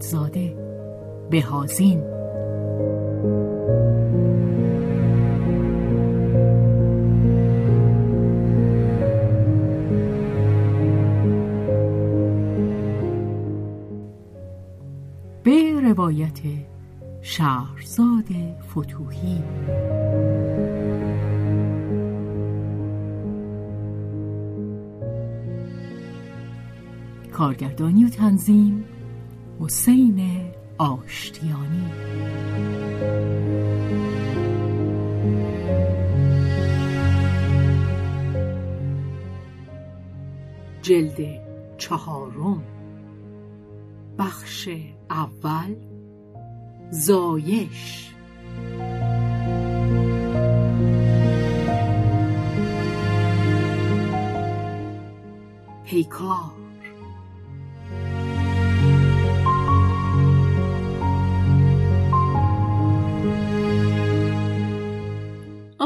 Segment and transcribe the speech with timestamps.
[0.00, 0.56] اعتمادزاده
[1.30, 2.00] بهازین
[15.42, 16.40] به روایت
[17.22, 18.24] شهرزاد
[18.70, 19.42] فتوهی.
[27.32, 28.84] کارگردانی و تنظیم
[29.60, 31.90] حسین آشتیانی.
[40.82, 41.40] جلد
[41.78, 42.62] چهارم.
[44.18, 44.68] بخش
[45.10, 45.74] اول.
[46.90, 48.10] زایش.
[55.84, 56.59] پیکار.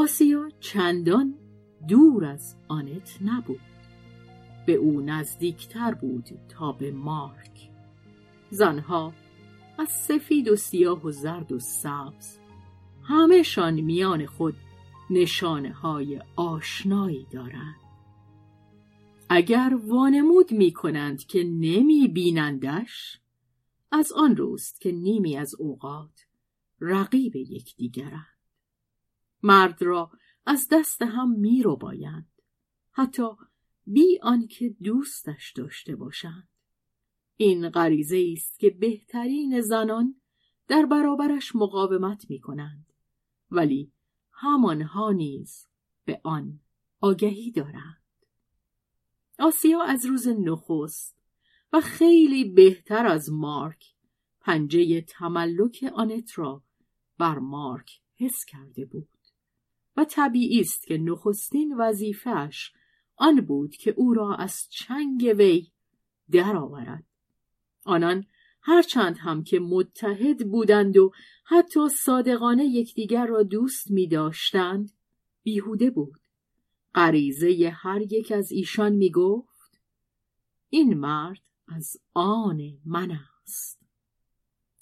[0.05, 1.35] آسیا چندان
[1.87, 3.59] دور از آنت نبود.
[4.65, 7.69] به او نزدیکتر بود تا به مارک.
[8.49, 9.13] زنها
[9.77, 12.39] از سفید و سیاه و زرد و سبز
[13.03, 14.55] همهشان میان خود
[15.09, 17.81] نشانه های آشنایی دارند.
[19.29, 23.19] اگر وانمود می کنند که نمی بینندش
[23.91, 26.25] از آن روست که نیمی از اوقات
[26.81, 28.34] رقیب یکدیگرند.
[29.45, 30.11] مرد را
[30.45, 32.31] از دست هم می رو بایند.
[32.91, 33.27] حتی
[33.85, 36.49] بی آنکه دوستش داشته باشند.
[37.35, 40.21] این غریزه است که بهترین زنان
[40.67, 42.93] در برابرش مقاومت می کنند
[43.51, 43.91] ولی
[44.31, 45.67] همانها نیز
[46.05, 46.59] به آن
[46.99, 48.03] آگهی دارند.
[49.39, 51.17] آسیا از روز نخست
[51.73, 53.85] و خیلی بهتر از مارک
[54.41, 56.63] پنجه تملک آنت را
[57.17, 59.14] بر مارک حس کرده بود.
[59.97, 62.73] و طبیعی است که نخستین وظیفهش
[63.15, 65.71] آن بود که او را از چنگ وی
[66.31, 67.03] درآورد.
[67.85, 68.25] آنان
[68.61, 71.11] هرچند هم که متحد بودند و
[71.45, 74.91] حتی صادقانه یکدیگر را دوست می داشتند
[75.43, 76.19] بیهوده بود.
[76.95, 79.79] غریزه هر یک از ایشان می گفت
[80.69, 83.11] این مرد از آن من
[83.43, 83.81] است.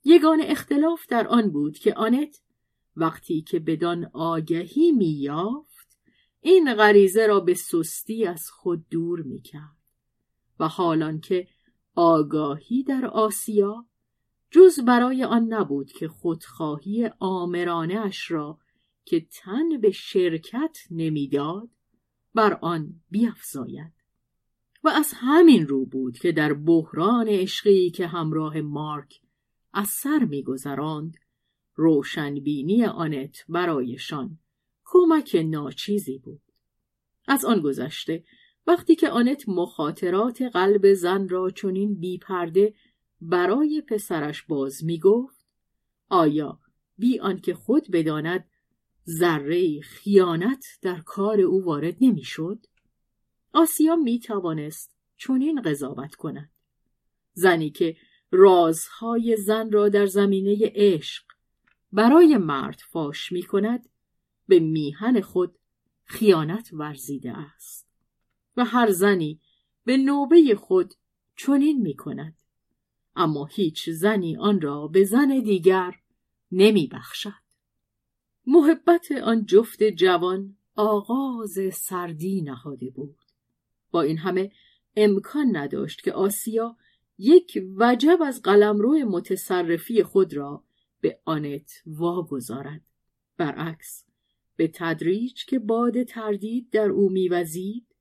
[0.04, 2.43] یگان اختلاف در آن بود که آنت
[2.96, 6.00] وقتی که بدان آگهی میافت
[6.42, 9.78] این غریزه را به سستی از خود دور می‌کرد
[10.60, 11.48] و حالان که
[11.96, 13.86] آگاهی در آسیا
[14.52, 18.60] جز برای آن نبود که خودخواهی آمرانه اش را
[19.06, 21.70] که تن به شرکت نمی‌داد
[22.34, 23.94] بر آن بیافزاید
[24.84, 29.22] و از همین رو بود که در بحران عشقی که همراه مارک
[29.74, 31.18] از سر میگذراند
[31.76, 34.40] روشنبینی آنت برایشان
[34.86, 36.42] کمک ناچیزی بود.
[37.28, 38.24] از آن گذشته
[38.68, 42.74] وقتی که آنت مخاطرات قلب زن را چنین بیپرده
[43.22, 45.46] برای پسرش باز می گفت
[46.10, 46.60] آیا
[46.98, 48.50] بی آنکه خود بداند
[49.10, 52.66] ذره خیانت در کار او وارد نمی‌شد؟
[53.54, 56.52] آسیا می توانست چنین قضاوت کند.
[57.34, 57.96] زنی که
[58.32, 61.24] رازهای زن را در زمینه عشق
[61.94, 63.90] برای مرد فاش می کند
[64.48, 65.56] به میهن خود
[66.04, 67.88] خیانت ورزیده است.
[68.58, 69.40] و هر زنی
[69.86, 70.94] به نوبه خود
[71.36, 72.38] چنین می کند
[73.16, 75.96] اما هیچ زنی آن را به زن دیگر
[76.52, 77.44] نمی بخشد
[78.48, 83.18] محبت آن جفت جوان آغاز سردی نهاده بود.
[83.92, 84.52] با این همه
[84.96, 86.78] امکان نداشت که آسیا
[87.18, 90.64] یک وجب از قلمرو متصرفی خود را
[91.04, 92.82] به آنت واگذارد
[93.38, 94.06] برعکس
[94.56, 97.96] به تدریج که باد تردید در او میوزید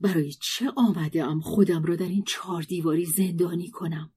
[0.00, 4.12] برای چه آمده ام خودم را در این چهار دیواری زندانی کنم؟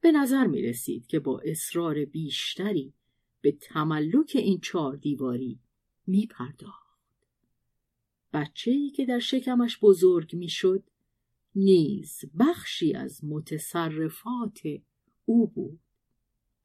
[0.00, 2.94] به نظر می رسید که با اصرار بیشتری
[3.40, 5.60] به تملک این چهار دیواری
[6.06, 6.98] می پرداخت.
[8.32, 10.84] بچه ای که در شکمش بزرگ می شد
[11.54, 14.60] نیز بخشی از متصرفات
[15.24, 15.85] او بود.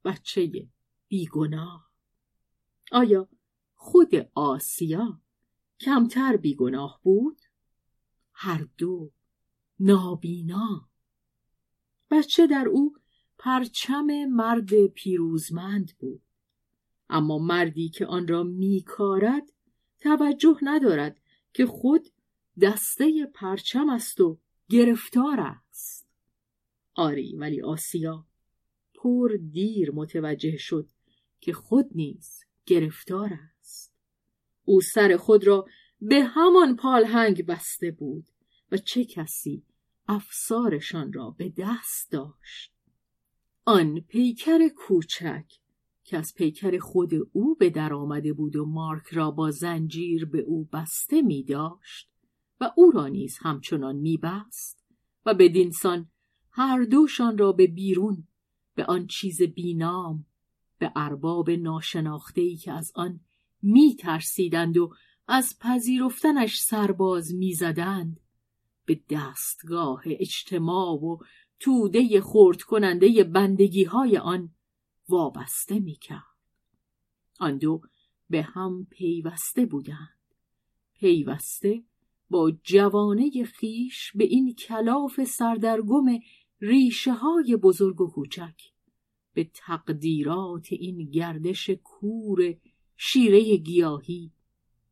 [0.04, 0.70] بچه
[1.08, 1.92] بیگناه.
[2.92, 3.30] آیا
[3.76, 5.22] خود آسیا
[5.80, 7.42] کمتر بیگناه بود؟
[8.34, 9.12] هر دو
[9.80, 10.90] نابینا
[12.12, 12.96] بچه در او
[13.38, 16.22] پرچم مرد پیروزمند بود
[17.10, 19.52] اما مردی که آن را میکارد
[20.00, 21.22] توجه ندارد
[21.54, 22.08] که خود
[22.62, 24.40] دسته پرچم است و
[24.70, 26.08] گرفتار است
[26.96, 28.26] آری ولی آسیا
[29.04, 30.90] پر دیر متوجه شد
[31.40, 33.94] که خود نیز گرفتار است.
[34.66, 35.66] او سر خود را
[36.02, 38.26] به همان پالهنگ بسته بود
[38.72, 39.64] و چه کسی
[40.08, 42.74] افسارشان را به دست داشت.
[43.66, 45.46] آن پیکر کوچک
[46.04, 50.40] که از پیکر خود او به در آمده بود و مارک را با زنجیر به
[50.40, 52.10] او بسته می داشت
[52.62, 54.86] و او را نیز همچنان می بست
[55.26, 56.10] و به دینسان
[56.52, 58.28] هر دوشان را به بیرون
[58.76, 60.26] به آن چیز بینام
[60.78, 63.20] به ارباب ناشناختهی که از آن
[63.62, 64.94] می ترسیدند و
[65.28, 68.20] از پذیرفتنش سرباز می‌زدند
[68.86, 71.18] به دستگاه اجتماع و
[71.60, 74.50] توده خورد کننده بندگی های آن
[75.10, 76.22] وابسته می‌کرد.
[77.40, 77.82] آن دو
[78.30, 80.18] به هم پیوسته بودند.
[80.94, 81.84] پیوسته
[82.30, 86.06] با جوانه خیش به این کلاف سردرگم
[86.62, 88.62] ریشه های بزرگ و کوچک.
[89.34, 92.56] به تقدیرات این گردش کور
[92.98, 94.32] شیره گیاهی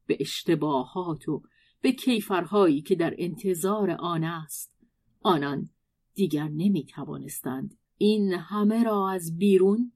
[0.06, 1.44] به اشتباهات و
[1.82, 4.76] به کیفرهایی که در انتظار آن است
[5.22, 5.70] آنان
[6.14, 9.92] دیگر نمی توانستند این همه را از بیرون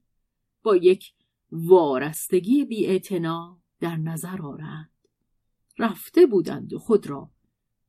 [0.62, 1.12] با یک
[1.52, 2.98] وارستگی بی
[3.80, 4.90] در نظر آرند
[5.78, 7.30] رفته بودند و خود را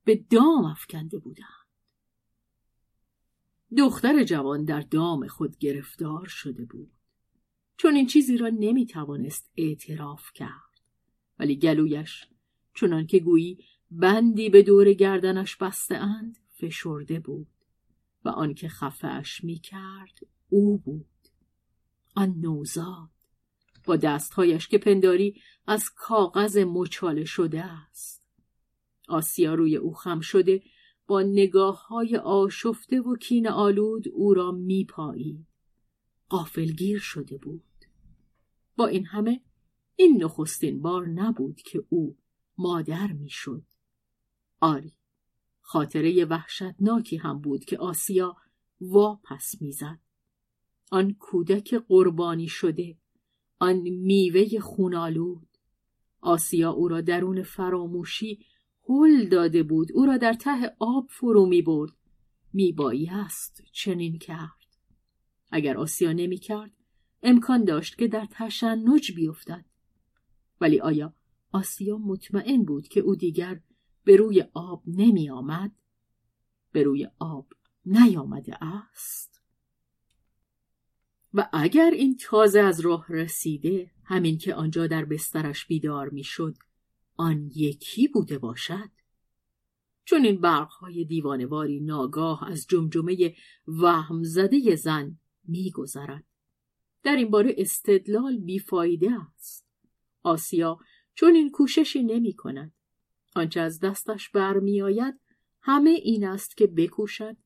[0.04, 1.55] به دام افکنده بودند.
[3.78, 6.90] دختر جوان در دام خود گرفتار شده بود.
[7.76, 10.80] چون این چیزی را نمی توانست اعتراف کرد.
[11.38, 12.26] ولی گلویش
[12.74, 13.58] چنان که گویی
[13.90, 17.46] بندی به دور گردنش بسته اند فشرده بود
[18.24, 21.06] و آنکه خفهاش می کرد او بود.
[22.14, 23.10] آن نوزاد
[23.84, 28.22] با دستهایش که پنداری از کاغذ مچاله شده است.
[29.08, 30.62] آسیا روی او خم شده
[31.06, 35.46] با نگاه های آشفته و کین آلود او را می پایید.
[36.28, 37.62] قافلگیر شده بود.
[38.76, 39.40] با این همه
[39.96, 42.16] این نخستین بار نبود که او
[42.58, 43.64] مادر می‌شد.
[44.60, 44.92] آری
[45.60, 48.36] خاطره وحشتناکی هم بود که آسیا
[48.80, 49.98] واپس می‌زد.
[50.90, 52.98] آن کودک قربانی شده
[53.58, 55.48] آن میوه خونالود
[56.20, 58.46] آسیا او را درون فراموشی
[58.88, 61.92] هل داده بود او را در ته آب فرو می برد
[62.52, 62.74] می
[63.10, 64.66] است چنین کرد
[65.50, 66.70] اگر آسیا نمی کرد
[67.22, 69.64] امکان داشت که در تشنج بیفتد
[70.60, 71.14] ولی آیا
[71.52, 73.60] آسیا مطمئن بود که او دیگر
[74.04, 75.72] به روی آب نمی آمد؟
[76.72, 77.46] به روی آب
[77.86, 79.42] نیامده است؟
[81.34, 86.56] و اگر این تازه از راه رسیده همین که آنجا در بسترش بیدار می‌شد
[87.16, 88.90] آن یکی بوده باشد؟
[90.04, 93.34] چون این برقهای دیوانواری ناگاه از جمجمه
[93.66, 96.24] وهم زده زن میگذرد.
[97.02, 99.66] در این باره استدلال بیفایده است.
[100.22, 100.78] آسیا
[101.14, 102.72] چون این کوششی نمی کند
[103.36, 105.20] آنچه از دستش برمیآید
[105.60, 107.36] همه این است که بکوشد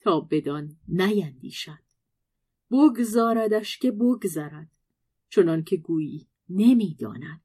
[0.00, 1.82] تا بدان نیندیشد.
[2.70, 4.70] بگذاردش که بگذرد
[5.30, 7.40] چنان که گویی نمی‌داند.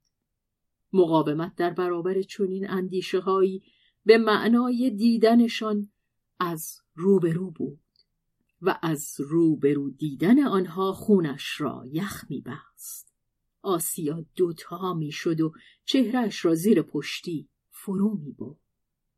[0.94, 3.62] مقاومت در برابر چنین اندیشه هایی
[4.04, 5.90] به معنای دیدنشان
[6.40, 7.80] از روبرو بود
[8.62, 13.14] و از روبرو دیدن آنها خونش را یخ میبست.
[13.62, 15.52] آسیا دوتا می‌شد و
[15.84, 18.36] چهرش را زیر پشتی فرو می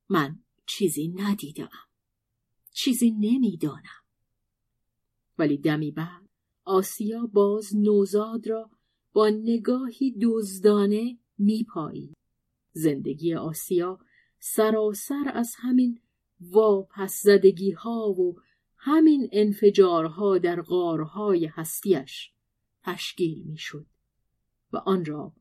[0.09, 1.71] من چیزی ندیدم.
[2.73, 4.03] چیزی نمی‌دانم.
[5.39, 6.29] ولی دمی بعد
[6.65, 8.71] آسیا باز نوزاد را
[9.13, 12.15] با نگاهی دزدانه میپایی
[12.73, 13.99] زندگی آسیا
[14.39, 16.01] سراسر از همین
[16.41, 18.37] واپس زدگی ها و
[18.77, 22.33] همین انفجارها در غارهای هستیش
[22.83, 23.87] تشکیل می‌شد
[24.73, 25.33] و آن را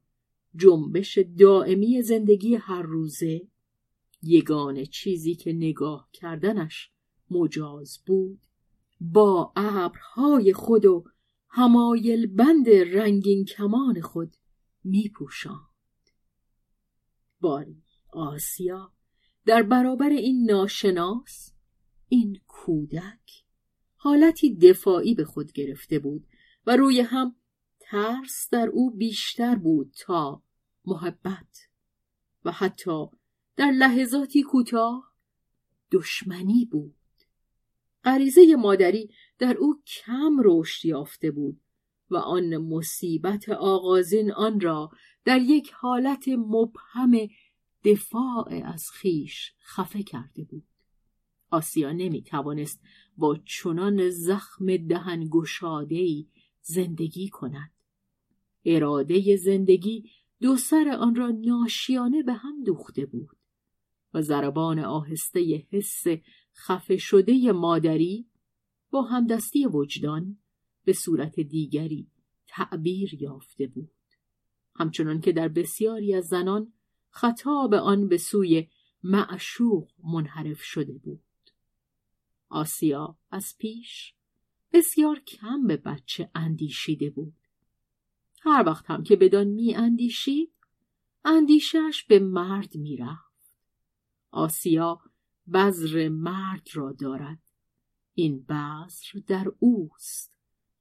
[0.56, 3.48] جنبش دائمی زندگی هر روزه
[4.24, 6.92] یگان چیزی که نگاه کردنش
[7.32, 8.40] مجاز بود
[9.02, 11.04] با ابرهای خود و
[11.50, 14.38] همایل بند رنگین کمان خود
[14.84, 15.75] می پوشاند.
[17.46, 18.92] باری آسیا
[19.46, 21.54] در برابر این ناشناس
[22.10, 23.44] این کودک.
[23.96, 26.28] حالتی دفاعی به خود گرفته بود
[26.66, 27.36] و روی هم
[27.80, 30.44] ترس در او بیشتر بود تا
[30.86, 31.70] محبت
[32.46, 33.06] و حتی
[33.56, 35.14] در لحظاتی کوتاه
[35.92, 36.96] دشمنی بود.
[38.04, 39.10] غریزه مادری
[39.40, 41.62] در او کم رشد یافته بود
[42.10, 44.92] و آن مصیبت آغازین آن را
[45.26, 47.28] در یک حالت مبهم
[47.84, 50.64] دفاع از خیش خفه کرده بود.
[51.52, 52.82] آسیا نمی توانست
[53.18, 56.30] با چنان زخم دهن گشادهی
[56.62, 57.72] زندگی کند.
[58.66, 60.10] اراده زندگی
[60.42, 63.38] دو سر آن را ناشیانه به هم دوخته بود
[64.14, 66.04] و ضربان آهسته حس
[66.56, 68.28] خفه شده مادری
[68.92, 70.38] با همدستی وجدان
[70.86, 72.08] به صورت دیگری
[72.48, 73.92] تعبیر یافته بود.
[74.76, 76.74] همچنان که در بسیاری از زنان
[77.10, 78.68] خطاب آن به سوی
[79.04, 81.22] معشوق منحرف شده بود.
[82.50, 84.14] آسیا از پیش
[84.74, 87.34] بسیار کم به بچه اندیشیده بود.
[88.42, 90.52] هر وقت هم که بدان می اندیشید
[91.26, 93.60] اندیشش به مرد می رفت.
[94.32, 95.02] آسیا
[95.54, 97.40] بذر مرد را دارد.
[98.14, 100.35] این بذر در اوست.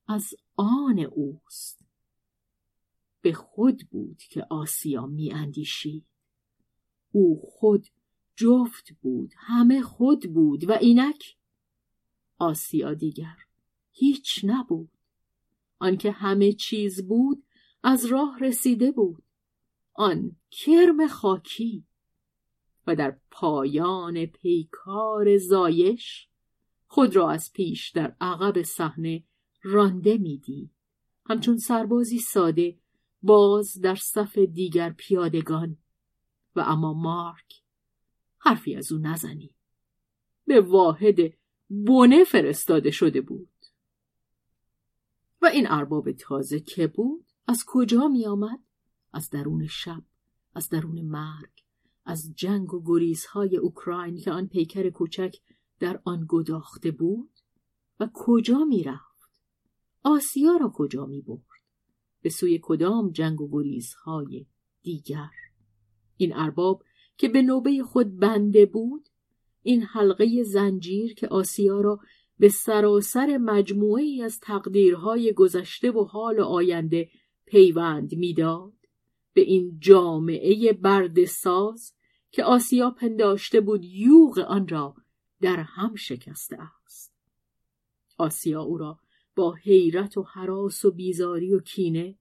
[0.08, 1.84] از آن اوست.
[3.20, 6.04] به خود بود که آسیا می اندیشید.
[7.12, 7.87] او خود
[8.37, 11.37] جفت بود همه خود بود و اینک
[12.38, 13.37] آسیا دیگر
[13.92, 14.90] هیچ نبود.
[15.78, 17.44] آنکه همه چیز بود
[17.82, 19.23] از راه رسیده بود.
[19.94, 21.84] آن کرم خاکی
[22.87, 26.28] و در پایان پیکار زایش
[26.87, 29.25] خود را از پیش در عقب صحنه
[29.64, 30.71] رانده می‌دید
[31.26, 32.78] همچون سربازی ساده
[33.23, 35.76] باز در صف دیگر پیادگان.
[36.56, 37.62] و اما مارک
[38.38, 39.54] حرفی از او نزنی.
[40.47, 41.16] به واحد
[41.68, 43.49] بونه فرستاده شده بود.
[45.42, 48.59] و این ارباب تازه که بود از کجا می آمد؟
[49.12, 50.02] از درون شب
[50.54, 51.64] از درون مرگ
[52.04, 55.37] از جنگ و گریزهای اوکراین که آن پیکر کوچک
[55.78, 57.30] در آن گداخته بود؟
[58.00, 59.13] و کجا می رفت؟
[60.04, 61.40] آسیا را کجا می برد؟
[62.23, 64.46] به سوی کدام جنگ و گریزهای
[64.82, 65.30] دیگر
[66.16, 66.82] این ارباب
[67.18, 69.08] که به نوبه خود بنده بود
[69.62, 72.00] این حلقه زنجیر که آسیا را
[72.38, 77.08] به سراسر مجموعه ای از تقدیرهای گذشته و حال آینده
[77.46, 78.73] پیوند می‌داد
[79.32, 81.94] به این جامعه برد ساز
[82.30, 84.94] که آسیا پنداشته بود یوغ آن را
[85.40, 87.14] در هم شکسته است
[88.18, 88.99] آسیا او را
[89.35, 92.19] با حیرت و حراس و بیزاری و کینه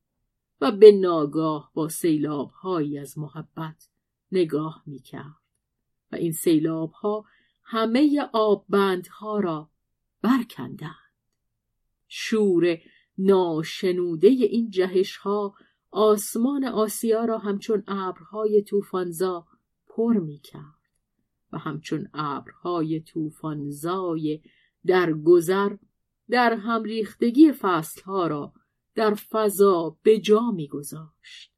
[0.62, 3.89] و به ناگاه با سیلابهایی از محبت
[4.32, 5.43] نگاه می‌کرد.
[6.12, 7.25] و این سیلابها
[7.63, 9.70] همه آببندها را
[10.22, 10.96] برکندند.
[12.08, 12.77] شور
[13.17, 15.55] ناشنوده این جهش ها
[15.91, 19.48] آسمان آسیا را همچون ابرهای طوفانزا
[19.88, 20.84] پر می کرد
[21.51, 24.41] و همچون ابرهای طوفانزای
[24.86, 25.75] در گذر
[26.33, 28.53] در هم ریختگی فصلها را
[28.95, 31.51] در فضا به جا می گذاشت.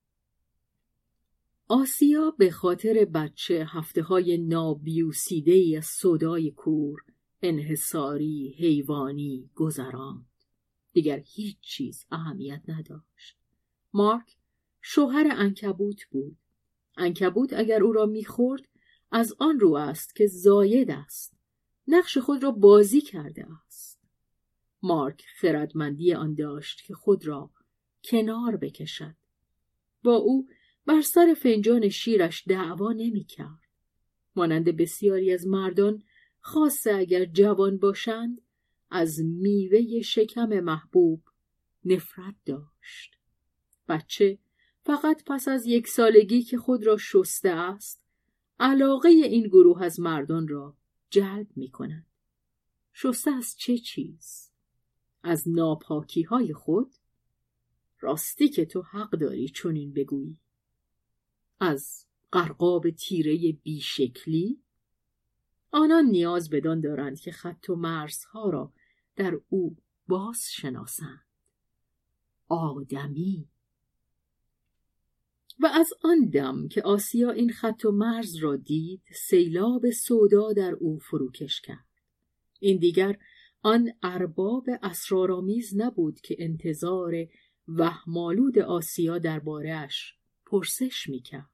[1.67, 6.99] آسیا به خاطر بچه هفته های نابیوسیده ای از صدای کور
[7.41, 10.25] انحصاری حیوانی گذراند.
[10.93, 13.37] دیگر هیچ چیز اهمیت نداشت.
[13.93, 14.37] مارک
[14.81, 16.37] شوهر انکبوت بود.
[16.97, 18.67] انکبوت اگر او را می‌خورد
[19.11, 21.33] از آن رو است که زاید است.
[21.87, 23.94] نقش خود را بازی کرده است.
[24.85, 27.49] مارک خردمندی آن داشت که خود را
[28.03, 29.15] کنار بکشد
[30.03, 30.47] با او
[30.85, 33.59] بر سر فنجان شیرش دعوا نمی‌کرد
[34.35, 36.03] مانند بسیاری از مردان
[36.39, 38.41] خاصه اگر جوان باشند
[38.89, 41.21] از میوه شکم محبوب
[41.85, 43.17] نفرت داشت
[43.87, 44.37] بچه
[44.83, 48.03] فقط پس از یک سالگی که خود را شسته است
[48.59, 50.77] علاقه این گروه از مردان را
[51.09, 52.05] جلب می کند.
[52.93, 54.54] شسته از چه چیز؟
[55.25, 56.93] از ناپاکی های خود؟
[57.99, 60.39] راستی که تو حق داری چنین بگویی.
[61.59, 64.61] از قرقاب تیره بیشکلی؟
[65.71, 68.73] آنان نیاز بدان دارند که خط و مرزها را
[69.15, 69.77] در او
[70.07, 71.25] باز شناسند.
[72.47, 73.49] آدمی
[75.59, 80.71] و از آن دم که آسیا این خط و مرز را دید سیلاب سودا در
[80.71, 81.85] او فروکش کرد
[82.59, 83.17] این دیگر
[83.65, 87.13] آن ارباب اسرارآمیز نبود که انتظار
[87.67, 91.49] وهمالود آسیا دربارهاش پرسش می‌کرد.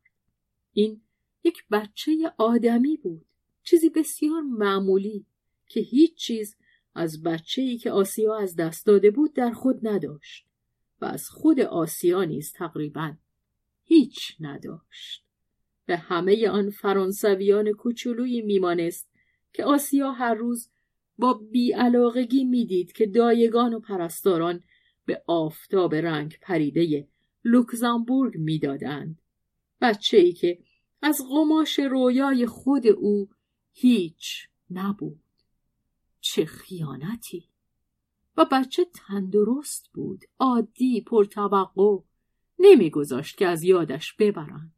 [0.74, 1.02] این
[1.44, 3.26] یک بچه آدمی بود
[3.64, 5.26] چیزی بسیار معمولی
[5.68, 6.56] که هیچ چیز
[6.96, 10.48] از بچه ای که آسیا از دست داده بود در خود نداشت
[11.02, 13.14] و از خود آسیا نیز تقریبا
[13.84, 15.26] هیچ نداشت.
[15.86, 19.10] به همه آن فرانسویان کوچولویی میمانست
[19.54, 20.71] که آسیا هر روز
[21.22, 24.64] با بیعلاقگی می‌دید که دایگان و پرستاران
[25.06, 27.08] به آفتاب رنگ پریده
[27.44, 29.22] لوکزامبورگ می‌دادند.
[29.82, 30.60] بچه ای که
[31.02, 33.30] از قماش رویای خود او
[33.74, 35.22] هیچ نبود.
[36.22, 37.50] چه خیانتی!
[38.38, 41.98] و بچه تندرست بود عادی پرتوقع
[42.60, 44.74] نمیگذاشت که از یادش ببرند.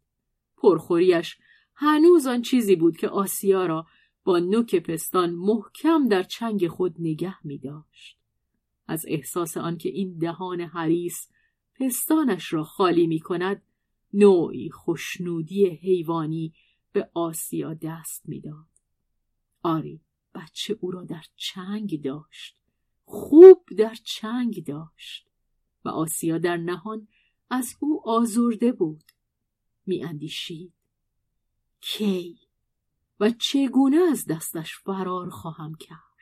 [0.58, 1.38] پرخوریش
[1.76, 3.86] هنوز آن چیزی بود که آسیا را
[4.24, 8.18] با نوک پستان محکم در چنگ خود نگه می داشت.
[8.88, 11.30] از احساس آنکه این دهان حریس
[11.76, 13.62] پستانش را خالی می کند
[14.14, 16.54] نوعی خوشنودی حیوانی
[16.92, 18.68] به آسیا دست می‌داد.
[19.64, 20.02] آری
[20.36, 22.58] بچه او را در چنگ داشت
[23.06, 25.28] خوب در چنگ داشت
[25.86, 27.08] و آسیا در نهان
[27.50, 29.04] از او آزرده بود
[29.86, 30.74] میاندیشید
[31.80, 32.40] کی
[33.20, 36.14] و چگونه از دستش فرار خواهم کرد؟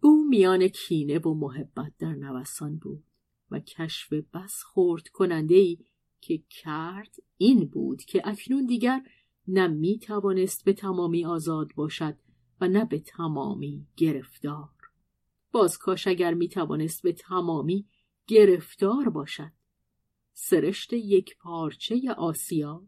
[0.00, 3.04] او میان کینه و محبت در نوسان بود
[3.50, 5.78] و کشف بس خورد کننده ای
[6.20, 9.02] که کرد این بود که اکنون دیگر
[9.48, 12.16] نه می توانست به تمامی آزاد باشد
[12.60, 14.70] و نه به تمامی گرفتار.
[15.52, 17.86] باز کاش اگر می توانست به تمامی
[18.26, 19.52] گرفتار باشد
[20.32, 22.82] سرشت یک پارچه آسیا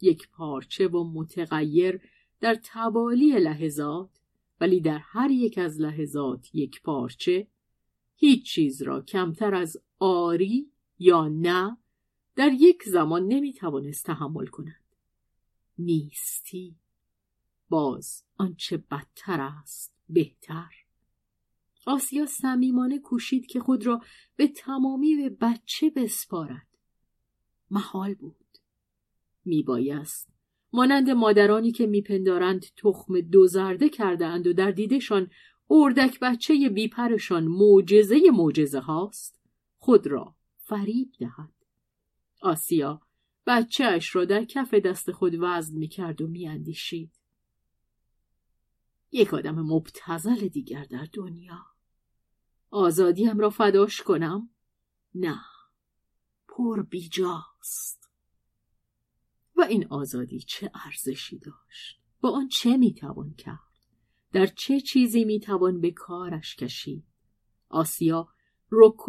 [0.00, 2.00] یک پارچه و متغیر
[2.40, 4.10] در توالی لحظات
[4.60, 7.46] ولی در هر یک از لحظات یک پارچه
[8.16, 11.76] هیچ چیز را کمتر از آری یا نه
[12.36, 14.84] در یک زمان نمی توانست تحمل کند.
[15.78, 16.76] نیستی.
[17.68, 20.72] باز آنچه بدتر است بهتر.
[21.86, 24.00] آسیا صمیمانه کوشید که خود را
[24.36, 26.66] به تمامی به بچه بسپارد.
[27.70, 28.45] محال بود.
[29.46, 30.28] میبایست.
[30.72, 35.30] مانند مادرانی که میپندارند تخم دو زرده کردهاند و در دیدشان
[35.70, 39.40] اردک بچه بیپرشان معجزه معجزه هاست
[39.78, 41.52] خود را فریب دهد.
[42.42, 43.00] آسیا
[43.46, 47.12] بچهش را در کف دست خود وزن می‌کرد و میاندیشید.
[49.12, 51.58] یک آدم مبتزل دیگر در دنیا.
[52.70, 54.50] آزادیم را فداش کنم؟
[55.14, 55.40] نه.
[56.48, 58.05] پر بیجاست.
[59.56, 63.58] و این آزادی چه ارزشی داشت؟ با آن چه می‌توان کرد؟
[64.32, 67.04] در چه چیزی می‌توان به کارش کشید؟
[67.68, 68.28] آسیا
[68.70, 69.08] رک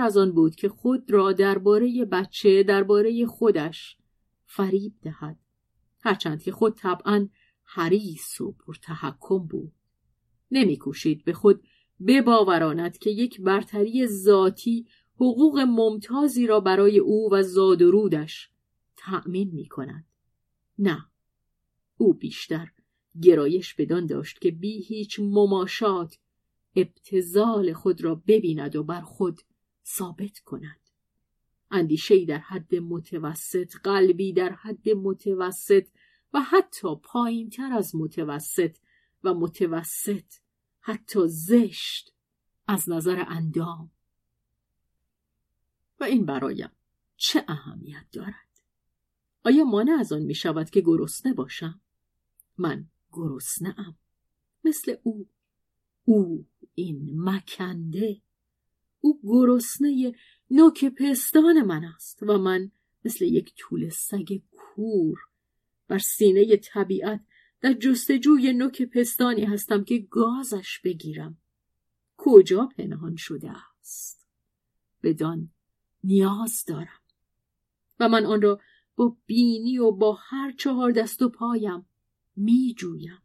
[0.00, 3.96] از آن بود که خود را درباره بچه درباره خودش
[4.46, 5.38] فریب دهد.
[6.00, 7.28] هرچند که خود طبعا
[7.64, 9.72] حریص و پرتحکم بود.
[10.50, 11.62] نمیکوشید به خود
[12.06, 18.50] بباوراند که یک برتری ذاتی حقوق ممتازی را برای او و زاد و رودش
[19.04, 20.06] تأمین می کند.
[20.78, 21.06] نه.
[21.96, 22.72] او بیشتر
[23.22, 26.18] گرایش بدان داشت که بی هیچ مماشات
[26.76, 29.40] ابتزال خود را ببیند و بر خود
[29.86, 30.80] ثابت کند.
[31.70, 35.88] اندیشه در حد متوسط قلبی در حد متوسط
[36.32, 38.76] و حتی پایین تر از متوسط
[39.24, 40.34] و متوسط
[40.80, 42.14] حتی زشت
[42.66, 43.90] از نظر اندام.
[46.00, 46.70] و این برایم
[47.16, 48.51] چه اهمیت دارد؟
[49.44, 51.80] آیا مانع از آن می شود که گرسنه باشم؟
[52.58, 53.96] من گرسنه ام
[54.64, 55.28] مثل او.
[56.04, 58.22] او این مکنده.
[59.00, 60.14] او گرسنه
[60.50, 62.70] نوک پستان من است و من
[63.04, 65.18] مثل یک طول سگ کور
[65.88, 67.20] بر سینه طبیعت
[67.60, 71.38] در جستجوی نوک پستانی هستم که گازش بگیرم.
[72.16, 74.26] کجا پنهان شده است؟
[75.02, 75.50] بدان
[76.04, 77.00] نیاز دارم.
[78.00, 78.60] و من آن را
[78.96, 81.86] با بینی و با هر چهار دست و پایم
[82.36, 83.22] می جویم.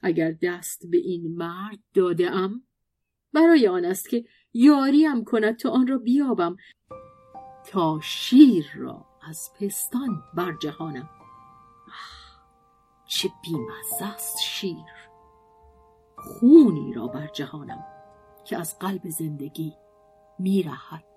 [0.00, 2.62] اگر دست به این مرد داده ام
[3.32, 6.56] برای آن است که یاریم کند تا آن را بیابم
[7.66, 11.10] تا شیر را از پستان برجهانم.
[13.06, 14.84] چه بیمزه است شیر.
[16.16, 17.84] خونی را برجهانم
[18.44, 19.72] که از قلب زندگی
[20.38, 21.13] میرهد.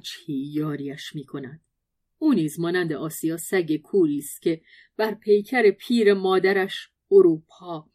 [0.00, 1.60] وجهی یاریش می کند.
[2.18, 4.62] او نیز مانند آسیا سگ کوری است که
[4.96, 7.90] بر پیکر پیر مادرش اروپا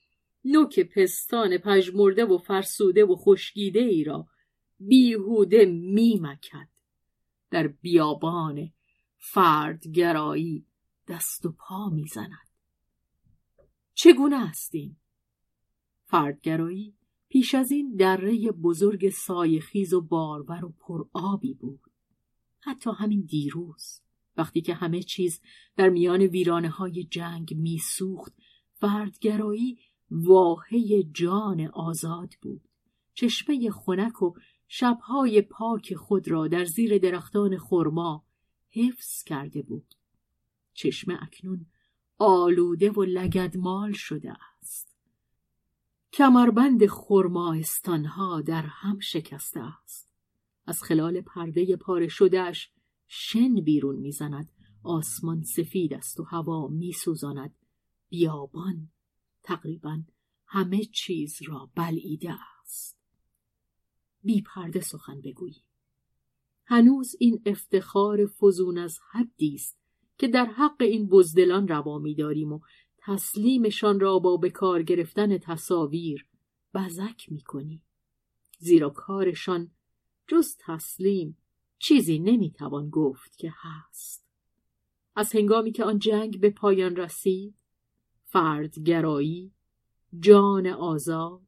[0.45, 4.27] نوک پستان پژمرده و فرسوده و خشکیده ای را
[4.79, 6.69] بیهوده میمکد.
[7.51, 8.71] در بیابان
[9.17, 10.65] فردگرایی
[11.07, 12.49] دست و پا می‌زند.
[13.93, 15.01] چگونه هستیم
[16.05, 16.95] فردگرایی
[17.29, 21.84] پیش از این دره بزرگ سایخیز و بارور و پرآبی بود.
[22.65, 24.01] حتی همین دیروز.
[24.37, 25.41] وقتی که همه چیز
[25.77, 28.33] در میان ویرانه های جنگ میسوخت
[28.73, 29.79] فردگرایی
[30.11, 32.61] واهه جان آزاد بود.
[33.13, 34.33] چشمه خنک و
[34.67, 38.25] شبهای پاک خود را در زیر درختان خرما
[38.69, 39.95] حفظ کرده بود.
[40.73, 41.65] چشمه اکنون
[42.17, 44.95] آلوده و لگدمال شده است.
[46.13, 50.04] کمربند خرماستانها در هم شکسته است.
[50.65, 52.71] از خلال پرده پاره شدهش
[53.07, 54.51] شن بیرون می‌زند.
[54.83, 57.55] آسمان سفید است و هوا میسوزاند.
[58.09, 58.89] بیابان
[59.43, 60.03] تقریبا
[60.45, 62.99] همه چیز را بلعیده است.
[64.23, 65.63] بی پرده سخن بگویی.
[66.65, 69.77] هنوز این افتخار فزون از حدی است
[70.17, 72.59] که در حق این بزدلان روا داریم و
[72.97, 76.27] تسلیمشان را با به کار گرفتن تصاویر
[76.73, 77.83] بزک می‌کنیم.
[78.59, 79.71] زیرا کارشان
[80.27, 81.37] جز تسلیم
[81.79, 84.25] چیزی نمی‌توان گفت که هست.
[85.15, 87.55] از هنگامی که آن جنگ به پایان رسید
[88.23, 89.51] فردگرایی
[90.19, 91.41] جان آزاد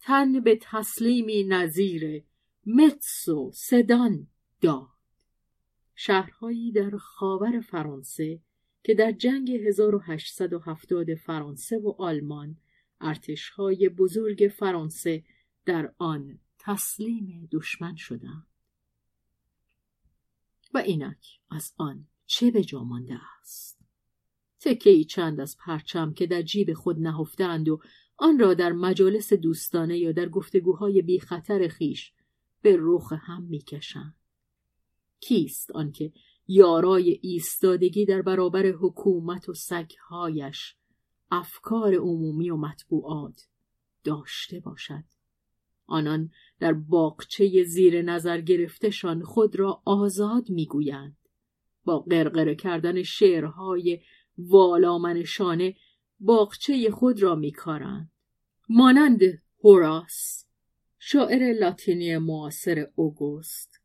[0.00, 2.24] تن به تسلیمی نظیر
[2.66, 4.26] متس و سدان
[4.60, 4.88] داد.
[5.94, 8.40] شهرهایی در خاور فرانسه
[8.84, 12.56] که در جنگ 1870 فرانسه و آلمان
[13.00, 15.24] ارتشهای بزرگ فرانسه
[15.64, 18.46] در آن تسلیم دشمن شدند
[20.74, 23.80] و اینک از آن چه به جا مانده است؟
[24.60, 27.80] تکه ای چند از پرچم که در جیب خود نهفتند و
[28.16, 32.12] آن را در مجالس دوستانه یا در گفتگوهای بی خطر خیش
[32.62, 34.14] به رخ هم می‌کشند
[35.20, 36.12] کیست آنکه
[36.48, 40.76] یارای ایستادگی در برابر حکومت و سگهایش
[41.30, 43.48] افکار عمومی و مطبوعات
[44.04, 45.04] داشته باشد؟
[45.90, 51.16] آنان در باغچه زیر نظر گرفتشان خود را آزاد می‌گویند.
[51.84, 54.00] با قرقره کردن شعرهای
[54.38, 55.74] والامنشانه
[56.20, 58.10] باغچه خود را میکارند.
[58.68, 59.20] مانند
[59.64, 60.46] هوراس
[60.98, 63.80] شاعر لاتینی معاصر اوگوست.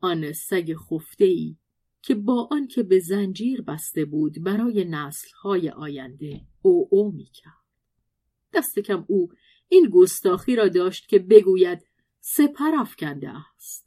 [0.00, 1.56] آن سگ خفته ای
[2.02, 7.62] که با آنکه به زنجیر بسته بود برای نسلهای آینده او او می‌کرد.
[8.54, 9.28] دست کم او
[9.72, 11.86] این گستاخی را داشت که بگوید
[12.20, 13.86] سپر افکنده است.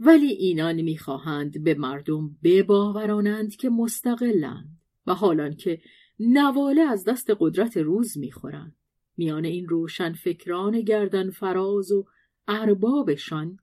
[0.00, 5.80] ولی اینان می‌خواهند به مردم بباورانند که مستقلند و حالان که
[6.20, 8.76] نواله از دست قدرت روز می‌خورند.
[9.16, 12.06] میان این روشن فکران گردن فراز و
[12.48, 13.58] اربابشان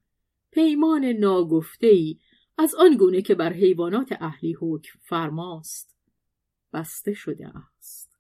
[0.51, 2.19] پیمان ناگفتهای
[2.58, 5.97] از آن گونه که بر حیوانات اهلی حکم فرماست
[6.73, 8.19] بسته شده است.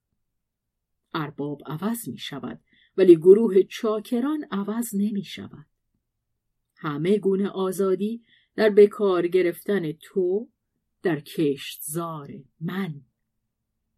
[1.13, 2.59] ارباب عوض می شود
[2.97, 5.65] ولی گروه چاکران عوض نمی شود.
[6.75, 8.23] همه گونه آزادی
[8.55, 10.49] در بکار گرفتن تو
[11.01, 13.01] در کشتزار من.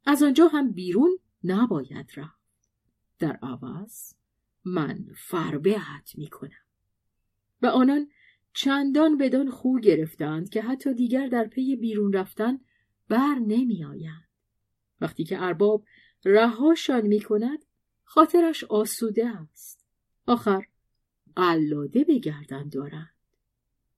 [0.05, 2.69] از آنجا هم بیرون نباید رفت.
[3.19, 4.13] در عوض
[4.65, 6.65] من فربهت می کنم.
[7.61, 8.09] و آنان
[8.53, 12.59] چندان بدان خو گرفتند که حتی دیگر در پی بیرون رفتن
[13.09, 14.27] بر نمی آیند.
[15.01, 15.85] وقتی که ارباب
[16.25, 17.65] رهاشان می کند
[18.09, 19.85] خاطرش آسوده است.
[20.27, 20.65] آخر
[21.35, 23.13] قلاده به گردن دارند.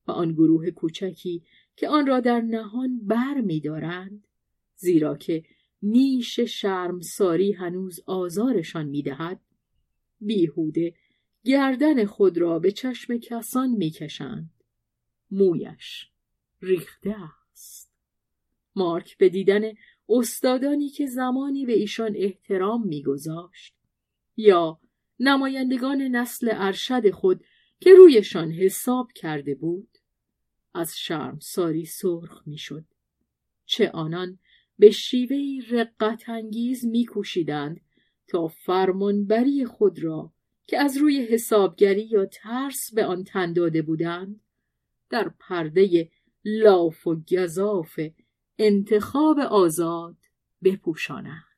[0.08, 1.44] و آن گروه کوچکی
[1.76, 4.28] که آن را در نهان بر می دارند
[4.76, 5.44] زیرا که
[5.84, 9.42] نیش شرمساری هنوز آزارشان می دهد
[10.22, 10.94] بیهوده
[11.44, 14.50] گردن خود را به چشم کسان می‌کشند
[15.32, 16.10] مویش
[16.62, 17.16] ریخته
[17.52, 17.94] است.
[18.76, 19.62] مارک به دیدن
[20.10, 23.79] استادانی که زمانی به ایشان احترام میگذاشت
[24.40, 24.80] یا
[25.20, 27.44] نمایندگان نسل ارشد خود
[27.80, 29.98] که رویشان حساب کرده بود
[30.74, 32.86] از شرم ساری سرخ می‌شد.
[33.66, 34.40] چه آنان
[34.78, 37.82] به شیوهی رقت انگیز میکوشیدند
[38.28, 40.34] تا فرمانبری خود را
[40.68, 44.42] که از روی حسابگری یا ترس به آن تن داده بودند
[45.10, 46.12] در پرده
[46.46, 48.00] لاف و گذاف
[48.58, 50.18] انتخاب آزاد
[50.64, 51.49] بپوشانند.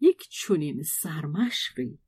[0.00, 1.98] یک چونین سرمشقی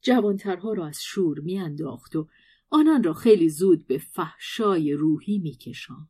[0.00, 2.28] جوانترها را از شور میانداخت و
[2.70, 6.08] آنان را خیلی زود به فحشای روحی میکشاند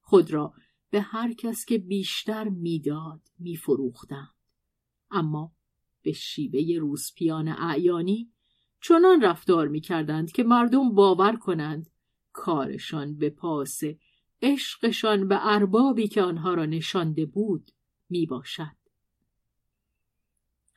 [0.00, 0.54] خود را
[0.90, 4.34] به هر کس که بیشتر می‌داد میفروختند
[5.10, 5.52] اما
[6.02, 8.32] به شیوه روسپیان اعیانی
[8.80, 11.90] چنان رفتار می‌کردند که مردم باور کنند
[12.32, 13.80] کارشان به پاس
[14.42, 17.70] عشقشان به اربابی که آنها را نشانده بود
[18.10, 18.79] می باشد.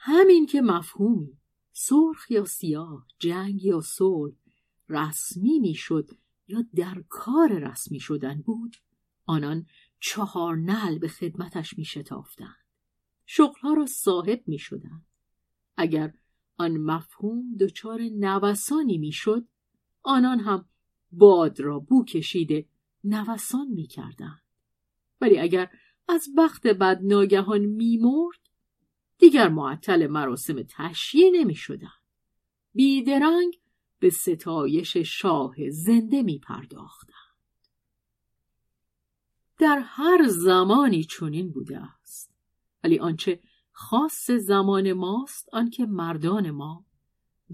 [0.05, 1.37] همین که مفهومی
[1.71, 4.33] سرخ یا سیاه جنگ یا صلح
[4.89, 6.09] رسمی می‌شد
[6.47, 8.75] یا در کار رسمی شدن بود
[9.25, 9.65] آنان
[9.99, 12.55] چهار نل به خدمتش می شتافتند.
[13.25, 15.05] شغلها را صاحب می شدند.
[15.77, 16.13] اگر
[16.57, 19.47] آن مفهوم دچار نوسانی می‌شد
[20.03, 20.65] آنان هم
[21.11, 22.65] باد را بو کشیده
[23.03, 24.41] نوسان می‌کردند
[25.21, 25.69] ولی اگر
[26.09, 28.42] از بخت بد ناگهان میمرد
[29.17, 32.03] دیگر معطل مراسم تشییع نمی‌شدند.
[32.73, 33.59] بیدرنگ
[33.99, 37.13] به ستایش شاه زنده می پرداختند.
[39.59, 42.33] در هر زمانی چنین بوده است.
[42.83, 43.39] ولی آنچه
[43.71, 46.85] خاص زمان ماست آنکه مردان ما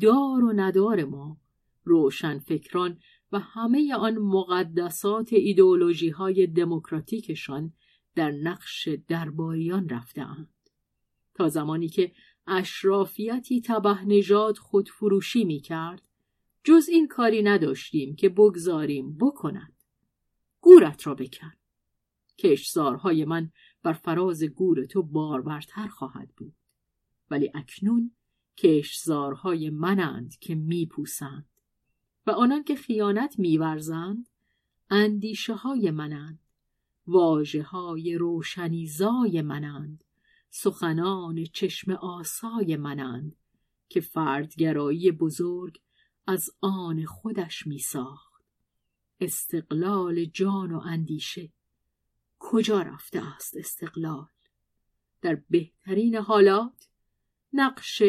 [0.01, 1.37] دار و ندار ما
[1.83, 2.99] روشن فکران
[3.31, 7.73] و همه آن مقدسات ایدئولوژی های دموکراتیکشان
[8.15, 10.53] در نقش درباریان رفتهاند.
[11.39, 12.12] تا زمانی که
[12.47, 16.08] اشرافیتی تبه نژاد خودفروشی می کرد
[16.63, 19.73] جز این کاری نداشتیم که بگذاریم بکند.
[20.62, 21.52] گورت را بکن.
[22.38, 23.52] کشزارهای من
[23.84, 26.56] بر فراز گور تو بارورتر خواهد بود.
[27.32, 28.12] ولی اکنون
[28.58, 31.49] کشزارهای منند که میپوسند
[32.28, 34.30] و آنان که خیانت میورزند
[34.89, 36.39] اندیشه های منند
[37.08, 40.04] واجه های روشنیزای منند.
[40.49, 43.35] سخنان چشم آسای منند
[43.89, 45.81] که فردگرایی بزرگ
[46.27, 48.43] از آن خودش میساخت.
[49.19, 51.51] استقلال جان و اندیشه.
[52.39, 54.27] کجا رفته است استقلال؟
[55.21, 56.89] در بهترین حالات
[57.53, 58.03] نقش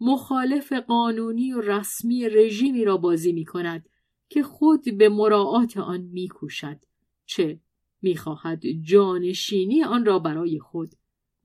[0.00, 3.88] مخالف قانونی و رسمی رژیمی را بازی می کند
[4.28, 6.80] که خود به مراعات آن می کوشد
[7.26, 7.60] چه
[8.02, 10.90] می‌خواهد جانشینی آن را برای خود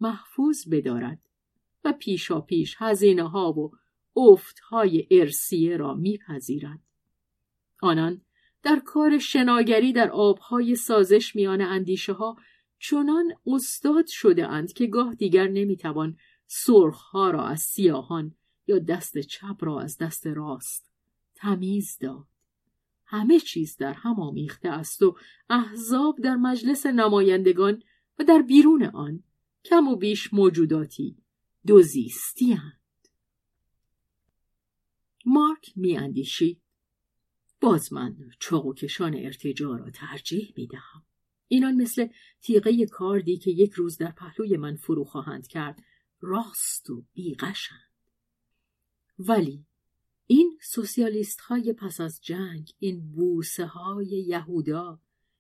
[0.02, 1.20] محفوظ بدارد
[1.84, 3.72] و پیشا پیش هزینه ها و
[4.16, 6.80] افت های ارسیه را میپذیرد.
[7.82, 8.22] آنان
[8.64, 12.38] در کار شناگری در آبهای سازش میان اندیشه ها
[12.80, 16.18] چنان استاد شده اند که گاه دیگر نمی‌توان
[17.12, 18.36] ها را از سیاهان
[18.68, 20.92] یا دست چپ را از دست راست
[21.36, 22.26] تمیز داد.
[23.06, 25.18] همه چیز در هم آمیخته است و
[25.50, 27.84] احزاب در مجلس نمایندگان
[28.20, 29.24] و در بیرون آن
[29.70, 31.18] کم و بیش موجوداتی
[31.68, 33.08] دوزیستی هند.
[35.26, 36.62] مارک میاندیشید
[37.62, 41.06] باز من و کشان ارتجا را ترجیح می دهم.
[41.48, 42.08] اینان مثل
[42.42, 45.84] تیغه کاردی که یک روز در پهلوی من فرو خواهند کرد
[46.22, 47.94] راست و بیغشند.
[49.20, 49.66] ولی
[50.28, 55.00] این سوسیالیست های پس از جنگ این بوسه های یهودا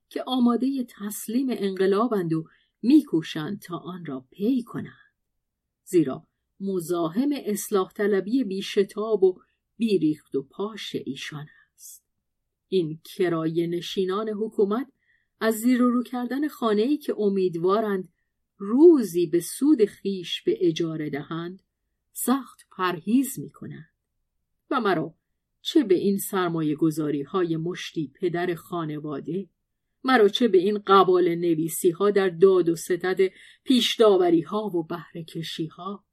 [0.09, 2.47] که آماده تسلیم انقلابند و
[2.81, 5.13] میکوشند تا آن را پی کنند
[5.83, 6.27] زیرا
[6.59, 9.41] مزاحم اصلاح طلبی بیشتاب و
[9.77, 11.47] بیریخت و پاش ایشان
[12.69, 14.91] این کرایه نشینان حکومت
[15.39, 18.09] از زیر و رو کردن خانه ای که امیدوارند
[18.57, 21.63] روزی به سود خیش به اجاره دهند
[22.13, 23.89] سخت پرهیز می کنند.
[24.71, 25.15] و مرا
[25.61, 29.49] چه به این سرمایه گذاری های مشتی پدر خانواده
[30.03, 33.19] مرا چه به این قبال نویسی ها در داد و ستد
[33.63, 36.05] پیشداوری ها و بهره کشی ها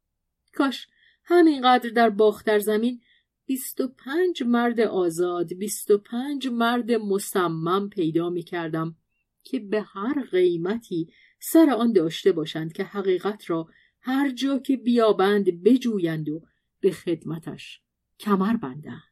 [0.55, 0.87] کاش
[1.25, 3.01] همینقدر در باختر زمین
[3.47, 8.97] بیست و پنج مرد آزاد بیست و پنج مرد مصمم پیدا می کردم
[9.43, 13.69] که به هر قیمتی سر آن داشته باشند که حقیقت را
[14.01, 16.43] هر جا که بیابند بجویند و
[16.81, 17.81] به خدمتش
[18.19, 19.03] کمر بندند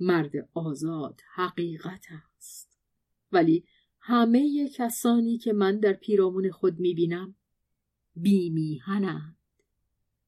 [0.00, 2.06] مرد آزاد حقیقت
[3.32, 3.64] ولی
[4.00, 7.34] همه کسانی که من در پیرامون خود می‌بینم
[8.16, 9.36] بیمیهنند.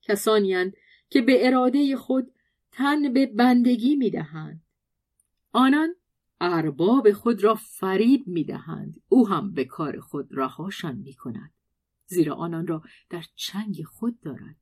[0.02, 0.72] کسانی
[1.10, 2.32] که به اراده خود
[2.72, 4.62] تن به بندگی می‌دهند.
[5.52, 5.94] آنان
[6.40, 9.02] ارباب خود را فریب می‌دهند.
[9.08, 11.52] او هم به کار خود رهاشان می‌کند.
[12.06, 14.56] زیرا آنان را در چنگ خود دارد.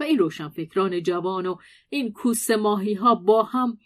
[0.00, 1.56] و این روشنفکران جوان و
[1.88, 3.78] این کوس ماهی ها با هم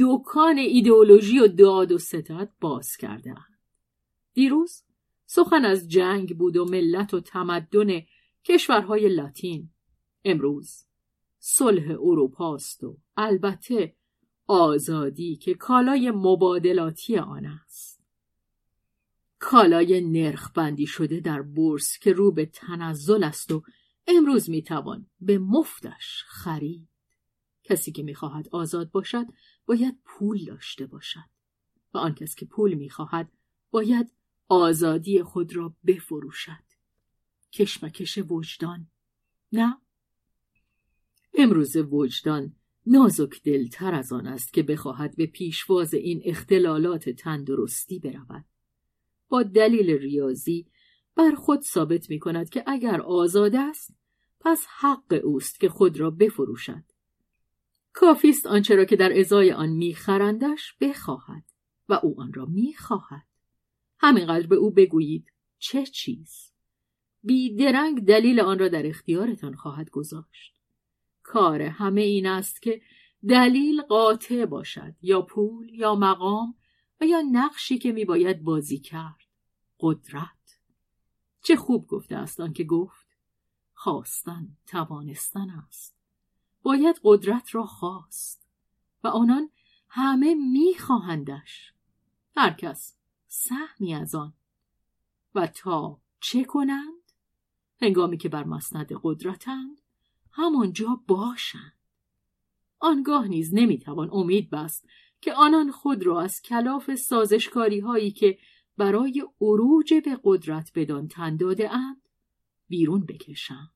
[0.00, 3.34] دکان ایدئولوژی و داد و ستد باز کرده
[4.34, 4.82] دیروز
[5.26, 8.00] سخن از جنگ بود و ملت و تمدن
[8.44, 9.70] کشورهای لاتین.
[10.24, 10.84] امروز
[11.38, 13.96] صلح اروپاست و البته
[14.46, 18.04] آزادی که کالای مبادلاتی آن است.
[19.38, 23.62] کالای نرخ بندی شده در بورس که رو به تنزل است و
[24.06, 26.88] امروز می‌توان به مفتش خرید.
[27.62, 29.26] کسی که می‌خواهد آزاد باشد
[29.66, 31.28] باید پول داشته باشد.
[31.94, 33.32] و آن کس که پول می‌خواهد
[33.70, 34.12] باید
[34.48, 36.64] آزادی خود را بفروشد.
[37.52, 38.86] کشمکش وجدان.
[39.52, 39.78] نه.
[41.34, 48.44] امروز وجدان نازک دلتر از آن است که بخواهد به پیشواز این اختلالات تندرستی برود.
[49.28, 50.66] با دلیل ریاضی
[51.16, 53.94] بر خود ثابت می کند که اگر آزاد است
[54.40, 56.84] پس حق اوست که خود را بفروشد.
[57.92, 61.44] کافیست آنچه را که در ازای آن میخرندش بخواهد
[61.88, 63.33] و او آن را می‌خواهد.
[63.98, 66.52] همینقدر به او بگویید چه چیز.
[67.22, 70.54] بیدرنگ دلیل آن را در اختیارتان خواهد گذاشت.
[71.22, 72.82] کار همه این است که
[73.28, 76.54] دلیل قاطع باشد یا پول یا مقام
[77.00, 79.24] و یا نقشی که میباید بازی کرد.
[79.80, 80.58] قدرت.
[81.42, 83.06] چه خوب گفته است که گفت
[83.74, 85.96] خواستن توانستن است.
[86.62, 88.46] باید قدرت را خواست
[89.04, 89.50] و آنان
[89.88, 91.72] همه میخواهندش.
[92.36, 92.96] هر کس
[93.34, 94.32] سهمی از آن.
[95.34, 97.12] و تا چه کنند؟
[97.80, 99.80] هنگامی که بر مسند قدرتند
[100.32, 101.72] همانجا باشند.
[102.78, 104.88] آنگاه نیز نمی‌توان امید بست
[105.20, 108.38] که آنان خود را از کلاف سازشکاری هایی که
[108.76, 112.08] برای عروج به قدرت بدان تن داده اند
[112.68, 113.74] بیرون بکشند.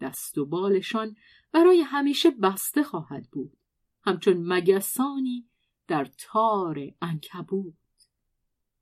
[0.00, 1.16] دست و بالشان
[1.52, 3.56] برای همیشه بسته خواهد بود
[4.02, 5.48] همچون مگسانی
[5.88, 7.83] در تار انکبود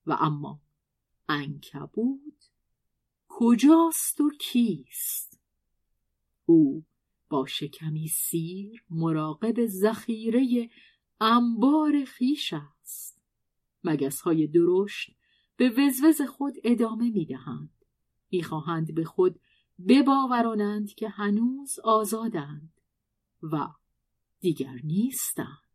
[0.07, 0.61] و اما
[1.29, 2.45] انکبود
[3.29, 5.41] کجاست و کیست؟
[6.47, 6.85] او
[7.29, 10.71] با شکمی سیر مراقب ذخیره
[11.21, 13.23] انبار خیش است.
[13.85, 15.17] مگس های درشت
[15.57, 17.85] به وزوز خود ادامه می‌دهند.
[18.31, 19.41] می‌خواهند به خود
[19.89, 22.81] بباورانند که هنوز آزادند
[23.43, 23.69] و
[24.41, 25.72] دیگر نیستند.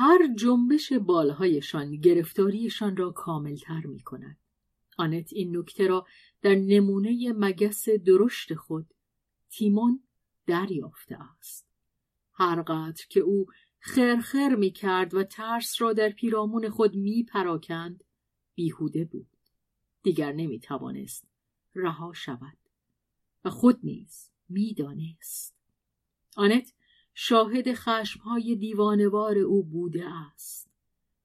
[0.00, 4.36] هر جنبش بالهایشان گرفتاریشان را کاملتر می کند.
[4.98, 6.06] آنت این نکته را
[6.42, 8.94] در نمونه مگس درشت خود
[9.50, 10.02] تیمون
[10.46, 11.66] دریافته است.
[12.32, 13.46] هرقدر که او
[13.78, 18.04] خرخر می کرد و ترس را در پیرامون خود می پراکند
[18.54, 19.36] بیهوده بود.
[20.02, 21.28] دیگر نمی توانست
[21.74, 22.58] رها شود
[23.44, 25.56] و خود نیز می‌دانست.
[26.36, 26.72] آنت
[27.20, 30.70] شاهد خشمهای دیوانوار او بوده است.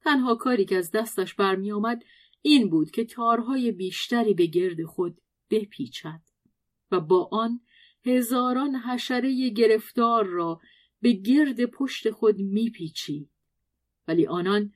[0.02, 2.04] تنها کاری که از دستش برمی آمد
[2.42, 6.22] این بود که تارهای بیشتری به گرد خود بپیچد
[6.92, 7.62] و با آن
[8.06, 10.62] هزاران حشره گرفتار را
[11.02, 13.30] به گرد پشت خود میپیچید.
[14.08, 14.74] ولی آنان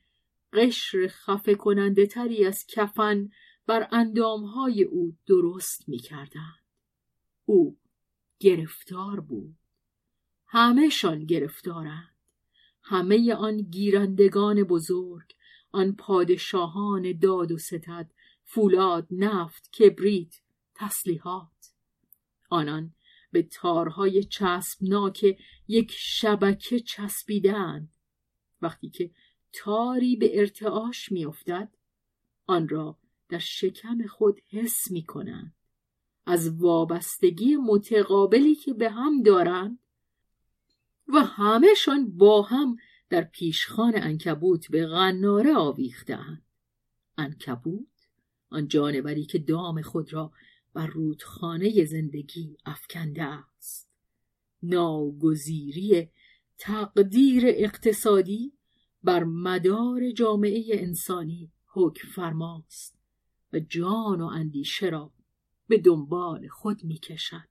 [0.52, 3.30] قشر خفه کننده تری از کفن
[3.66, 6.64] بر اندامهای او درست می‌کردند.
[7.44, 7.78] او
[8.40, 9.57] گرفتار بود.
[10.48, 12.14] همهشان گرفتارند.
[12.82, 15.34] همه آن گیرندگان بزرگ
[15.72, 18.10] آن پادشاهان داد و ستد
[18.44, 20.34] فولاد نفت کبریت
[20.74, 21.72] تسلیحات.
[22.50, 22.94] آنان
[23.32, 27.96] به تارهای چسبناک یک شبکه چسبیدند.
[28.62, 29.10] وقتی که
[29.52, 31.76] تاری به ارتعاش میافتد
[32.46, 35.54] آن را در شکم خود حس می کنند.
[36.26, 39.78] از وابستگی متقابلی که به هم دارند
[41.08, 42.76] و همهشان با هم
[43.10, 46.42] در پیشخان انکبوت به غناره آویختهاند
[47.18, 48.08] انکبوت
[48.50, 50.32] آن جانوری که دام خود را
[50.74, 53.88] بر رودخانه زندگی افکنده است
[54.62, 56.08] ناگزیری
[56.58, 58.52] تقدیر اقتصادی
[59.02, 62.98] بر مدار جامعه انسانی حکم فرماست
[63.52, 65.12] و جان و اندیشه را
[65.68, 67.48] به دنبال خود می کشد.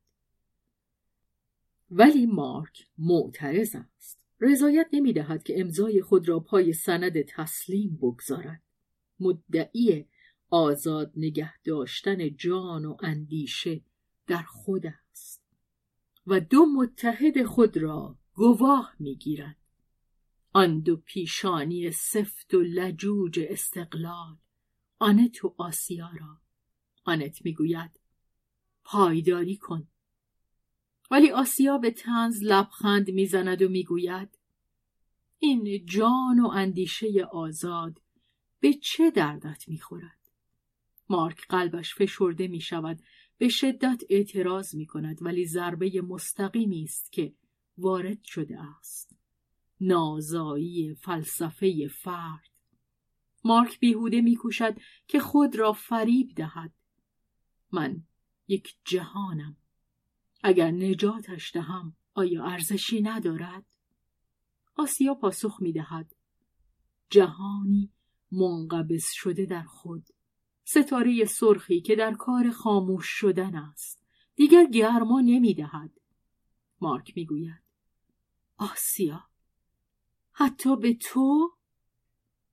[1.91, 4.25] ولی مارک معترض است.
[4.39, 8.61] رضایت نمی دهد که امضای خود را پای سند تسلیم بگذارد.
[9.19, 10.05] مدعی
[10.49, 13.81] آزاد نگه داشتن جان و اندیشه
[14.27, 15.43] در خود است
[16.27, 19.57] و دو متحد خود را گواه می‌گیرد
[20.53, 24.37] آن دو پیشانی سفت و لجوج استقلال
[24.99, 26.37] آنت و آسیا را
[27.03, 27.99] آنت می‌گوید
[28.83, 29.87] پایداری کن
[31.11, 34.37] ولی آسیا به تنز لبخند می‌زند و می‌گوید
[35.39, 38.01] این جان و اندیشه آزاد
[38.59, 40.17] به چه دردت می‌خورد؟
[41.09, 42.99] مارک قلبش فشرده می شود
[43.37, 47.33] به شدت اعتراض می کند ولی ضربه مستقیمی است که
[47.77, 49.15] وارد شده است.
[49.81, 52.49] نازایی فلسفه فرد.
[53.43, 54.77] مارک بیهوده میکوشد
[55.07, 56.73] که خود را فریب دهد.
[57.71, 58.03] من
[58.47, 59.57] یک جهانم.
[60.47, 63.65] اگر نجاتش دهم آیا ارزشی ندارد؟
[64.75, 66.15] آسیا پاسخ می‌دهد.
[67.09, 67.91] جهانی
[68.31, 70.09] منقبض شده در خود.
[70.63, 74.03] ستاره سرخی که در کار خاموش شدن است.
[74.35, 75.91] دیگر گرما نمی‌دهد.
[76.81, 77.63] مارک می‌گوید.
[78.57, 79.23] آسیا
[80.31, 81.57] حتی به تو؟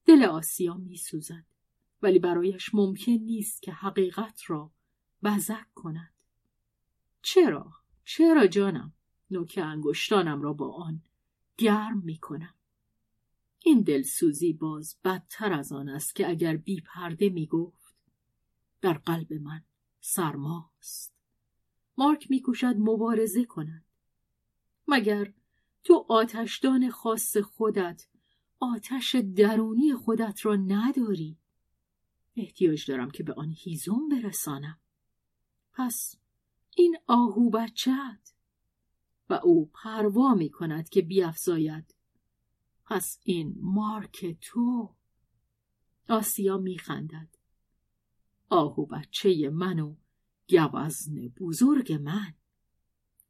[0.06, 1.46] دل آسیا میسوزد.
[2.02, 4.70] ولی برایش ممکن نیست که حقیقت را
[5.22, 6.14] بزک کند.
[7.22, 8.92] چرا؟ چرا جانم؟
[9.30, 11.02] نوک انگشتانم را با آن
[11.58, 12.54] گرم می‌کنم.
[13.64, 17.94] این دلسوزی باز بدتر از آن است که اگر بی پرده می گفت
[18.80, 19.62] در قلب من
[20.00, 21.14] سرماست.
[21.98, 23.84] مارک میکوشد مبارزه کند.
[24.88, 25.32] مگر
[25.84, 28.06] تو آتشدان خاص خودت
[28.58, 31.38] آتش درونی خودت را نداری؟
[32.36, 34.78] احتیاج دارم که به آن هیزم برسانم.
[35.72, 36.16] پس
[36.76, 38.34] این آهو بچت
[39.30, 41.94] و او پروا می کند که بیافزاید.
[42.86, 44.94] پس این مارک تو
[46.08, 47.28] آسیا می خندد
[48.48, 49.96] آهو بچه من و
[50.48, 52.34] گوزن بزرگ من.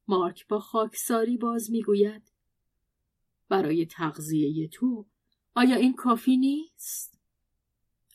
[0.08, 2.32] مارک با خاکساری باز می‌گوید.
[3.48, 5.06] برای تغذیه تو
[5.54, 7.18] آیا این کافی نیست؟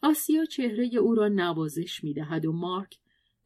[0.02, 3.00] آسیا چهره او را نوازش می‌دهد و مارک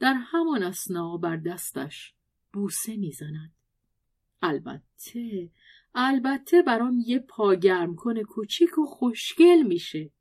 [0.04, 2.14] در همان اسنا بر دستش
[2.54, 3.54] بوسه می‌زند.
[4.42, 5.52] البته
[5.96, 10.12] البته برام یه پاگرم کنه کوچیک و خوشگل میشه.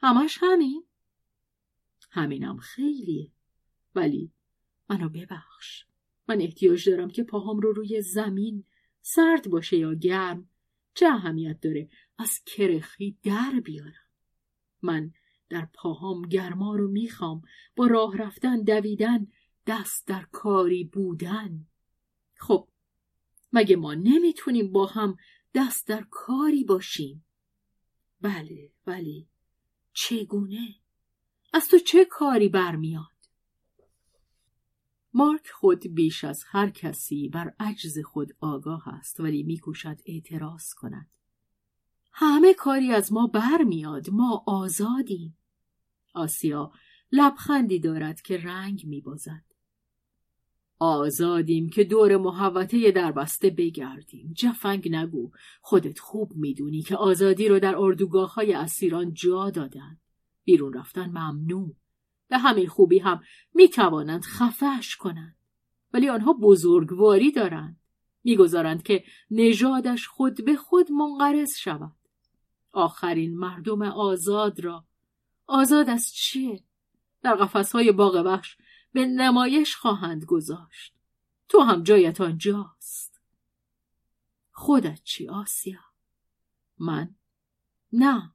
[0.00, 0.84] همش همین؟
[2.10, 3.30] همینم خیلیه.
[3.94, 4.32] ولی
[4.88, 5.84] منو ببخش.
[6.28, 8.64] من احتیاج دارم که پاهام رو روی زمین
[9.02, 10.48] سرد باشه یا گرم
[10.94, 14.06] چه اهمیت داره از کرخی در بیارم
[14.82, 15.12] من
[15.52, 17.42] در پاهام گرما رو می‌خوام
[17.76, 19.26] با راه رفتن دویدن
[19.66, 21.66] دست در کاری بودن.
[22.34, 22.68] خب
[23.52, 25.16] مگه ما نمی‌تونیم با هم
[25.54, 27.24] دست در کاری باشیم؟
[28.20, 29.28] بله ولی
[29.92, 30.74] چگونه؟
[31.52, 33.06] از تو چه کاری برمیاد؟
[35.14, 41.10] مارک خود بیش از هر کسی بر عجز خود آگاه است ولی میکوشد اعتراض کند.
[42.12, 45.38] همه کاری از ما برمیاد ما آزادیم.
[46.14, 46.72] آسیا
[47.12, 49.44] لبخندی دارد که رنگ میبازد.
[50.78, 54.32] آزادیم که دور محوطه دربسته بگردیم.
[54.36, 59.98] جفنگ نگو خودت خوب می‌دونی که آزادی رو در اردوگاه های اسیران جا دادن.
[60.44, 61.74] بیرون رفتن ممنوع.
[62.28, 63.22] به همین خوبی هم
[63.54, 65.36] می توانند خفش کنند.
[65.92, 67.80] ولی آنها بزرگواری دارند.
[68.24, 71.96] می‌گذارند که نژادش خود به خود منقرض شود.
[72.72, 74.84] آخرین مردم آزاد را
[75.52, 76.64] آزاد از چیه؟
[77.22, 78.56] در قفسهای باغ وحش
[78.92, 80.94] به نمایش خواهند گذاشت.
[81.48, 83.20] تو هم جایت آنجاست.
[84.50, 85.80] خودت چی آسیا؟
[86.78, 87.14] من؟
[87.92, 88.34] نه.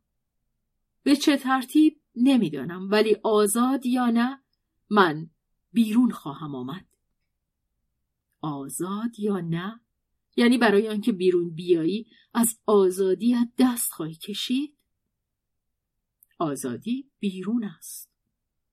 [1.03, 4.43] به چه ترتیب نمی‌دانم ولی آزاد یا نه
[4.89, 5.29] من
[5.71, 6.85] بیرون خواهم آمد.
[8.41, 9.79] آزاد یا نه؟
[10.35, 14.76] یعنی برای آنکه بیرون بیایی از آزادیت دست خواهی کشید؟
[16.37, 18.11] آزادی بیرون است.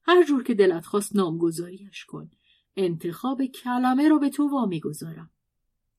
[0.02, 2.30] هر جور که دلت خواست نامگذاریش کن.
[2.76, 5.30] انتخاب کلمه را به تو وامی گذارم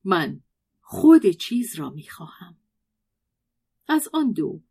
[0.03, 0.41] من
[0.82, 2.57] خود چیز را می‌خواهم.
[3.88, 4.61] از آن دو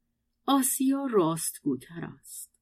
[0.46, 2.60] آسیا راستگوتر است.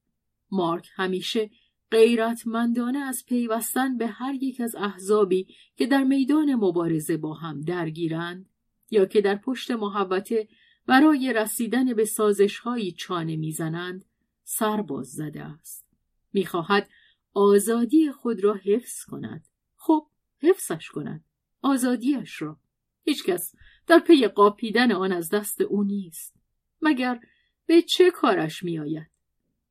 [0.51, 1.51] مارک همیشه
[1.91, 8.49] غیرتمندانه از پیوستن به هر یک از احزابی که در میدان مبارزه با هم درگیرند
[8.91, 10.49] یا که در پشت محوته
[10.87, 14.05] برای رسیدن به سازشهایی چانه می‌زنند
[14.45, 15.87] سرباز زده است.
[16.33, 16.91] می‌خواهد
[17.35, 19.49] آزادی خود را حفظ کند.
[19.77, 20.07] خب
[20.43, 21.25] حفظش کند.
[21.63, 22.59] آزادیش را.
[23.05, 23.55] هیچکس
[23.87, 26.35] در پی قاپیدن آن از دست او نیست.
[26.83, 27.21] مگر
[27.67, 29.11] به چه کارش میآید؟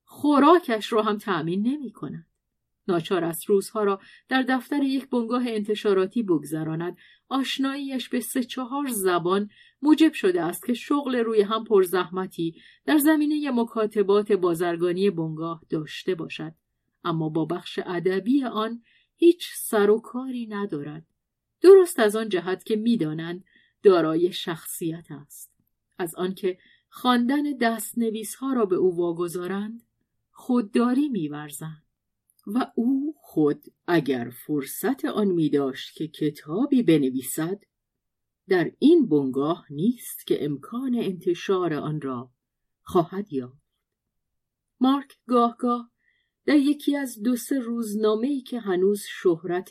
[0.04, 2.28] خوراکش رو هم تأمین نمی کند.
[2.88, 6.98] ناچار است روزها را در دفتر یک بنگاه انتشاراتی بگذراند.
[7.30, 9.50] آشناییش به سه چهار زبان
[9.82, 12.56] موجب شده است که شغل روی هم پرزحمتی
[12.86, 16.54] در زمینه مکاتبات بازرگانی بنگاه داشته باشد.
[17.04, 18.84] اما با بخش ادبی آن
[19.16, 21.06] هیچ سر و کاری ندارد.
[21.62, 23.44] درست از آن جهت که می‌دانند
[23.84, 25.52] دارای شخصیت است.
[25.98, 26.58] از آنکه
[26.90, 29.84] خواندن دستنویس ها را به او واگذارند
[30.32, 31.84] خودداری میورزند
[32.48, 37.64] و او خود اگر فرصت آن می داشت که کتابی بنویسد
[38.48, 42.32] در این بنگاه نیست که امکان انتشار آن را
[42.82, 43.62] خواهد یافت
[44.80, 45.92] مارک گاه گاه
[46.46, 49.70] در یکی از دو سه روزنامه‌ای که هنوز شهرت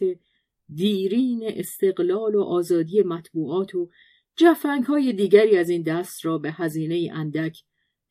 [0.74, 3.90] دیرین استقلال و آزادی مطبوعات و
[4.36, 7.64] جفنگ های دیگری از این دست را به هزینه اندک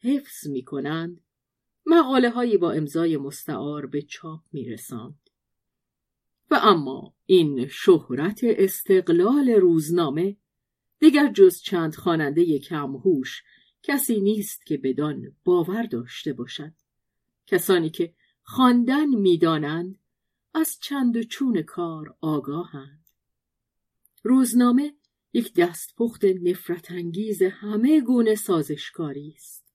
[0.03, 1.22] حفظ می کنند
[1.86, 5.30] مقاله هایی با امضای مستعار به چاپ می رسند.
[6.51, 10.38] و اما این شهرت استقلال روزنامه
[11.00, 13.43] دیگر جز چند خواننده کمهوش
[13.84, 16.74] کسی نیست که بدان باور داشته باشد.
[17.47, 20.00] کسانی که خواندن می‌دانند
[20.54, 23.06] از چند و چون کار آگاهند.
[24.24, 24.93] روزنامه
[25.34, 29.74] یک دستپخت نفرت انگیز همه گونه سازشکاری است.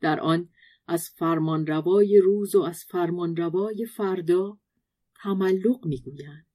[0.00, 0.48] در آن
[0.86, 4.58] از فرمانروای روز و از فرمانروای فردا
[5.14, 6.46] تملق می‌گویند.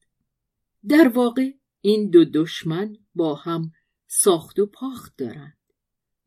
[0.88, 1.52] در واقع
[1.82, 3.72] این دو دشمن با هم
[4.12, 5.58] ساخت و پاخت دارند.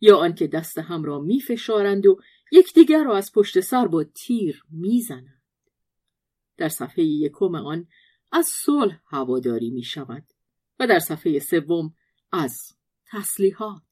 [0.01, 2.21] یا آنکه دست هم را میفشارند و
[2.53, 5.43] یکدیگر را از پشت سر با تیر می‌زنند.
[6.57, 7.89] در صفحه یکم آن
[8.33, 10.25] از صلح هواداری می شود
[10.79, 11.95] و در صفحه سوم
[12.33, 12.77] از
[13.07, 13.83] تسلیحات.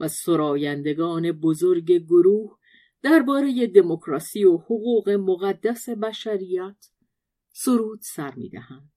[0.00, 2.58] و سرایندگان بزرگ گروه
[3.02, 6.90] درباره دموکراسی و حقوق مقدس بشریت
[7.52, 8.92] سرود سر می‌دهند.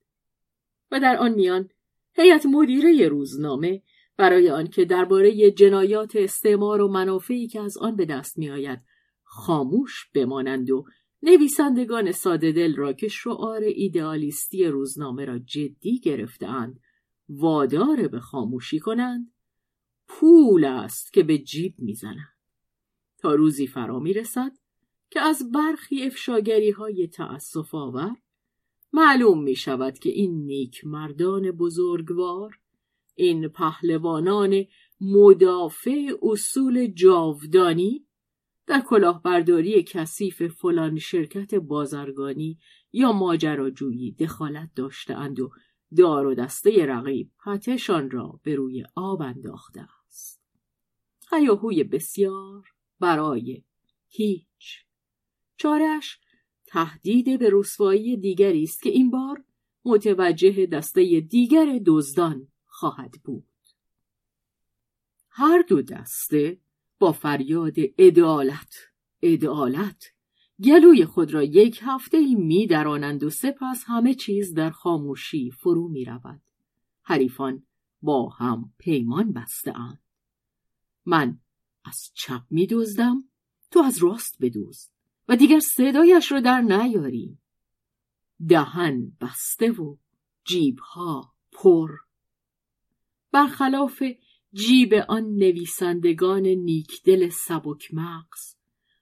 [0.91, 1.69] و در آن میان
[2.18, 3.82] هیئت مدیره روزنامه
[4.18, 8.80] برای آنکه درباره جنایات استعمار و منافعی که از آن به دست میآید
[9.24, 10.86] خاموش بمانند و
[11.22, 16.80] نویسندگان ساده دل را که شعار ایدئالیستی روزنامه را جدی گرفتهاند
[17.30, 19.34] وادار به خاموشی کنند
[20.07, 22.38] پول است که به جیب می‌زنند.
[23.18, 24.51] تا روزی فرا می‌رسد
[25.09, 28.15] که از برخی افشاگری های تأصف آور
[28.93, 32.59] معلوم می شود که این نیک مردان بزرگوار
[33.15, 34.65] این پهلوانان
[35.01, 38.07] مدافع اصول جاودانی
[38.67, 42.59] در کلاهبرداری کثیف فلان شرکت بازرگانی
[42.93, 45.51] یا ماجراجویی دخالت داشتهاند و
[45.97, 50.41] دار و دسته رقیب پتشان را به روی آب انداخته است.
[51.31, 52.63] هیاهوی بسیار
[52.99, 53.63] برای
[54.07, 54.85] هیچ.
[55.57, 56.19] چارش
[56.68, 59.43] تهدید به رسوایی دیگری است که این بار
[59.86, 63.43] متوجه دسته دیگر دزدان خواهد بود.
[65.30, 66.57] هر دو دسته
[66.99, 68.76] با فریاد عدالت
[69.24, 70.13] عدالت
[70.63, 76.05] گلوی خود را یک هفته می درانند و سپس همه چیز در خاموشی فرو می
[76.05, 76.41] رود.
[77.01, 77.63] حریفان
[78.01, 79.74] با هم پیمان بسته
[81.05, 81.39] من
[81.86, 83.24] از چپ می دزدم
[83.72, 84.89] تو از راست بدوز
[85.28, 87.38] و دیگر صدایش را در نیاری.
[88.49, 89.95] دهن بسته و
[90.43, 91.91] جیبها پر.
[93.32, 94.03] برخلاف
[94.53, 98.55] جیب آن نویسندگان نیکدل سبک مغز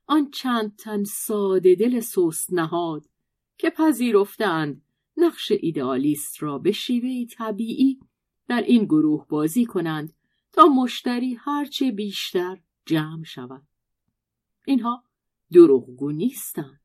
[0.08, 3.06] آن چند تن ساده دل سوست نهاد
[3.58, 4.82] که پذیرفتند
[5.18, 8.00] نقش ایدئالیست را به شیوه طبیعی
[8.48, 10.14] در این گروه بازی کنند
[10.54, 13.68] تا مشتری هرچه بیشتر جمع شود
[14.66, 15.04] اینها
[15.54, 16.82] دروغگو نیستند.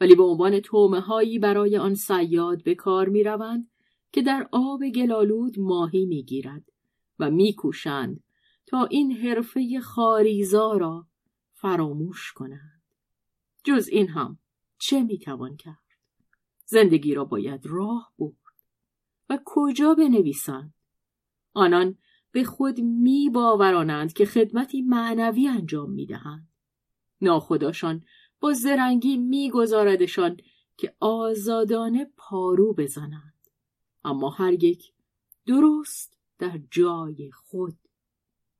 [0.00, 3.70] ولی به عنوان تومه هایی برای آن سیاد به کار می روند
[4.12, 6.64] که در آب گلالود ماهی می گیرد
[7.18, 8.22] و میکوشند
[8.66, 11.06] تا این حرفه خاریزا را
[11.52, 12.82] فراموش کنند.
[13.64, 14.38] جز این هم
[14.78, 15.86] چه می‌توان کرد؟
[16.64, 18.36] زندگی را باید راه برد.
[19.30, 20.74] و کجا بنویسند؟
[21.52, 21.98] آنان
[22.32, 26.48] به خود می باورانند که خدمتی معنوی انجام می دهند.
[27.20, 28.04] ناخداشان
[28.40, 30.36] با زرنگی میگذاردشان
[30.76, 33.34] که آزادانه پارو بزنند.
[34.04, 34.92] اما هر یک
[35.46, 37.78] درست در جای خود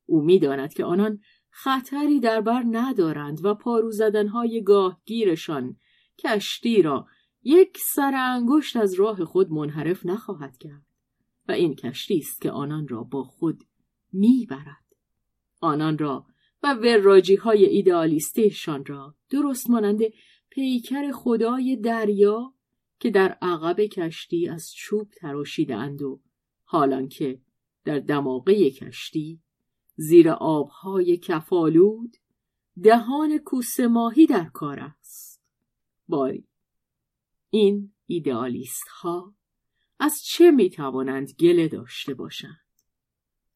[0.06, 5.76] او می‌داند که آنان خطری در بر ندارند و پارو زدنهای گاهگیرشان
[6.18, 7.06] کشتی را
[7.42, 10.86] یک سر انگشت از راه خود منحرف نخواهد کرد
[11.48, 13.64] و این کشتی است که آنان را با خود
[14.12, 14.84] می‌برد
[15.60, 16.26] آنان را
[16.62, 20.00] و وراجی های ایدئالیستیشان را درست مانند
[20.50, 22.54] پیکر خدای دریا
[23.00, 26.20] که در عقب کشتی از چوب تراشیده اند و
[26.64, 27.40] حالان که
[27.84, 29.40] در دماغه کشتی
[29.96, 32.16] زیر آبهای کفالود
[32.82, 35.42] دهان کوسه ماهی در کار است.
[36.08, 36.48] باری
[37.50, 39.34] این ایدئالیست ها
[39.98, 42.66] از چه می توانند گله داشته باشند؟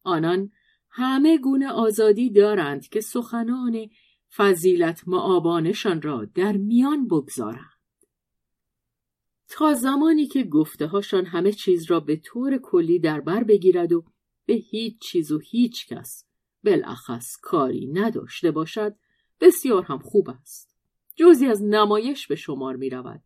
[0.03, 0.51] آنان
[0.91, 3.89] همه گونه آزادی دارند که سخنان
[4.35, 7.81] فضیلت معابانشان را در میان بگذارند.
[9.49, 14.05] تا زمانی که گفته هاشان همه چیز را به طور کلی در بر بگیرد و
[14.45, 16.25] به هیچ چیز و هیچ کس
[16.63, 18.95] بالاخص کاری نداشته باشد
[19.41, 20.75] بسیار هم خوب است.
[21.15, 23.23] جزی از نمایش به شمار می رود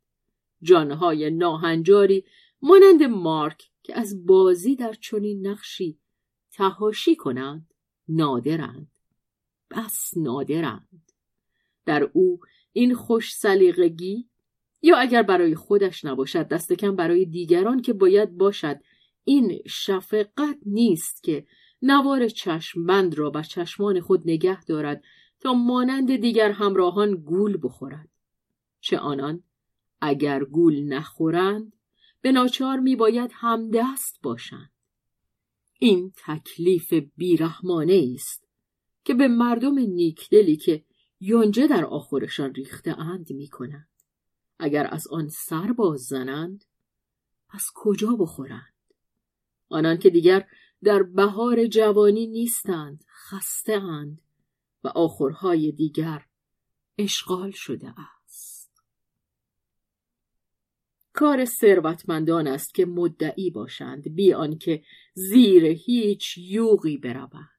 [0.62, 2.26] جانهای ناهنجاری
[2.62, 6.00] مانند مارک که از بازی در چنین نقشی
[6.56, 7.74] تهاشی کنند
[8.08, 8.92] نادرند.
[9.72, 11.12] بس نادرند.
[11.86, 12.40] در او
[12.74, 14.30] این خوش سلیقگی
[14.82, 18.80] یا اگر برای خودش نباشد دست کم برای دیگران که باید باشد
[19.24, 21.48] این شفقت نیست که
[21.82, 25.04] نوار چشم بند را بر چشمان خود نگه دارد
[25.40, 28.10] تا مانند دیگر همراهان گول بخورد.
[28.82, 29.44] چه آنان؟
[30.02, 31.74] اگر گول نخورند
[32.22, 34.75] به ناچار می باید همدست باشند.
[35.80, 38.48] این تکلیف بیرحمانه است
[39.04, 40.86] که به مردم نیکدلی که
[41.20, 43.90] یونجه در آخرشان ریخته اند می کنند.
[44.60, 46.66] اگر از آن سر باز زنند
[47.50, 48.74] پس کجا بخورند
[49.70, 50.48] آنان که دیگر
[50.84, 54.22] در بهار جوانی نیستند خسته اند
[54.84, 56.26] و آخرهای دیگر
[56.98, 58.15] اشغال شده است
[61.16, 67.50] کار ثروتمندان است که مدعی باشند بی آنکه زیر هیچ یوغی بروند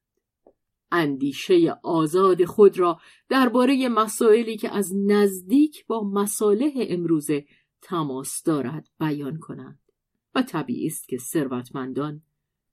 [0.92, 7.44] اندیشه آزاد خود را درباره مسائلی که از نزدیک با مصالح امروزه
[7.82, 9.78] تماس دارد بیان کنند.
[10.34, 12.22] و طبیعی است که ثروتمندان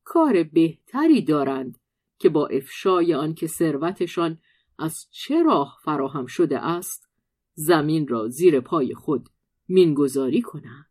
[0.04, 1.78] کار بهتری دارند
[2.20, 4.38] که با افشای آنکه ثروتشان
[4.80, 7.10] از چه راه فراهم شده است
[7.54, 9.30] زمین را زیر پای خود
[9.68, 10.86] مینگذاری کنند.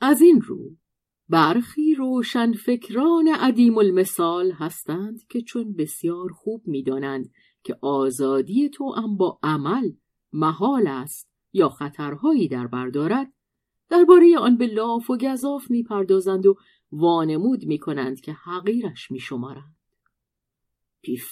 [0.00, 0.76] از این رو
[1.28, 7.30] برخی روشن فکران عدیم المثال هستند که چون بسیار خوب می‌دانند
[7.62, 9.92] که آزادی تو هم با عمل
[10.32, 13.32] محال است یا خطرهایی در بردارد
[13.88, 16.56] درباره آن به لاف و گذاف می‌پردازند و
[16.92, 19.76] وانمود می‌کنند که حقیرش میشمارند.
[21.02, 21.28] پیف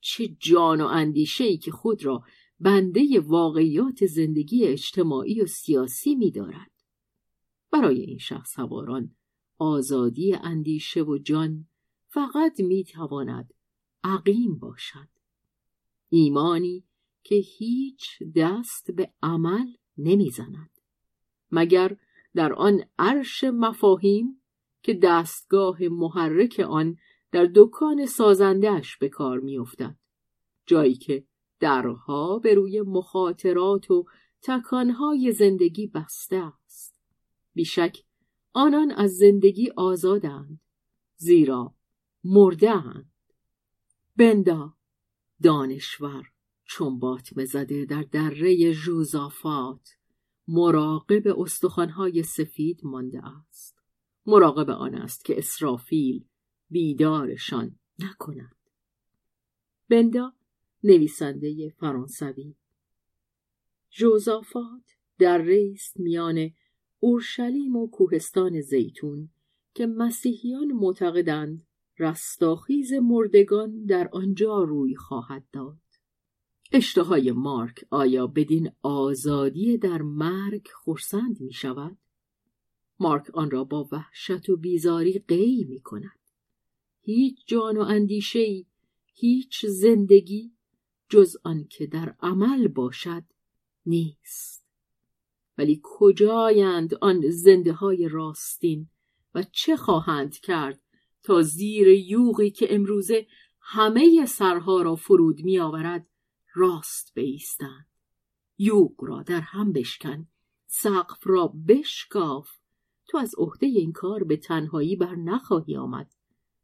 [0.00, 2.22] چه جان و اندیشه ای که خود را
[2.60, 6.70] بنده واقعیات زندگی اجتماعی و سیاسی میدارد
[7.70, 9.16] برای این شخص سواران
[9.58, 11.66] آزادی اندیشه و جان
[12.08, 13.54] فقط می‌تواند
[14.04, 15.08] عقیم باشد.
[16.08, 16.84] ایمانی
[17.22, 19.66] که هیچ دست به عمل
[19.98, 20.70] نمی‌زند
[21.50, 21.96] مگر
[22.34, 24.42] در آن عرش مفاهیم
[24.82, 26.96] که دستگاه محرک آن
[27.32, 29.96] در دکان سازندهش به کار میافتد
[30.66, 31.24] جایی که
[31.60, 34.06] درها به روی مخاطرات و
[34.42, 37.00] تکانهای زندگی بسته است.
[37.54, 37.96] بیشک
[38.52, 40.60] آنان از زندگی آزادند
[41.16, 41.74] زیرا
[42.24, 43.12] مردهاند.
[44.16, 44.74] بندا
[45.42, 46.30] دانشور
[46.64, 49.96] چون باطمه زده در دره ژوزافات
[50.48, 53.78] مراقب استخوانهای سفید مانده است.
[54.26, 56.24] مراقب آن است که اسرافیل
[56.70, 58.56] بیدارشان نکند.
[59.88, 60.32] بندا
[60.84, 62.54] نویسنده فرانسوی
[63.92, 66.50] ژوزافات در ریست میان
[67.00, 69.28] اورشلیم و کوهستان زیتون
[69.74, 71.66] که مسیحیان معتقدند
[71.98, 75.78] رستاخیز مردگان در آنجا روی خواهد داد
[76.72, 81.96] اشتهای مارک آیا بدین آزادی در مرگ خورسند می شود؟
[83.00, 86.20] مارک آن را با وحشت و بیزاری قی می کند.
[87.00, 88.64] هیچ جان و اندیشه
[89.14, 90.55] هیچ زندگی
[91.08, 93.24] جز آنکه در عمل باشد
[93.86, 94.66] نیست.
[95.58, 98.88] ولی کجایند آن زنده های راستین
[99.34, 100.80] و چه خواهند کرد
[101.22, 103.26] تا زیر یوغی که امروزه
[103.60, 106.06] همه سرها را فرود می آورد
[106.54, 107.86] راست بیستند؟
[108.58, 110.28] یوغ را در هم بشکن
[110.66, 112.50] سقف را بشکاف.
[113.08, 116.14] تو از عهده این کار به تنهایی بر نخواهی آمد.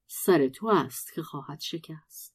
[0.07, 2.35] سر تو است که خواهد شکست.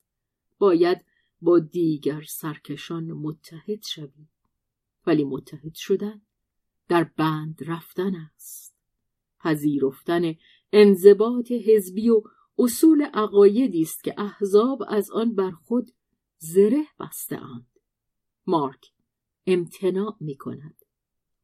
[0.58, 1.06] باید
[1.42, 4.28] با دیگر سرکشان متحد شوی
[5.08, 6.22] ولی متحد شدن
[6.88, 8.76] در بند رفتن است
[9.40, 10.36] پذیرفتن
[10.74, 12.22] انضباط حزبی و
[12.60, 15.92] اصول عقایدی است که احزاب از آن بر خود
[16.38, 16.84] زره
[17.32, 17.68] اند.
[18.48, 18.86] مارک
[19.48, 20.76] امتناع می کند.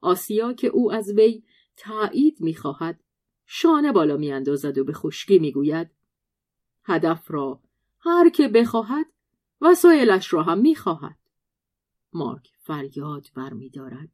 [0.01, 1.43] آسیا که او از وی
[1.77, 3.03] تایید می خواهد
[3.45, 5.89] شانه بالا می اندازد و به خشکی می گوید
[6.83, 7.61] هدف را
[7.99, 9.05] هر که بخواهد
[9.63, 11.17] وسایلش را هم می خواهد.
[12.13, 14.09] مارک فریاد بر می دارد.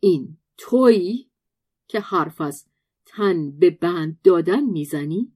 [0.00, 1.30] این تویی
[1.88, 2.66] که حرف از
[3.06, 5.32] تن به بند دادن می‌زنی؟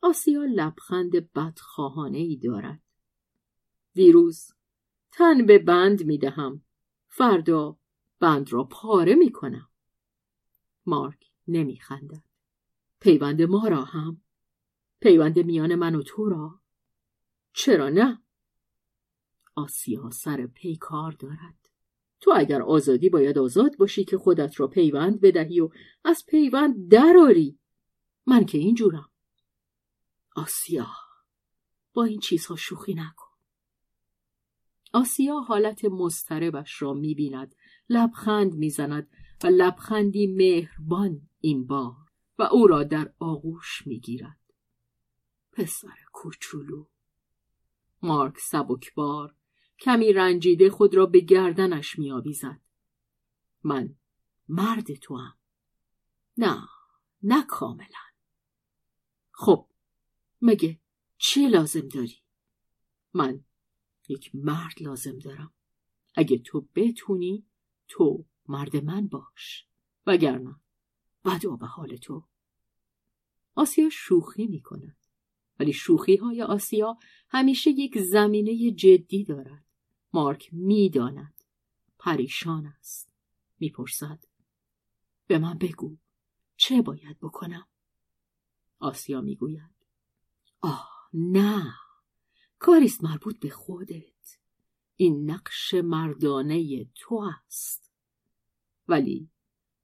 [0.00, 2.82] آسیا لبخند بدخواهانه ای دارد.
[3.94, 4.52] دیروز
[5.12, 6.62] تن به بند می دهم.
[7.08, 7.78] فردا
[8.20, 9.68] بند را پاره می کنم.
[10.86, 12.22] مارک نمی خندد.
[13.00, 14.20] پیوند ما را هم
[15.00, 16.61] پیوند میان من و تو را
[17.52, 18.22] چرا نه؟
[19.54, 21.68] آسیا سر پیکار دارد.
[22.20, 25.70] تو اگر آزادی باید آزاد باشی که خودت را پیوند بدهی و
[26.04, 27.58] از پیوند دراری
[28.26, 29.10] من که اینجورم.
[30.36, 30.86] آسیا
[31.92, 33.32] با این چیزها شوخی نکن.
[34.92, 37.54] آسیا حالت مستربش را می‌بیند
[37.88, 39.10] لبخند می‌زند
[39.44, 41.96] و لبخندی مهربان این بار
[42.38, 44.40] و او را در آغوش می‌گیرد.
[45.52, 46.86] پسر کوچولو.
[48.02, 49.36] مارک سبکبار
[49.78, 52.60] کمی رنجیده خود را به گردنش میآویزد.
[53.62, 53.94] من
[54.48, 55.38] مرد تو هم.
[56.36, 56.68] نه
[57.22, 58.02] نه کاملا.
[59.30, 59.68] خب
[60.42, 60.80] مگه
[61.18, 62.22] چی لازم داری؟
[63.14, 63.44] من
[64.08, 65.54] یک مرد لازم دارم.
[66.14, 67.46] اگه تو بتونی
[67.88, 69.66] تو مرد من باش.
[70.06, 70.60] وگرنه
[71.24, 72.28] بدا به حال تو.
[73.54, 74.96] آسیا شوخی می کند
[75.60, 76.98] ولی شوخی های آسیا
[77.28, 79.64] همیشه یک زمینه جدی دارد.
[80.12, 81.44] مارک می‌داند.
[81.98, 83.12] پریشان است.
[83.58, 84.24] می‌پرسد.
[85.26, 85.96] به من بگو.
[86.56, 87.66] چه باید بکنم؟
[88.78, 89.86] آسیا می‌گوید.
[90.60, 91.74] آه نه.
[92.58, 94.38] کاریست مربوط به خودت.
[94.96, 97.92] این نقش مردانه تو است.
[98.88, 99.30] ولی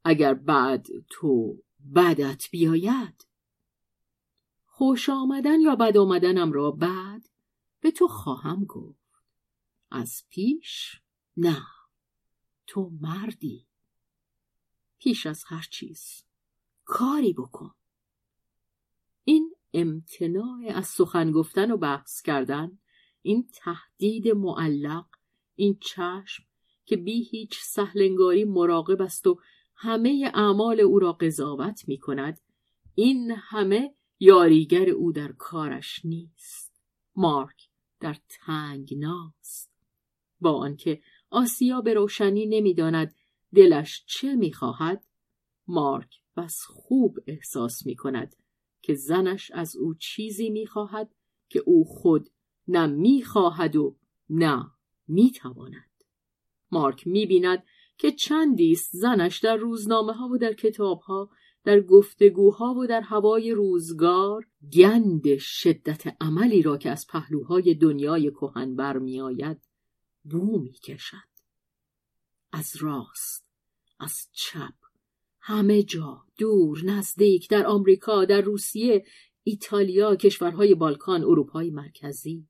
[0.05, 1.63] اگر بعد تو
[1.95, 3.28] بدت بیاید
[4.79, 7.29] خوش آمدن یا بد آمدنم را بعد
[7.81, 9.23] به تو خواهم گفت.
[9.91, 11.01] از پیش
[11.37, 11.63] نه
[12.67, 13.67] تو مردی.
[14.99, 16.25] پیش از هر چیز
[16.85, 17.75] کاری بکن.
[19.25, 22.79] این امتناع از سخن گفتن و بحث کردن
[23.23, 25.07] این تهدید معلق
[25.55, 26.45] این چشم
[26.85, 29.41] که بی هیچ سهلنگاری مراقب است و
[29.75, 32.41] همه اعمال او را قضاوت می کند
[32.95, 36.83] این همه یاریگر او در کارش نیست.
[37.17, 37.69] مارک
[38.01, 39.73] در تنگناست
[40.41, 43.15] با آنکه آسیا به روشنی نمی‌داند
[43.55, 45.05] دلش چه می‌خواهد
[45.67, 48.37] مارک بس خوب احساس می کند
[48.83, 51.15] که زنش از او چیزی می‌خواهد
[51.49, 52.31] که او خود
[52.69, 53.97] نه می‌خواهد و
[54.31, 54.71] نه
[55.09, 56.05] می‌تواند.
[56.71, 57.65] مارک می‌بیند
[57.99, 61.31] که چندی زنش در روزنامه ها و در کتاب ها
[61.65, 68.77] در گفتگوها و در هوای روزگار گند شدت عملی را که از پهلوهای دنیای کهن
[68.77, 69.59] برمیآید
[70.25, 71.29] بو می‌کشد.
[72.53, 73.51] از راست
[74.01, 74.75] از چپ
[75.41, 79.05] همه جا دور نزدیک در آمریکا در روسیه
[79.43, 82.49] ایتالیا کشورهای بالکان اروپای مرکزی.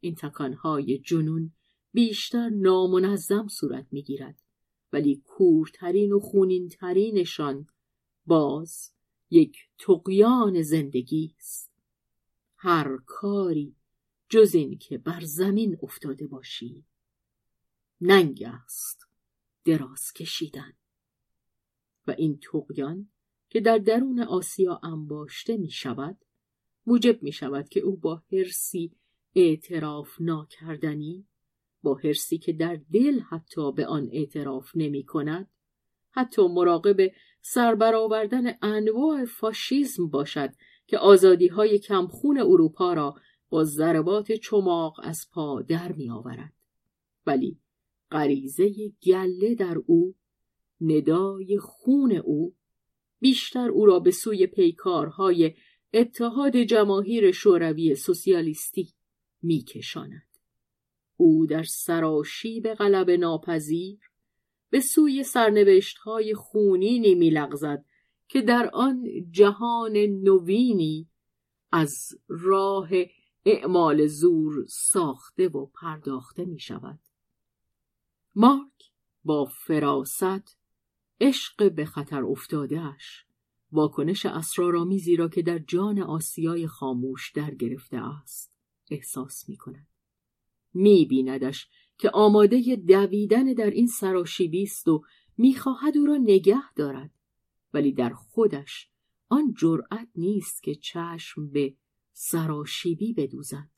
[0.00, 1.52] این تکانهای جنون
[1.92, 4.38] بیشتر نامنظم صورت می‌گیرد
[4.92, 7.66] ولی کورترین و خونینترینشان
[8.26, 8.92] باز
[9.30, 11.70] یک تقیان زندگی است.
[12.56, 13.76] هر کاری
[14.28, 16.84] جز این که بر زمین افتاده باشی.
[18.00, 19.06] ننگ است
[19.64, 20.72] دراز کشیدن.
[22.06, 23.08] و این تقیان
[23.50, 26.24] که در درون آسیا انباشته می شود
[26.86, 28.92] موجب می شود که او با هرسی
[29.34, 31.26] اعتراف ناکردنی
[31.82, 35.50] با هرسی که در دل حتی به آن اعتراف نمی کند
[36.10, 37.10] حتی مراقب
[37.46, 40.50] سربرآوردن انواع فاشیزم باشد
[40.86, 43.14] که آزادی های کمخون اروپا را
[43.48, 46.52] با ضربات چماق از پا در می آورد.
[47.26, 47.58] ولی
[48.10, 48.70] غریزه
[49.02, 50.14] گله در او
[50.80, 52.54] ندای خون او
[53.20, 55.54] بیشتر او را به سوی پیکارهای
[55.92, 58.94] اتحاد جماهیر شوروی سوسیالیستی
[59.42, 60.28] میکشاند
[61.16, 61.64] او در
[62.62, 64.13] به غلب ناپذیر
[64.70, 67.84] به سوی سرنوشت های خونینی میلغزد
[68.28, 71.08] که در آن جهان نوینی
[71.72, 72.88] از راه
[73.44, 76.98] اعمال زور ساخته و پرداخته می شود.
[78.34, 78.92] مارک
[79.24, 80.58] با فراست
[81.20, 83.24] عشق به خطر افتادهش
[83.72, 88.58] واکنش اسرارآمیزی را که در جان آسیای خاموش در گرفته است
[88.90, 89.86] احساس می کند.
[90.74, 95.02] می بیندش که آماده دویدن در این سراشیبی است و
[95.38, 97.10] می‌خواهد او را نگه دارد
[97.74, 98.88] ولی در خودش
[99.28, 101.74] آن جرأت نیست که چشم به
[102.12, 103.68] سراشیبی بدوزد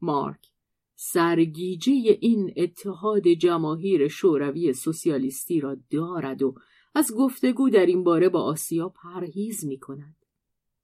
[0.00, 0.52] مارک
[0.94, 6.54] سرگیجه این اتحاد جماهیر شوروی سوسیالیستی را دارد و
[6.94, 10.16] از گفتگو در این باره با آسیا پرهیز می کند.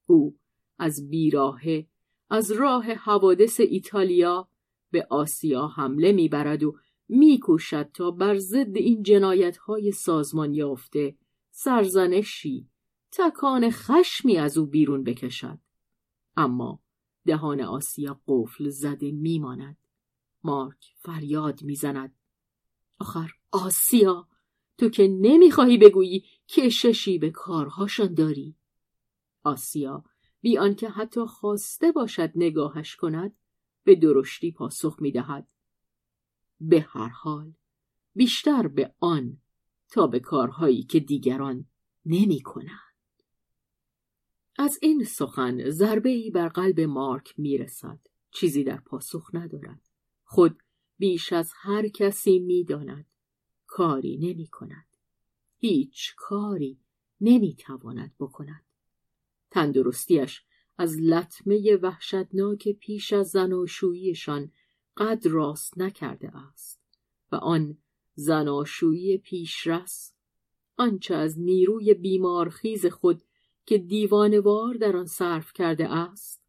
[0.07, 0.37] او
[0.79, 1.87] از بیراهه
[2.31, 4.49] از راه حوادث ایتالیا
[4.91, 6.77] به آسیا حمله می‌برد و
[7.09, 11.17] میکوشد تا بر ضد این جنایت های سازمان یافته
[11.51, 12.69] سرزنشی
[13.13, 15.59] تکان خشمی از او بیرون بکشد.
[16.37, 16.81] اما
[17.27, 19.77] دهان آسیا قفل زده میماند.
[20.45, 22.15] مارک فریاد می‌زند.
[22.99, 24.29] آخر آسیا
[24.79, 28.57] تو که نمی‌خواهی بگویی کششی به کارهاشان داری.
[29.45, 30.05] آسیا
[30.41, 33.37] بی آنکه حتی خواسته باشد نگاهش کند
[33.89, 35.49] به درشتی پاسخ می‌دهد.
[36.61, 37.53] به هر حال
[38.15, 39.41] بیشتر به آن
[39.91, 41.67] تا به کارهایی که دیگران
[42.07, 43.23] نمی کنند.
[44.59, 48.01] از این سخن ضربه ای بر قلب مارک می‌رسد.
[48.31, 49.89] چیزی در پاسخ ندارد.
[50.25, 50.63] خود
[50.99, 53.07] بیش از هر کسی می‌داند.
[53.67, 54.87] کاری نمی کند
[55.57, 56.81] هیچ کاری
[57.21, 58.65] نمی تواند بکند.
[59.51, 60.45] تندرستیش
[60.79, 64.53] از لطمه وحشتناک پیش از زناشوییشان
[64.97, 66.81] قد راست نکرده است
[67.33, 67.79] و آن
[68.15, 70.13] زناشویی پیشرس
[70.77, 73.23] آنچه از نیروی بیمارخیز خود
[73.67, 76.43] که دیوانوار در آن صرف کرده است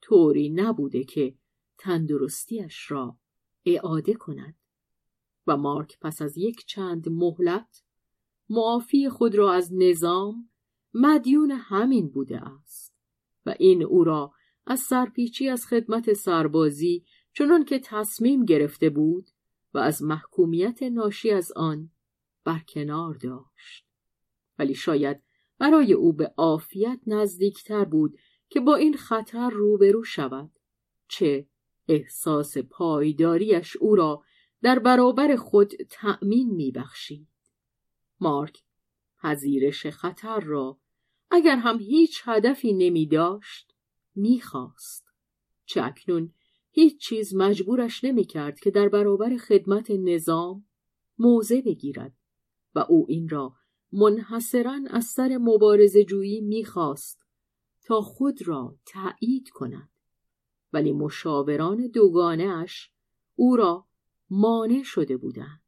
[0.00, 1.34] طوری نبوده که
[1.78, 3.16] تندرستیش را
[3.64, 4.54] اعاده کند
[5.46, 7.82] و مارک پس از یک چند مهلت
[8.50, 10.48] معافی خود را از نظام
[10.94, 12.91] مدیون همین بوده است.
[13.46, 14.32] و این او را
[14.66, 19.30] از سرپیچی از خدمت سربازی چنان که تصمیم گرفته بود
[19.74, 21.90] و از محکومیت ناشی از آن
[22.44, 23.86] برکنار داشت.
[24.58, 25.22] ولی شاید
[25.58, 28.18] برای او به عافیت نزدیکتر بود
[28.48, 30.50] که با این خطر روبرو شود
[31.08, 31.46] چه
[31.88, 34.22] احساس پایداریش او را
[34.62, 37.28] در برابر خود تأمین میبخشید.
[38.20, 38.62] مارک
[39.22, 40.78] پذیرش خطر را
[41.34, 43.74] اگر هم هیچ هدفی نمی داشت
[44.14, 45.04] می‌خواست
[45.64, 46.34] چه اکنون
[46.70, 50.66] هیچ چیز مجبورش نمی کرد که در برابر خدمت نظام
[51.18, 52.16] موضع بگیرد
[52.74, 53.54] و او این را
[53.92, 57.22] منحصرا از سر مبارز جویی می‌خواست
[57.84, 59.90] تا خود را تایید کند.
[60.72, 62.92] ولی مشاوران دوگانه اش
[63.34, 63.86] او را
[64.30, 65.62] مانع شده بودند.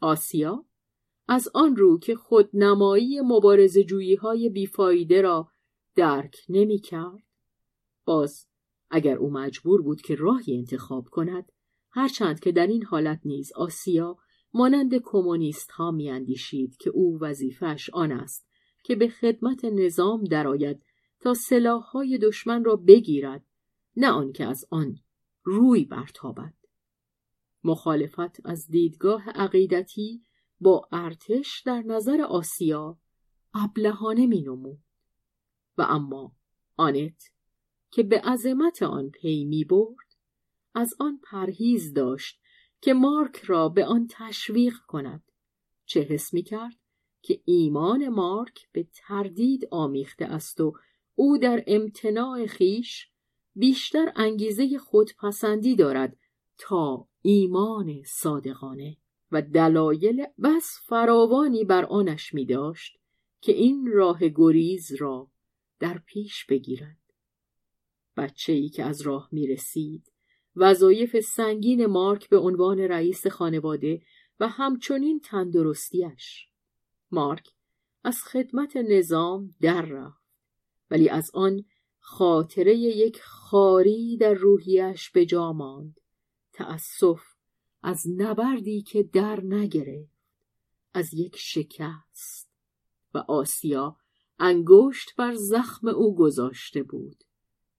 [0.00, 0.64] آسیا
[1.28, 5.52] از آن رو که خود نمایی مبارز جویی های بیفایده را
[5.94, 7.22] درک نمی کرد
[8.04, 8.46] باز
[8.90, 11.52] اگر او مجبور بود که راهی انتخاب کند
[11.90, 14.16] هرچند که در این حالت نیز آسیا
[14.54, 18.48] مانند کمونیست ها میاندیشید که او وظیفهش آن است
[18.82, 20.82] که به خدمت نظام درآید
[21.20, 21.34] تا
[21.92, 23.44] های دشمن را بگیرد
[23.96, 24.96] نه آنکه از آن
[25.42, 26.54] روی برتابد.
[27.64, 30.24] مخالفت از دیدگاه عقیدتی
[30.60, 32.98] با ارتش در نظر آسیا
[33.54, 34.78] ابلهانه می نمود.
[35.78, 36.32] و اما
[36.76, 37.32] آنت
[37.90, 40.16] که به عظمت آن پی می برد
[40.74, 42.40] از آن پرهیز داشت
[42.80, 45.22] که مارک را به آن تشویق کند
[45.86, 46.76] چه حس می کرد
[47.22, 50.72] که ایمان مارک به تردید آمیخته است و
[51.14, 53.10] او در امتناع خیش
[53.54, 56.16] بیشتر انگیزه خودپسندی دارد
[56.58, 58.96] تا ایمان صادقانه
[59.32, 62.98] و دلایل بس فراوانی بر آنش می داشت
[63.40, 65.30] که این راه گریز را
[65.80, 66.98] در پیش بگیرد
[68.16, 70.12] بچه ای که از راه می رسید
[70.56, 74.02] وظایف سنگین مارک به عنوان رئیس خانواده
[74.40, 76.48] و همچنین تندرستیش
[77.10, 77.48] مارک
[78.04, 80.28] از خدمت نظام در رفت
[80.90, 81.64] ولی از آن
[81.98, 86.00] خاطره یک خاری در روحیش به جا ماند.
[86.52, 87.20] تأسف
[87.82, 90.18] از نبردی که در نگرفت
[90.94, 92.50] از یک شکست
[93.14, 93.96] و آسیا
[94.38, 97.24] انگشت بر زخم او گذاشته بود.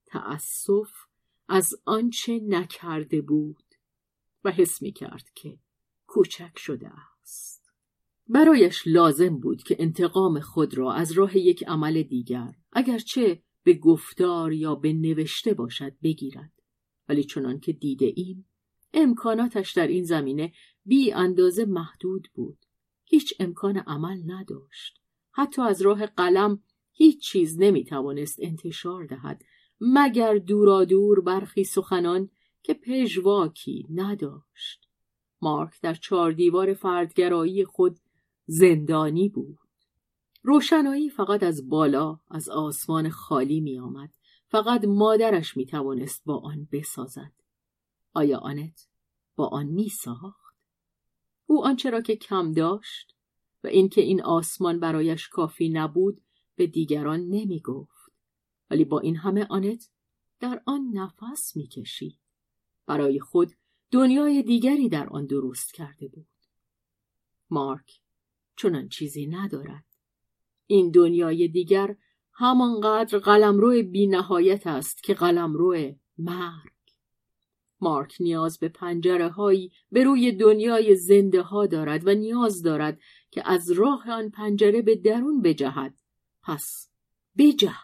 [0.06, 0.92] تأسف
[1.48, 3.64] از آنچه نکرده بود
[4.44, 5.58] و حس می کرد که
[6.08, 6.92] کوچک شده
[7.22, 7.72] است.
[8.28, 14.54] برایش لازم بود که انتقام خود را از راه یک عمل دیگر اگرچه به گفتار
[14.54, 16.52] یا به نوشته باشد بگیرد.
[17.10, 18.49] ولی چنان که دیده ایم
[18.94, 20.54] امکاناتش در این زمینه
[20.86, 22.58] بی اندازه محدود بود.
[23.04, 25.00] هیچ امکان عمل نداشت.
[25.32, 29.42] حتی از راه قلم هیچ چیز نمی توانست انتشار دهد
[29.82, 32.30] مگر دورادور برخی سخنان
[32.64, 34.90] که پژواکی نداشت.
[35.42, 38.00] مارک در چهار دیوار فردگرایی خود
[38.46, 39.58] زندانی بود.
[40.44, 44.14] روشنایی فقط از بالا از آسمان خالی می آمد.
[44.48, 47.39] فقط مادرش می توانست با آن بسازد.
[48.14, 48.88] آیا آنت
[49.36, 50.56] با آن می ساخت؟
[51.46, 53.16] او آنچه را که کم داشت
[53.64, 56.22] و اینکه این آسمان برایش کافی نبود
[56.56, 58.12] به دیگران نمی گفت.
[58.70, 59.90] ولی با این همه آنت
[60.40, 62.20] در آن نفس می‌کشید
[62.86, 63.54] برای خود
[63.92, 66.28] دنیای دیگری در آن درست کرده بود
[67.50, 68.02] مارک
[68.56, 69.86] چنان چیزی ندارد
[70.68, 71.96] این دنیای دیگر
[72.34, 76.79] همانقدر قلمرو بی نهایت است که قلمرو مرگ
[77.82, 83.00] مارک نیاز به پنجره هایی به روی دنیای زنده ها دارد و نیاز دارد
[83.32, 85.94] که از راه آن پنجره به درون بجهد.
[86.44, 86.90] پس
[87.38, 87.76] بجه.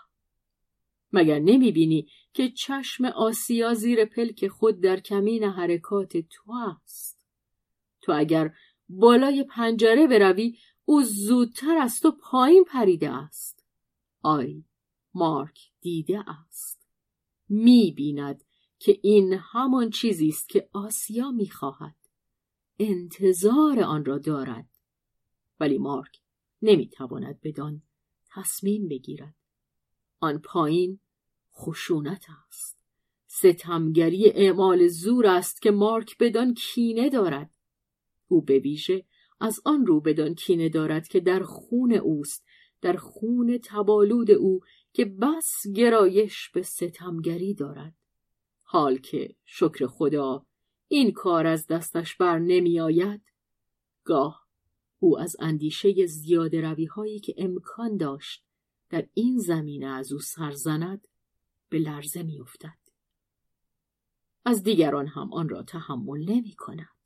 [1.13, 7.27] مگر نمی بینی که چشم آسیا زیر پلک خود در کمین حرکات تو است؟
[8.01, 8.53] تو اگر
[8.89, 13.65] بالای پنجره بروی او زودتر از تو پایین پریده است.
[14.21, 14.65] آری
[15.13, 16.87] مارک دیده است.
[17.49, 18.43] می بیند
[18.79, 21.95] که این همان چیزی است که آسیا می‌خواهد.
[22.79, 24.69] انتظار آن را دارد.
[25.59, 26.21] ولی مارک
[26.61, 27.81] نمی‌تواند بدان
[28.27, 29.35] تصمیم بگیرد.
[30.19, 30.99] آن پایین
[31.53, 32.77] خشونت است.
[33.27, 37.51] ستمگری اعمال زور است که مارک بدان کینه دارد.
[38.27, 39.05] او به ویژه
[39.39, 42.45] از آن رو بدان کینه دارد که در خون اوست
[42.81, 44.59] در خون تبالود او
[44.93, 47.93] که بس گرایش به ستمگری دارد.
[48.75, 50.45] حال که شکر خدا
[50.87, 53.21] این کار از دستش بر نمی آید
[54.03, 54.45] گاه
[54.99, 58.45] او از اندیشه زیاده روی هایی که امکان داشت
[58.89, 61.07] در این زمینه از او سرزند
[61.69, 62.77] به لرزه می افتد.
[64.45, 66.97] از دیگران هم آن را تحمل نمی کند.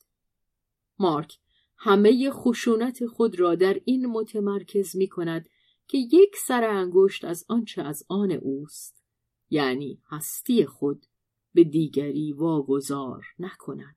[0.99, 1.39] مارک
[1.77, 5.49] همه خشونت خود را در این متمرکز می کند
[5.87, 9.03] که یک سر انگشت از آنچه از آن اوست
[9.49, 11.05] یعنی هستی خود
[11.59, 13.95] به دیگری واگذار نکند.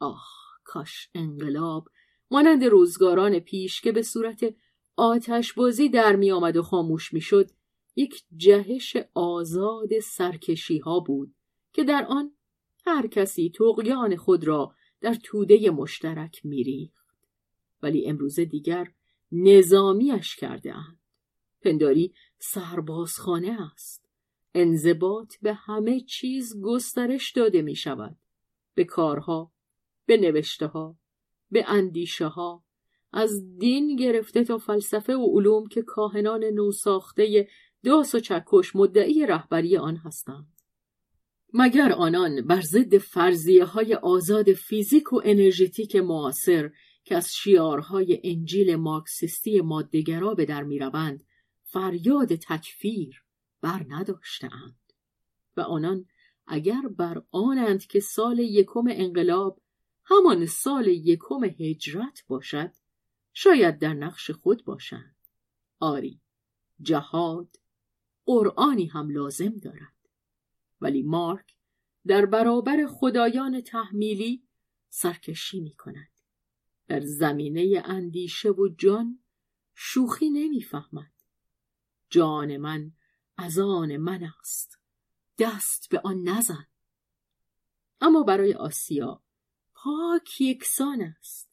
[0.00, 0.26] آه
[0.64, 1.88] کاش انقلاب
[2.30, 4.54] مانند روزگاران پیش که به صورت
[4.96, 7.50] آتش بازی در می آمد و خاموش می شد
[7.96, 11.34] یک جهش آزاد سرکشی ها بود
[11.72, 12.32] که در آن
[12.86, 17.06] هر کسی تقیان خود را در توده مشترک میریخت
[17.82, 18.92] ولی امروز دیگر
[19.32, 20.98] نظامیش کرده اند.
[21.62, 23.99] پنداری سربازخانه است.
[24.54, 28.16] انضباط به همه چیز گسترش داده می شود.
[28.74, 29.52] به کارها
[30.06, 30.98] به نوشته ها
[31.50, 32.64] به اندیشه ها
[33.12, 37.48] از دین گرفته تا فلسفه و علوم که کاهنان نوساخته
[37.84, 40.60] داس و چکش مدعی رهبری آن هستند.
[41.52, 46.70] مگر آنان بر ضد فرضیه های آزاد فیزیک و انرژتیک معاصر
[47.04, 51.24] که از شیارهای انجیل مارکسیستی مادهگرا به در می‌روند
[51.62, 53.24] فریاد تکفیر
[53.60, 54.92] بر نداشتهاند
[55.56, 56.06] و آنان
[56.46, 59.62] اگر بر آنند که سال یکم انقلاب
[60.04, 62.72] همان سال یکم هجرت باشد
[63.32, 65.16] شاید در نقش خود باشند
[65.78, 66.20] آری
[66.80, 67.56] جهاد
[68.24, 70.08] قرآنی هم لازم دارد
[70.80, 71.56] ولی مارک
[72.06, 74.42] در برابر خدایان تحمیلی
[74.88, 76.10] سرکشی می کند.
[76.88, 79.18] در زمینه اندیشه و جان
[79.74, 81.12] شوخی نمی‌فهمد.
[82.10, 82.92] جان من
[83.40, 84.78] از آن من است.
[85.38, 86.66] دست به آن نزن.
[88.00, 89.22] اما برای آسیا
[89.74, 91.50] پاک یکسان است.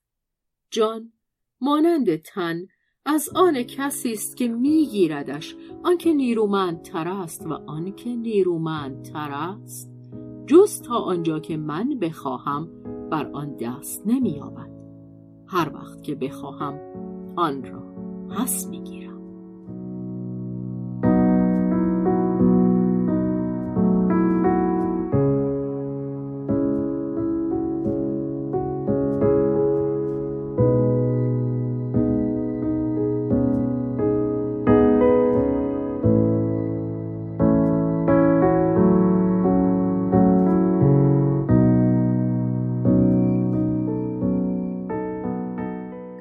[0.72, 1.14] جان
[1.62, 2.68] مانند تن
[3.06, 9.92] از آن کسی است که میگیردش آنکه نیرومندتر است و آنکه نیرومندتر است
[10.48, 14.72] جز تا آنجا که من بخواهم بر آن دست نمییابد
[15.48, 16.80] هر وقت که بخواهم
[17.36, 17.82] آن را
[18.30, 19.07] پس می‌گیرم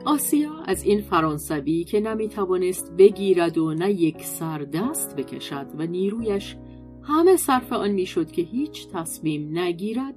[0.06, 6.56] از این فرانسوی که نمی توانست بگیرد و نه یک سر دست بکشد و نیرویش
[7.02, 10.14] همه صرف آن می‌شد که هیچ تصمیم نگیرد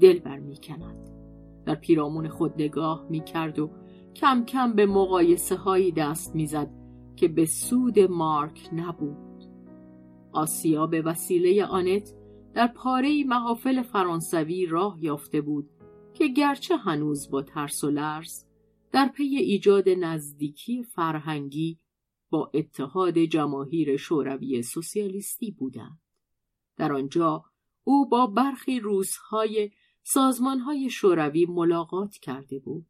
[0.00, 1.10] دل بر می کند.
[1.66, 3.70] در پیرامون خود نگاه می کرد و
[4.14, 6.70] کم کم به مقایسه هایی دست می‌زد
[7.16, 9.44] که به سود مارک نبود.
[10.32, 12.14] آسیا به وسیله آنت
[12.54, 15.70] در پاره محافل فرانسوی راه یافته بود
[16.14, 18.51] که گرچه هنوز با ترس و لرز
[18.92, 21.78] در پی ایجاد نزدیکی فرهنگی
[22.30, 26.00] با اتحاد جماهیر شوروی سوسیالیستی بودند.
[26.76, 27.44] در آنجا
[27.84, 29.70] او با برخی روزهای
[30.02, 32.86] سازمانهای شوروی ملاقات کرده بود.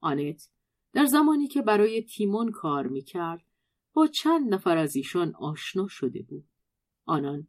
[0.00, 0.48] آنت
[0.92, 3.44] در زمانی که برای تیمون کار می‌کرد
[3.92, 6.44] با چند نفر از ایشان آشنا شده بود.
[7.04, 7.46] آنان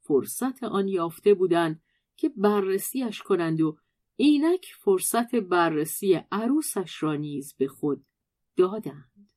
[0.00, 1.82] فرصت آن یافته بودند
[2.16, 3.76] که بررسیش کنند و
[4.16, 8.04] اینک فرصت بررسی عروسش را نیز به خود
[8.56, 9.30] دادند.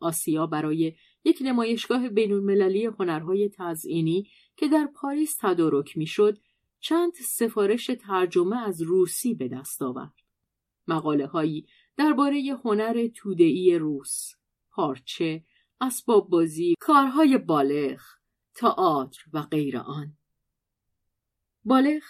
[0.00, 6.38] آسیا برای یک نمایشگاه بینالمللی هنرهای تزئینی که در پاریس تدارک می‌شد
[6.80, 10.14] چند سفارش ترجمه از روسی به دست آورد
[10.88, 11.66] مقاله هایی
[11.96, 14.32] درباره هنر تودهای روس
[14.70, 15.44] پارچه
[15.80, 18.00] اسباب بازی کارهای بالغ
[18.54, 20.16] تئاتر و غیر آن
[21.64, 22.02] بالغ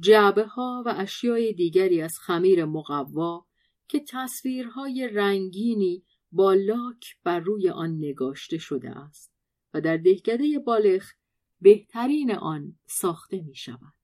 [0.00, 3.46] جعبه ها و اشیای دیگری از خمیر مقوا
[3.88, 9.32] که تصویرهای رنگینی با لاک بر روی آن نگاشته شده است
[9.74, 11.02] و در دهکده بالغ
[11.60, 13.94] بهترین آن ساخته می شود.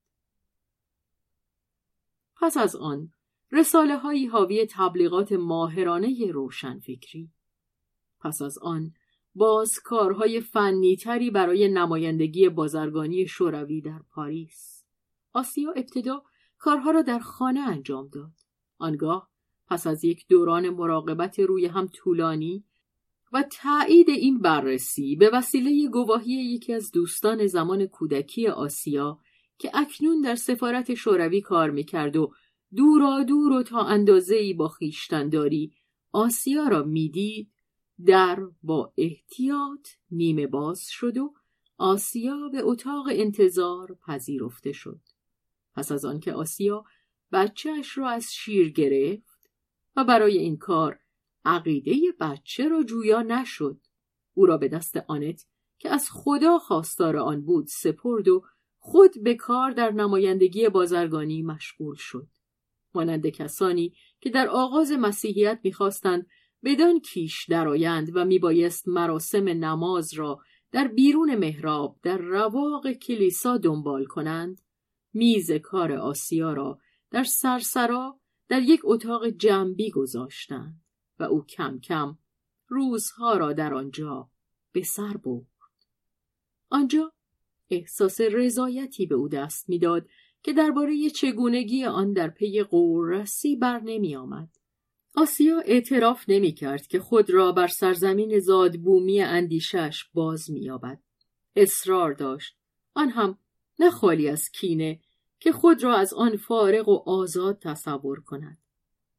[2.41, 3.13] پس از آن
[3.51, 7.29] رساله هایی حاوی تبلیغات ماهرانه روشنفکری
[8.19, 8.93] پس از آن
[9.35, 14.78] باز کارهای فنیتری برای نمایندگی بازرگانی شوروی در پاریس
[15.39, 16.23] آسیا ابتدا
[16.57, 18.31] کارها را در خانه انجام داد.
[18.77, 19.29] آنگاه
[19.67, 22.63] پس از یک دوران مراقبت روی هم طولانی
[23.33, 29.19] و تایید این بررسی به وسیله گواهی یکی از دوستان زمان کودکی آسیا
[29.57, 32.33] که اکنون در سفارت شوروی کار می‌کرد و
[32.75, 35.73] دورا دور و تا اندازه ای با خیشتنداری
[36.11, 37.51] آسیا را می‌دید
[38.05, 41.33] در با احتیاط نیمه باز شد و
[41.77, 44.99] آسیا به اتاق انتظار پذیرفته شد.
[45.75, 46.85] پس از آنکه آسیا
[47.31, 49.49] بچهش را از شیر گرفت
[49.95, 50.99] و برای این کار
[51.45, 53.81] عقیده بچه را جویا نشد.
[54.33, 55.45] او را به دست آنت
[55.79, 58.45] که از خدا خواستار آن بود سپرد و
[58.77, 62.27] خود به کار در نمایندگی بازرگانی مشغول شد.
[62.93, 66.27] مانند کسانی که در آغاز مسیحیت می‌خواستند
[66.63, 70.39] بدان کیش درآیند و میبایست مراسم نماز را
[70.71, 74.61] در بیرون محراب در رواق کلیسا دنبال کنند
[75.13, 76.79] میز کار آسیا را
[77.11, 80.81] در سرسرا در یک اتاق جنبی گذاشتند
[81.19, 82.17] و او کم کم
[82.67, 84.29] روزها را در آنجا
[84.71, 85.45] به سر برد
[86.69, 87.13] آنجا
[87.69, 90.07] احساس رضایتی به او دست می‌داد
[90.43, 94.49] که درباره چگونگی آن در پی قوررسی بر نمی آمد.
[95.15, 100.99] آسیا اعتراف نمی کرد که خود را بر سرزمین زادبومی اندیشش باز می یابد.
[101.55, 102.57] اصرار داشت.
[102.93, 103.37] آن هم
[103.79, 104.99] نه خالی از کینه
[105.39, 108.57] که خود را از آن فارغ و آزاد تصور کند.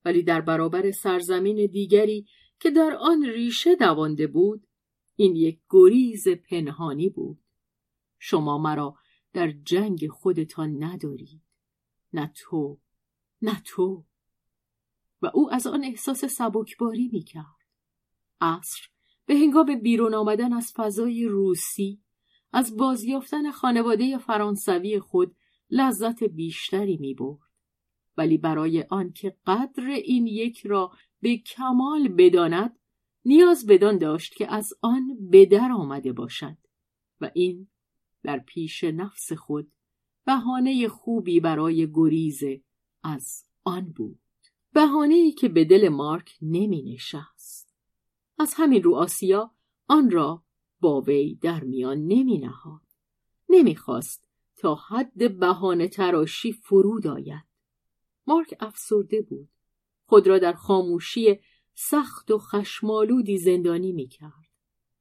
[0.04, 2.26] ولی در برابر سرزمین دیگری
[2.60, 4.66] که در آن ریشه دوانده بود
[5.16, 7.38] این یک گریز پنهانی بود.
[8.18, 8.96] شما مرا
[9.32, 11.42] در جنگ خودتان ندارید
[12.12, 12.78] نه تو
[13.42, 14.04] نه تو
[15.22, 17.44] و او از آن احساس سبکباری می‌کرد
[18.40, 18.88] عصر
[19.26, 22.02] به هنگام بیرون آمدن از فضای روسی
[22.52, 25.36] از بازیافتن خانواده فرانسوی خود
[25.70, 27.50] لذت بیشتری می‌برد.
[28.16, 32.78] ولی برای آنکه قدر این یک را به کمال بداند
[33.24, 36.56] نیاز بدان داشت که از آن به در آمده باشد
[37.20, 37.68] و این
[38.22, 39.72] در پیش نفس خود
[40.24, 42.42] بهانه خوبی برای گریز
[43.02, 44.18] از آن بود.
[44.72, 47.74] بهانه ای که به دل مارک نمی نشست
[48.38, 49.54] از همین رو آسیا
[49.86, 50.44] آن را
[50.80, 52.80] با وی در میان نمی نهاد
[53.48, 54.24] نمی خواست
[54.56, 57.44] تا حد بهانه تراشی فرود آید.
[58.26, 59.48] مارک افسرده بود.
[60.04, 61.38] خود را در خاموشی
[61.74, 64.50] سخت و خشمالودی زندانی می کرد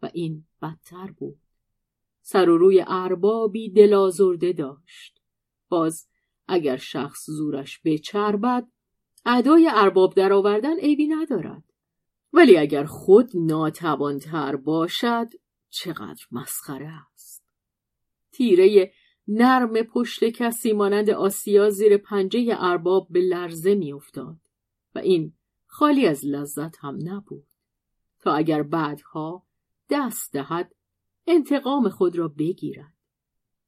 [0.01, 1.39] و این بدتر بود.
[2.21, 5.21] سر و روی اربابی دلازرده داشت.
[5.69, 6.07] باز
[6.47, 8.67] اگر شخص زورش بچربد
[9.25, 11.63] ادای ارباب درآوردن عیبی ندارد.
[12.33, 15.27] ولی اگر خود ناتوانتر باشد
[15.69, 17.43] چقدر مسخره است.
[18.31, 18.93] تیره
[19.27, 24.37] نرم پشت کسی مانند آسیا زیر پنجه ارباب به لرزه میافتاد
[24.95, 25.33] و این
[25.65, 27.47] خالی از لذت هم نبود.
[28.19, 29.45] تا اگر بعدها
[29.89, 30.75] دست دهد
[31.27, 32.93] انتقام خود را بگیرد.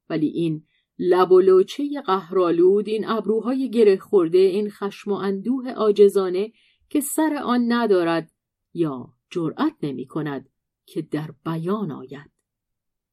[0.10, 0.66] ولی این
[1.00, 6.52] لب و لوچه قهرالود این ابروهای گره خورده این خشم و اندوه عاجزانه
[6.90, 8.32] که سر آن ندارد
[8.74, 10.50] یا جرأت نمی کند
[10.86, 12.32] که در بیان آید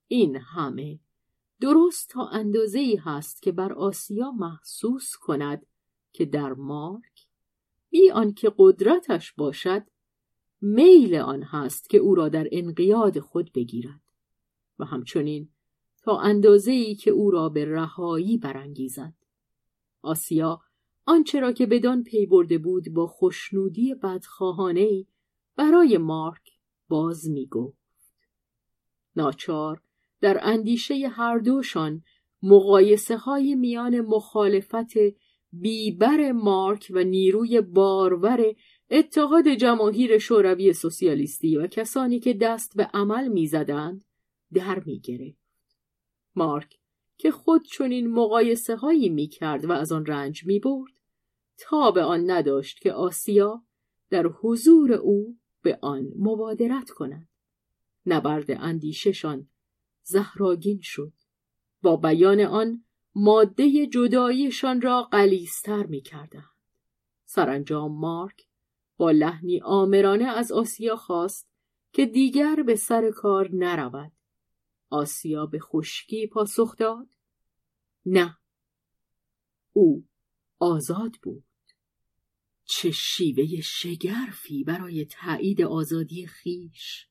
[0.09, 1.01] این همه
[1.61, 5.67] درست تا اندازه ای هست که بر آسیا محسوس کند
[6.13, 7.27] که در مارک
[7.91, 9.83] بی آنکه قدرتش باشد
[10.61, 14.01] میل آن هست که او را در انقیاد خود بگیرد
[14.79, 15.49] و همچنین
[16.03, 19.15] تا اندازه ای که او را به رهایی برانگیزد.
[20.03, 20.61] آسیا
[21.07, 25.07] آنچه را که بدان پی برده بود با خوشنودی بدخواهانه ای
[25.57, 26.58] برای مارک
[26.89, 27.79] باز می گفت.
[29.17, 29.83] ناچار
[30.21, 32.03] در اندیشه هر دوشان
[32.43, 34.93] مقایسه های میان مخالفت
[35.53, 38.55] بیبر مارک و نیروی بارور
[38.91, 44.05] اتحاد جماهیر شوروی سوسیالیستی و کسانی که دست به عمل می‌زدند
[44.53, 45.39] در می‌گرفت
[46.35, 46.79] مارک
[47.17, 50.93] که خود چنین مقایسه هایی می کرد و از آن رنج می برد
[51.59, 53.63] تا به آن نداشت که آسیا
[54.11, 57.29] در حضور او به آن مبادرت کند
[58.07, 59.49] نبرد اندیششان
[60.03, 61.13] زهراگین شد.
[61.83, 66.51] با بیان آن ماده جداییشان را قلیستر می کردند.
[67.25, 68.49] سرانجام مارک
[68.97, 71.49] با لحنی آمرانه از آسیا خواست
[71.93, 74.13] که دیگر به سر کار نرود.
[74.91, 77.09] آسیا به خشکی پاسخ داد.
[78.07, 78.39] نه.
[79.73, 80.07] او
[80.59, 81.45] آزاد بود.
[82.71, 87.07] چه شیوه شگرفی برای تایید آزادی خیش.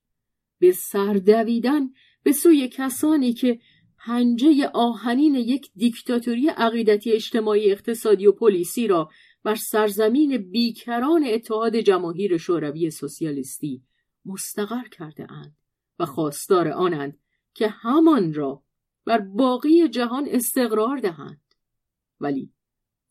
[0.60, 1.90] به سردویدن
[2.24, 3.60] به سوی کسانی که
[3.98, 9.10] پنجه آهنین یک دیکتاتوری عقیدتی اجتماعی اقتصادی و پلیسی را
[9.44, 13.84] بر سرزمین بیکران اتحاد جماهیر شوروی سوسیالیستی
[14.26, 15.56] مستقر کرده اند
[16.00, 17.20] و خواستار آنند
[17.54, 18.64] که همان را
[19.06, 21.42] بر باقی جهان استقرار دهند.
[22.20, 22.54] ولی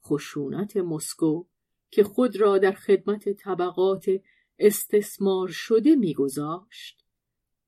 [0.05, 1.45] خشونت مسکو
[1.91, 4.07] که خود را در خدمت طبقات
[4.59, 7.05] استثمار شده میگذاشت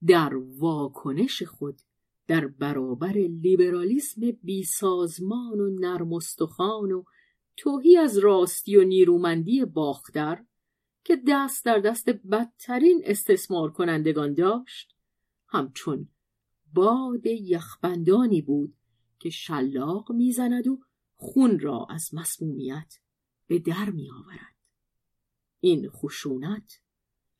[0.07, 1.81] در واکنش خود
[2.27, 7.05] در برابر لیبرالیسم بیسازمان و نرمستخان و
[7.57, 10.45] توهی از راستی و نیرومندی باختر
[11.05, 14.95] که دست در دست بدترین استثمار کنندگان داشت
[15.49, 16.09] همچون
[16.75, 18.75] باد یخبندانی بود
[19.19, 20.81] که شلاق می‌زند و
[21.17, 22.95] خون را از مسمومیت
[23.49, 24.55] به در می آورد.
[25.61, 26.81] این خشونت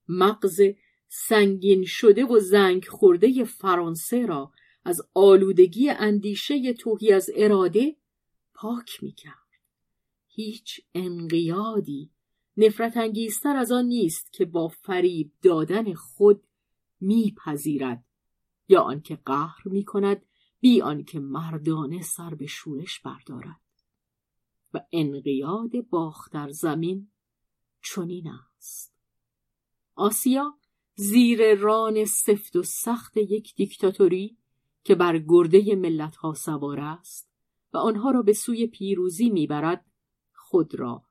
[0.09, 0.61] مغز
[1.09, 4.53] سنگین شده و زنگ خورده فرانسه را
[4.85, 7.97] از آلودگی اندیشه توهی از اراده
[8.55, 9.49] پاک می کرد.
[10.27, 12.11] هیچ انقیادی
[12.57, 16.43] نفرت انگیزتر از آن نیست که با فریب دادن خود
[17.01, 18.05] میپذیرد
[18.69, 20.23] یا آنکه قهر می کند
[20.61, 23.61] بی آنکه مردانه سر به شورش بردارد
[24.75, 27.11] و انقیاد باختر زمین
[27.83, 28.95] چنین است.
[29.95, 30.59] آسیا
[30.95, 34.37] زیر ران سفت و سخت یک دیکتاتوری
[34.85, 37.31] که بر گرده ملت ها سوار است
[37.73, 39.85] و آنها را به سوی پیروزی می‌برد
[40.35, 41.03] خود را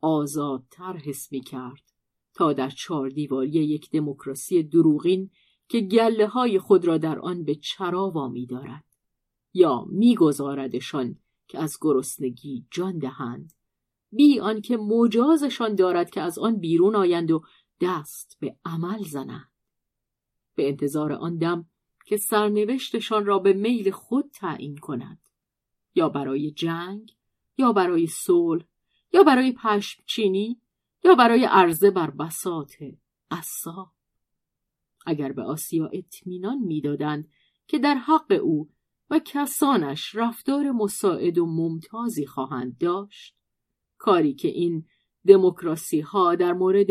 [0.00, 1.92] آزادتر حس می کرد
[2.34, 5.30] تا در چهار دیواری یک دموکراسی دروغین
[5.68, 8.84] که گله های خود را در آن به چرا وامی دارد
[9.54, 11.18] یا میگذاردشان
[11.52, 13.52] که از گرسنگی جان دهند.
[14.12, 17.42] بی آنکه مجازشان دارد که از آن بیرون آیند و
[17.80, 19.50] دست به عمل زنند.
[20.54, 21.66] به انتظار آن دم
[22.06, 25.18] که سرنوشتشان را به میل خود تعیین کند.
[25.94, 27.16] یا برای جنگ
[27.58, 28.64] یا برای صلح
[29.12, 30.60] یا برای پشمچینی
[31.04, 32.72] یا برای عرضه بر بساط
[33.30, 33.92] قصاب
[35.06, 37.28] اگر به آسیا اطمینان می‌دادند
[37.66, 38.70] که در حق او
[39.12, 43.36] و کسانش رفتار مساعد و ممتازی خواهند داشت
[43.98, 44.86] کاری که این
[45.26, 46.86] دموکراسی ها در مورد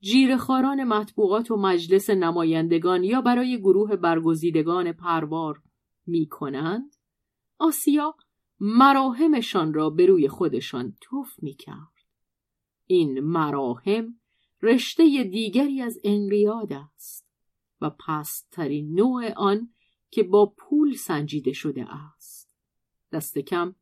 [0.00, 5.62] جیرخاران مطبوعات و مجلس نمایندگان یا برای گروه برگزیدگان پروار
[6.06, 6.96] می کنند
[7.58, 8.14] آسیا
[8.60, 11.92] مراهمشان را به روی خودشان توف می کرد.
[12.86, 14.20] این مراهم
[14.62, 17.28] رشته دیگری از انقیاد است
[17.80, 19.68] و پستترین نوع آن
[20.12, 22.56] که با پول سنجیده شده است.
[23.12, 23.74] دست کم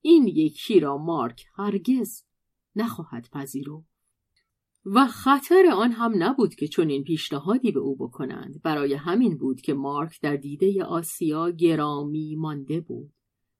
[0.00, 2.22] این یکی را مارک هرگز
[2.76, 3.84] نخواهد پذیرو
[4.86, 8.62] و خطر آن هم نبود که چون این پیشنهادی به او بکنند.
[8.62, 13.12] برای همین بود که مارک در دیده آسیا گرامی مانده بود.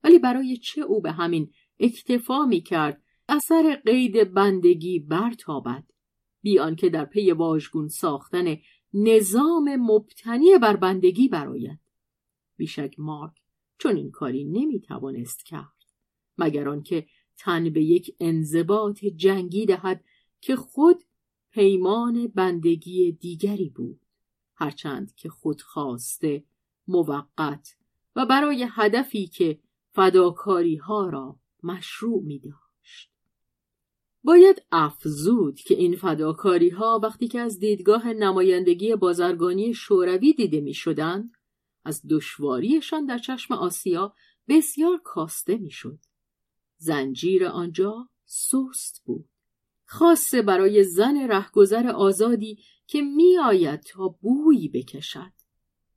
[0.04, 5.84] ولی برای چه او به همین اکتفا می کرد؟ اثر قید بندگی برتابد.
[6.42, 8.56] بی آنکه در پی واژگون ساختن
[8.94, 11.83] نظام مبتنی بر بندگی براید
[12.56, 13.32] بیشک مارک
[13.78, 15.84] چون این کاری نمی توانست کرد
[16.38, 17.06] مگر آنکه
[17.36, 20.04] تن به یک انضباط جنگی دهد
[20.40, 21.04] که خود
[21.50, 24.00] پیمان بندگی دیگری بود
[24.54, 26.44] هرچند که خود خواسته
[26.88, 27.76] موقت
[28.16, 29.58] و برای هدفی که
[29.92, 33.10] فداکاری ها را مشروع می داشت.
[34.24, 40.74] باید افزود که این فداکاری ها وقتی که از دیدگاه نمایندگی بازرگانی شوروی دیده می
[40.74, 41.33] شدند
[41.84, 44.14] از دشواریشان در چشم آسیا
[44.48, 45.98] بسیار کاسته می شد.
[46.76, 49.28] زنجیر آنجا سست بود.
[49.84, 55.32] خاصه برای زن رهگذر آزادی که می آید تا بویی بکشد.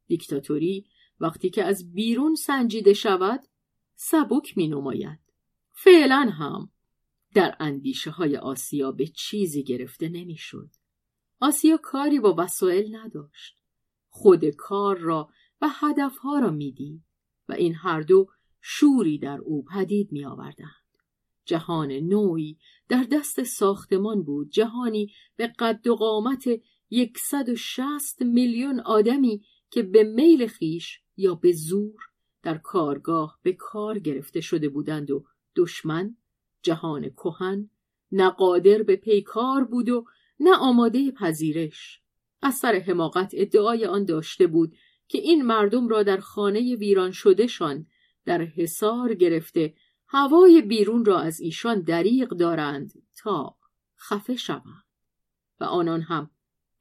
[0.07, 0.85] دیکتاتوری
[1.19, 3.47] وقتی که از بیرون سنجیده شود
[3.95, 5.19] سبک می نماید.
[5.71, 6.71] فعلا هم
[7.33, 10.69] در اندیشه های آسیا به چیزی گرفته نمی‌شد.
[11.39, 13.57] آسیا کاری با وسایل نداشت.
[14.09, 15.29] خود کار را
[15.61, 17.03] و هدفها را می‌دید
[17.49, 18.27] و این هر دو
[18.61, 20.87] شوری در او پدید می آوردند.
[21.45, 22.57] جهان نوعی
[22.89, 26.49] در دست ساختمان بود جهانی به قد و قامت
[26.89, 31.99] یکصد و شست میلیون آدمی که به میل خیش یا به زور
[32.43, 35.25] در کارگاه به کار گرفته شده بودند و
[35.55, 36.17] دشمن
[36.61, 37.69] جهان کهن
[38.11, 40.05] نه قادر به پیکار بود و
[40.39, 42.01] نه آماده پذیرش
[42.41, 44.75] از سر حماقت ادعای آن داشته بود
[45.07, 47.87] که این مردم را در خانه ویران شدهشان
[48.25, 49.73] در حصار گرفته
[50.07, 53.57] هوای بیرون را از ایشان دریغ دارند تا
[53.97, 54.83] خفه شوند.
[55.59, 56.29] و آنان هم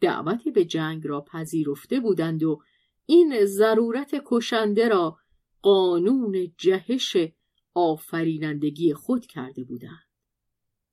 [0.01, 2.63] دعوتی به جنگ را پذیرفته بودند و
[3.07, 5.19] این ضرورت کشنده را
[5.63, 7.17] قانون جهش
[7.75, 10.07] آفرینندگی خود کرده بودند.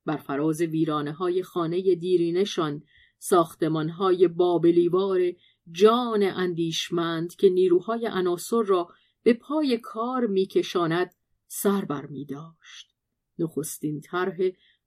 [0.05, 2.83] بر فراز ویرانه های خانه دیرینشان
[3.19, 5.19] ساختمان های بابلیوار
[5.71, 8.89] جان اندیشمند که نیروهای عناصر را
[9.23, 11.15] به پای کار میکشاند
[11.47, 12.93] سر بر می داشت.
[13.39, 14.37] نخستین طرح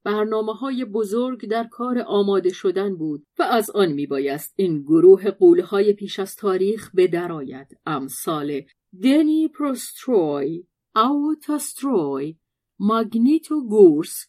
[0.04, 5.30] برنامه های بزرگ در کار آماده شدن بود و از آن می بایست این گروه
[5.30, 8.62] قوله های پیش از تاریخ به درآید امثال
[9.02, 10.64] دنی پروستروی
[10.96, 12.36] اوتاستروی
[12.78, 14.28] ماگنیتو گورسک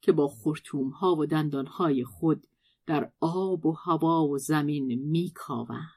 [0.00, 2.46] که با خورتوم ها و دندان های خود
[2.86, 5.96] در آب و هوا و زمین میکاوند.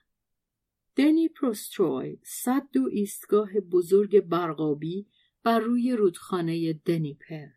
[0.96, 5.08] دنی پروستروی صد و ایستگاه بزرگ برقابی
[5.44, 7.48] بر روی رودخانه دنیپر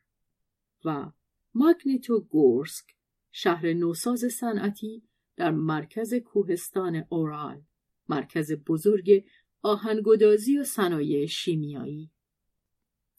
[0.84, 1.10] و
[1.54, 2.84] ماگنیتو گورسک
[3.32, 5.02] شهر نوساز صنعتی
[5.36, 7.62] در مرکز کوهستان اورال
[8.08, 9.24] مرکز بزرگ
[9.62, 12.10] آهنگدازی و صنایع شیمیایی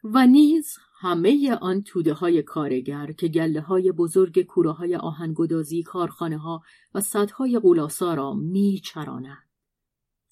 [0.03, 6.38] و نیز همه آن توده های کارگر که گله های بزرگ کوره های آهنگدازی کارخانه
[6.38, 6.61] ها
[6.93, 9.49] و صدهای قولاسا را می چرانند.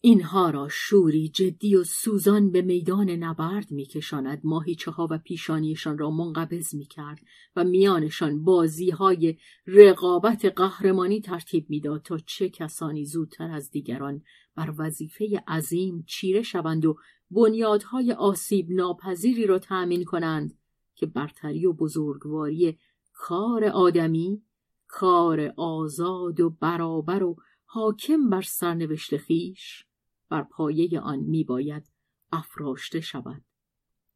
[0.01, 6.11] اینها را شوری جدی و سوزان به میدان نبرد میکشاند ماهیچه ها و پیشانیشان را
[6.11, 7.19] منقبض می‌کرد
[7.55, 9.37] و میانشان بازی های
[9.67, 14.21] رقابت قهرمانی ترتیب می‌داد تا چه کسانی زودتر از دیگران
[14.55, 16.95] بر وظیفه عظیم چیره شوند و
[17.31, 20.60] بنیادهای آسیب ناپذیری را تأمین کنند
[21.01, 22.77] که برتری و بزرگواری
[23.13, 24.41] کار آدمی
[24.87, 29.85] کار آزاد و برابر و حاکم بر سرنوشت خیش
[30.29, 31.91] بر پایه آن میباید
[32.31, 33.43] افراشته شود.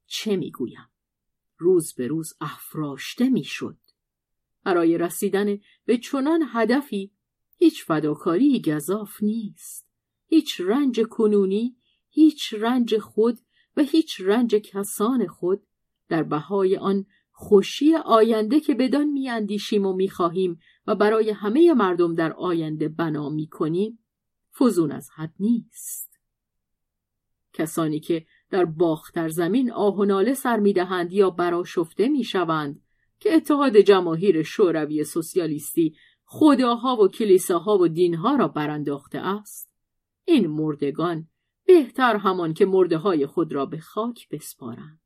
[0.05, 0.89] چه می‌گویم؟
[1.57, 3.77] روز به روز افراشته می‌شد.
[4.63, 7.11] برای رسیدن به چنان هدفی
[7.57, 9.87] هیچ فداکاری گذاف نیست.
[10.25, 11.75] هیچ رنج کنونی
[12.09, 13.39] هیچ رنج خود
[13.77, 15.63] و هیچ رنج کسان خود
[16.09, 22.33] در بهای آن خوشی آینده که بدان میاندیشیم و می‌خواهیم و برای همه مردم در
[22.33, 23.99] آینده بنا می‌کنیم
[24.59, 26.19] فزون از حد نیست.
[27.53, 32.81] کسانی که در باختر زمین آه و ناله سر می‌دهند یا براشفته می‌شوند
[33.19, 35.95] که اتحاد جماهیر شوروی سوسیالیستی
[36.25, 39.71] خداها و کلیساها و دینها را برانداخته است
[40.25, 41.27] این مردگان
[41.65, 45.04] بهتر همان که مرده های خود را به خاک بسپارند.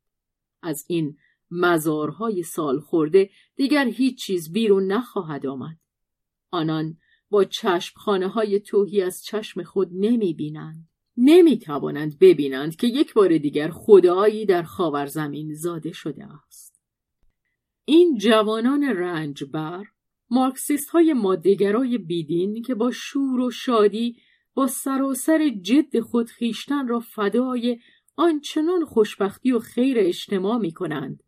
[0.61, 1.17] از این
[1.51, 5.77] مزارهای سال خورده دیگر هیچ چیز بیرون نخواهد آمد
[6.51, 6.97] آنان
[7.29, 10.89] با چشمخانه های توهی از چشم خود نمی بینند.
[11.17, 16.81] نمی توانند ببینند که یک بار دیگر خدایی در خاور زمین زاده شده است.
[17.85, 19.85] این جوانان رنجبر
[20.29, 24.17] مارکسیست های مادهگرای بیدین که با شور و شادی
[24.53, 27.79] با سراسر جد خود خیشتن را فدای
[28.19, 31.23] آنچنان خوشبختی و خیر اجتماع می کنند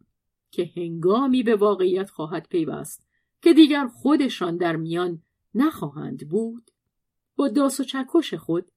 [0.51, 3.07] که هنگامی به واقعیت خواهد پیوست
[3.41, 5.21] که دیگر خودشان در میان
[5.53, 6.71] نخواهند بود.
[7.35, 8.71] با داس و چکش خود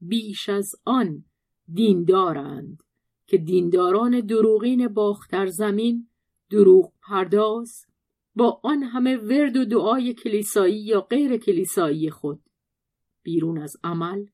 [0.00, 1.24] بیش از آن
[1.72, 2.82] دیندارند
[3.26, 6.08] که دینداران دروغین باختر زمین
[6.50, 7.86] دروغ پرداز
[8.34, 12.40] با آن همه ورد و دعای کلیسایی یا غیر کلیسایی خود.
[13.22, 14.26] بیرون از عمل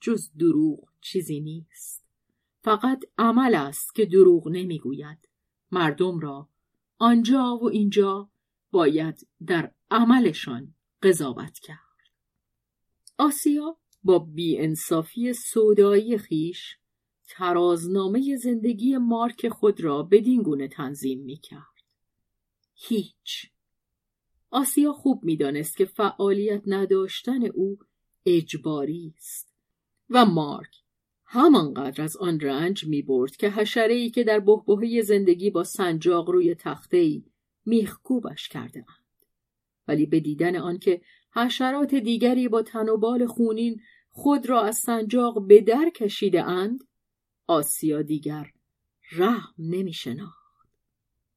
[0.00, 2.03] جز دروغ چیزی نیست.
[2.64, 5.28] فقط عمل است که دروغ نمی‌گوید
[5.72, 6.48] مردم را
[6.98, 8.30] آنجا و اینجا
[8.70, 11.78] باید در عملشان قضاوت کرد
[13.18, 16.78] آسیا با بیانصافی سودایی خیش
[17.28, 21.84] ترازنامه زندگی مارک خود را بدین گونه تنظیم می کرد.
[22.74, 23.50] هیچ.
[24.50, 27.78] آسیا خوب می‌دانست که فعالیت نداشتن او
[28.26, 29.54] اجباری است
[30.10, 30.83] و مارک
[31.34, 36.30] همانقدر از آن رنج می برد که حشره ای که در بهبهه زندگی با سنجاق
[36.30, 37.24] روی تخته ای
[37.66, 39.26] میخکوبش کرده اند.
[39.88, 41.00] ولی به دیدن آنکه
[41.34, 43.80] حشرات دیگری با تن و بال خونین
[44.10, 46.80] خود را از سنجاق به در کشیده اند
[47.46, 48.50] آسیا دیگر
[49.12, 50.68] رحم نمی شناخت.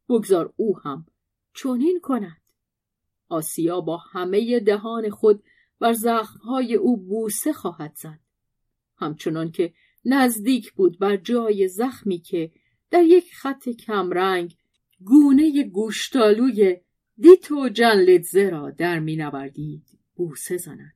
[0.10, 1.06] بگذار او هم
[1.54, 2.42] چنین کند.
[3.30, 5.44] آسیا با همه دهان خود
[5.80, 8.20] بر زخمهای او بوسه خواهد زد.
[8.98, 9.74] همچنان که
[10.10, 12.52] نزدیک بود بر جای زخمی که
[12.92, 14.56] در یک خط کمرنگ
[15.00, 16.78] گونه گوشتالوی
[17.18, 20.94] دیتو جنلدزه را در می نوردید بوسه زند.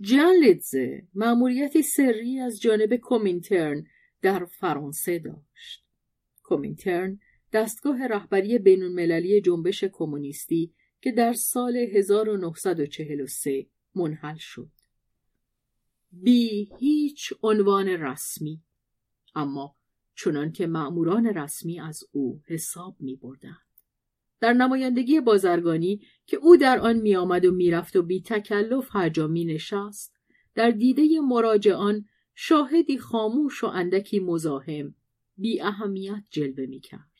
[0.00, 3.86] جنلدزه مأموریتی سری از جانب کومینترن
[4.22, 5.84] در فرانسه داشت.
[6.42, 7.18] کومینترن
[7.52, 14.75] دستگاه رهبری بینالمللی جنبش کمونیستی که در سال 1943 منحل شد.
[16.22, 18.62] بی هیچ عنوان رسمی
[19.34, 19.76] اما
[20.14, 23.58] چنان که مأموران رسمی از او حساب می بردن.
[24.40, 29.08] در نمایندگی بازرگانی که او در آن می آمد و می‌رفت و بی تکلف هر
[29.08, 30.14] جا می نشست
[30.54, 34.94] در دیده مراجعان شاهدی خاموش و اندکی مزاحم
[35.36, 37.10] بی اهمیت جلوه می کرد.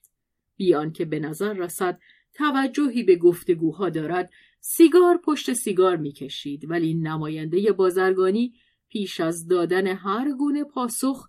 [0.56, 2.00] بی آنکه به نظر رسد
[2.34, 8.54] توجهی به گفتگوها دارد سیگار پشت سیگار می‌کشید ولی نماینده بازرگانی
[8.88, 11.28] پیش از دادن هر گونه پاسخ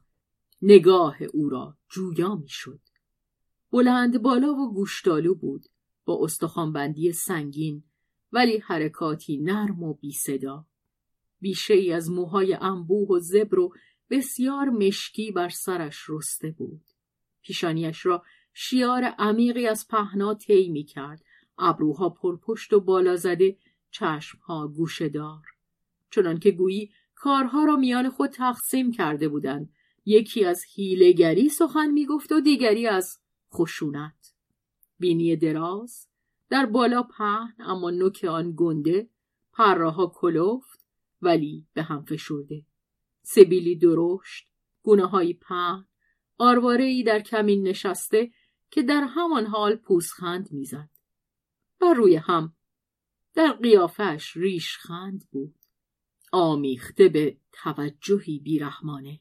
[0.61, 2.79] نگاه او را جویا می‌شد.
[3.71, 5.65] بلند بالا و گوشتالو بود
[6.05, 7.83] با استخوانبندی سنگین
[8.31, 10.65] ولی حرکاتی نرم و بی صدا
[11.39, 13.73] بیشه ای از موهای انبوه و زبر و
[14.09, 16.81] بسیار مشکی بر سرش رسته بود.
[17.41, 18.23] پیشانیش را
[18.53, 21.23] شیار عمیقی از پهنا طی می کرد
[21.57, 23.57] ابروها پرپشت و بالا زده
[23.91, 24.73] چشمها
[26.11, 29.69] چنان که گویی کارها را میان خود تقسیم کرده بودند.
[30.05, 33.19] یکی از هیلگری سخن می‌گفت و دیگری از
[33.53, 34.33] خشونت.
[34.99, 36.07] بینی دراز
[36.49, 39.09] در بالا پهن اما نوک آن گنده
[39.53, 40.85] پرراها کلفت
[41.21, 42.65] ولی به هم فشرده.
[43.21, 44.47] سبیلی درشت
[44.83, 45.87] گونه های پهن
[46.37, 48.31] آرواره ای در کمین نشسته
[48.71, 50.89] که در همان حال پوسخند می‌زد.
[51.81, 52.53] بر روی هم
[53.33, 55.55] در قیافش ریشخند بود.
[56.31, 59.19] آمیخته به توجهی بیرحمانه.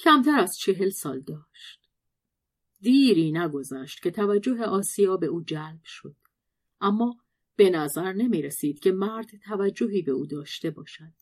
[0.00, 1.80] کمتر از چهل سال داشت.
[2.80, 6.16] دیری نگذشت که توجه آسیا به او جلب شد.
[6.80, 7.16] اما
[7.56, 11.12] به نظر نمی رسید که مرد توجهی به او داشته باشد.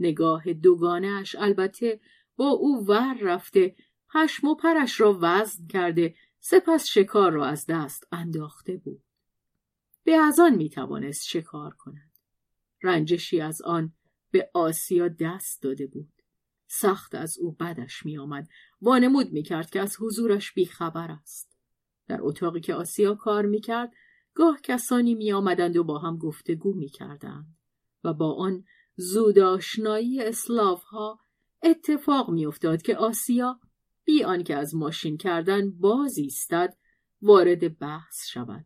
[0.00, 2.00] نگاه دوگانهش البته
[2.36, 3.76] با او ور رفته
[4.14, 9.02] پشم و پرش را وزن کرده سپس شکار را از دست انداخته بود.
[10.04, 12.10] به از آن می توانست شکار کند.
[12.82, 13.92] رنجشی از آن
[14.32, 16.12] به آسیا دست داده بود.
[16.66, 18.48] سخت از او بدش می آمد
[18.82, 21.58] وانمود می کرد که از حضورش بیخبر است.
[22.08, 23.92] در اتاقی که آسیا کار می کرد
[24.34, 27.56] گاه کسانی می آمدند و با هم گفتگو می کردند
[28.04, 28.64] و با آن
[28.96, 31.20] زود آشنایی اسلاف ها
[31.62, 33.60] اتفاق می افتاد که آسیا
[34.04, 36.76] بی آنکه از ماشین کردن باز ایستد
[37.22, 38.64] وارد بحث شود.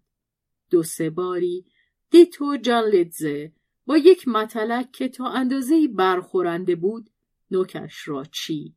[0.71, 1.67] دو سه باری
[2.11, 3.53] دیتو جانلدزه
[3.87, 7.11] با یک مطلق که تا اندازه برخورنده بود
[7.51, 8.77] نوکش را چید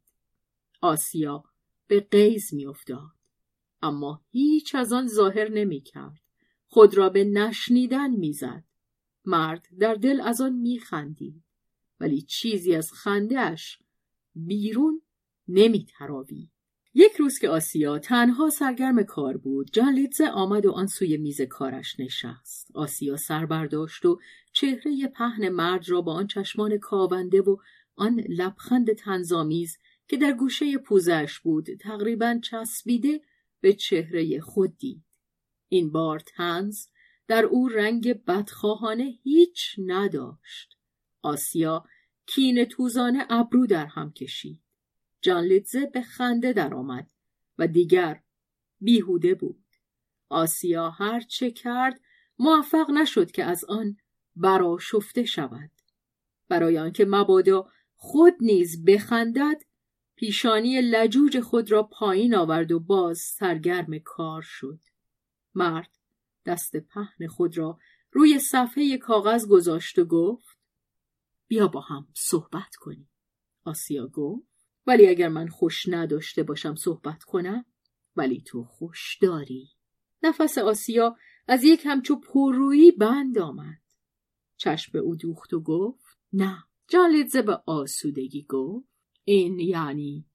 [0.82, 1.44] آسیا
[1.88, 3.20] به قیز میافتاد
[3.82, 6.22] اما هیچ از آن ظاهر نمی کرد.
[6.68, 8.64] خود را به نشنیدن می‌زد.
[9.26, 11.44] مرد در دل از آن میخندید
[12.00, 13.80] ولی چیزی از خندهش
[14.36, 15.02] بیرون
[15.48, 16.52] نمی تراوید.
[16.94, 22.00] یک روز که آسیا تنها سرگرم کار بود جان آمد و آن سوی میز کارش
[22.00, 22.72] نشست.
[22.74, 24.20] آسیا سر برداشت و
[24.54, 27.58] چهره پهن مرد را با آن چشمان کاونده و
[27.96, 33.22] آن لبخند تنظامیز که در گوشه پوزش بود تقریبا چسبیده
[33.62, 35.04] به چهره خود دید.
[35.68, 36.86] این بار تنز
[37.28, 40.78] در او رنگ بدخواهانه هیچ نداشت.
[41.22, 41.84] آسیا
[42.26, 44.69] کین توزانه ابرو در هم کشید.
[45.22, 47.12] جان لیتزه به خنده درآمد
[47.58, 48.24] و دیگر
[48.82, 49.66] بیهوده بود.
[50.30, 52.02] آسیا هر چه کرد
[52.40, 53.98] موفق نشد که از آن
[54.36, 55.72] براشفته شود.
[56.48, 59.62] برای آنکه مبادا خود نیز بخندد
[60.16, 64.80] پیشانی لجوج خود را پایین آورد و باز سرگرم کار شد.
[65.56, 65.98] مرد
[66.46, 67.80] دست پهن خود را
[68.12, 70.58] روی صفحه کاغذ گذاشت و گفت
[71.48, 73.10] بیا با هم صحبت کنیم.
[73.64, 74.49] آسیا گفت
[74.90, 77.66] ولی اگر من خوش نداشته باشم صحبت کنم
[78.16, 79.70] ولی تو خوش داری.
[80.24, 81.18] نفس آسیا
[81.48, 83.82] از یک همچو پررویی بند آمد.
[84.58, 88.88] چشم او دوخت و گفت نه جالدزه به آسودگی گفت.
[89.24, 90.26] این یعنی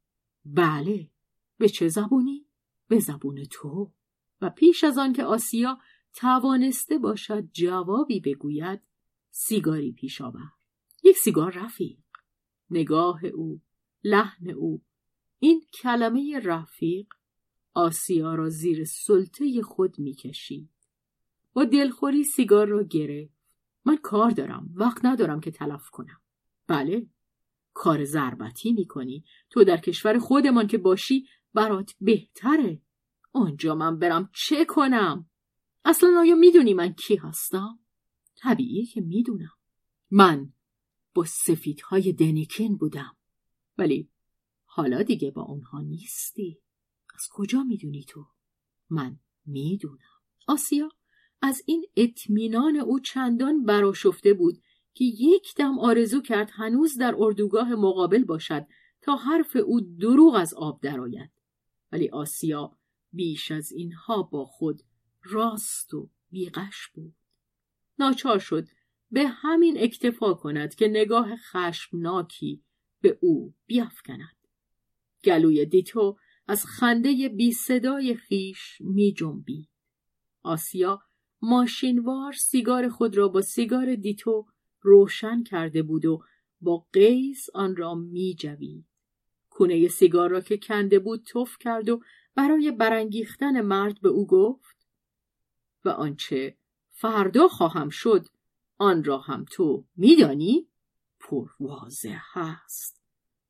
[0.45, 1.11] بله
[1.59, 2.47] به چه زبونی؟
[2.89, 3.93] به زبون تو.
[4.41, 5.79] و پیش از آن که آسیا
[6.13, 8.81] توانسته باشد جوابی بگوید
[9.31, 10.53] سیگاری پیش آورد.
[11.03, 11.99] یک سیگار رفیق.
[12.71, 13.61] نگاه او
[14.05, 14.83] لحن او.
[15.39, 17.07] این کلمه رفیق
[17.75, 20.71] آسیا را زیر سلطه خود می‌کشید
[21.53, 23.35] با دلخوری سیگار را گرفت
[23.85, 26.21] من کار دارم وقت ندارم که تلف کنم.
[26.67, 27.07] بله
[27.75, 29.25] کار ضربتی می‌کنی.
[29.51, 32.83] تو در کشور خودمان که باشی برات بهتره.
[33.33, 35.31] اونجا من برم چه کنم؟
[35.85, 37.79] اصلا آیا می‌دونی من کی هستم؟
[38.37, 39.53] طبیعیه که می‌دونم.
[40.11, 40.53] من
[41.15, 43.17] با سفیدهای دنیکن بودم.
[43.79, 44.11] ولی
[44.65, 46.59] حالا دیگه با اونها نیستی.
[47.15, 48.27] از کجا می‌دونی تو؟
[48.91, 49.99] من می‌دونم.
[50.47, 50.89] آسیا
[51.43, 54.63] از این اطمینان او چندان براشفته بود
[54.95, 58.67] که یک دم آرزو کرد هنوز در اردوگاه مقابل باشد
[59.03, 61.31] تا حرف او دروغ از آب درآید.
[61.93, 62.79] ولی آسیا
[63.13, 64.83] بیش از اینها با خود
[65.23, 67.15] راست و بیغش بود.
[67.99, 68.69] ناچار شد
[69.11, 72.64] به همین اکتفا کند که نگاه خشمناکی
[73.05, 74.37] به او بیافکند
[75.25, 76.17] گلوی دیتو
[76.49, 79.69] از خنده بی صدای خیش می جنبید.
[80.43, 81.03] آسیا
[81.43, 84.47] ماشینوار سیگار خود را با سیگار دیتو
[84.81, 86.23] روشن کرده بود و
[86.61, 88.87] با قیس آن را می جوید.
[89.51, 92.01] کونه سیگار را که کنده بود تف کرد و
[92.35, 94.77] برای برانگیختن مرد به او گفت
[95.85, 96.57] و آنچه
[96.91, 98.27] فردا خواهم شد
[98.79, 100.69] آن را هم تو میدانی
[101.25, 103.01] پر واضح هست.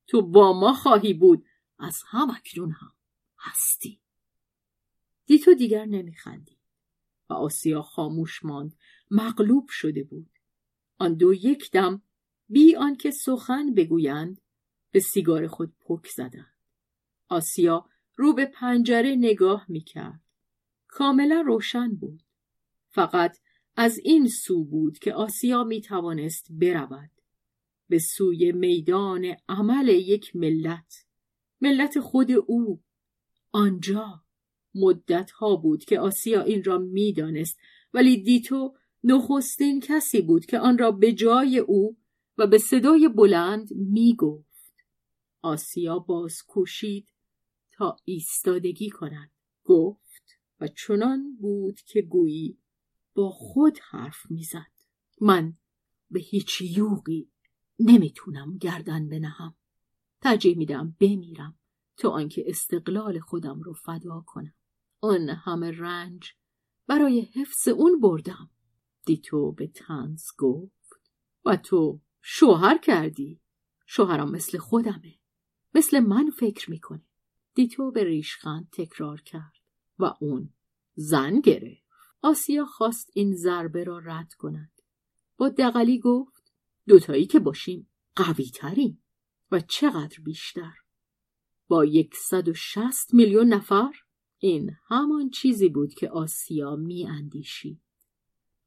[0.07, 1.47] تو با ما خواهی بود
[1.79, 2.93] از هم اکنون هم
[3.39, 4.01] هستی.
[5.27, 6.59] دیتو دیگر نمیخندید
[7.31, 8.77] و آسیا خاموش ماند.
[9.11, 10.31] مغلوب شده بود.
[10.99, 12.03] آن دو یک دم
[12.49, 14.41] بی آنکه سخن بگویند
[14.91, 16.55] به سیگار خود پک زدند.
[17.29, 20.21] آسیا رو به پنجره نگاه می‌کرد.
[20.87, 22.23] کاملا روشن بود.
[22.91, 23.39] فقط
[23.77, 27.11] از این سو بود که آسیا می توانست برود.
[27.89, 31.06] به سوی میدان عمل یک ملت
[31.61, 32.82] ملت خود او.
[33.52, 34.24] آنجا
[34.74, 37.59] مدت ها بود که آسیا این را می‌دانست
[37.94, 38.74] ولی دیتو
[39.05, 41.97] نخستین کسی بود که آن را به جای او
[42.39, 44.74] و به صدای بلند می گفت.
[45.43, 47.09] آسیا باز کوشید
[47.73, 49.31] تا ایستادگی کند.
[49.65, 52.59] گفت و چنان بود که گویی
[53.15, 54.73] با خود حرف می‌زد.
[55.20, 55.55] من
[56.11, 57.31] به هیچ یوقی
[57.79, 59.55] نمی‌تونم گردن بنهم.
[60.21, 61.59] ترجیح میدم بمیرم
[61.97, 64.55] تا آنکه استقلال خودم رو فدا کنم.
[65.01, 66.33] آن همه رنج
[66.87, 68.51] برای حفظ اون بردم.
[69.07, 71.01] دیتو به تنز گفت.
[71.45, 73.41] و تو شوهر کردی.
[73.87, 75.19] شوهرم مثل خودمه.
[75.75, 77.05] مثل من فکر می‌کنه.
[77.55, 79.53] دیتو به ریشخند تکرار کرد.
[79.99, 80.51] و اون
[80.95, 81.85] زن گرفت.
[82.23, 84.73] آسیا خواست این ضربه را رد کند.
[85.37, 86.34] با دقلی گفت
[86.89, 89.02] دوتایی که باشیم قوی تریم
[89.51, 90.73] و چقدر بیشتر.
[91.69, 93.93] با یکصد و شست میلیون نفر
[94.39, 97.81] این همان چیزی بود که آسیا می اندیشید.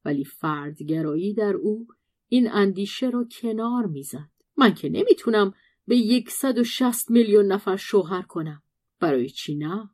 [0.05, 1.87] ولی فردگرایی در او
[2.27, 4.29] این اندیشه را کنار می‌زد.
[4.57, 5.53] من که نمی‌تونم
[5.87, 8.63] به یکصد و شست میلیون نفر شوهر کنم.
[8.99, 9.89] برای چی نه؟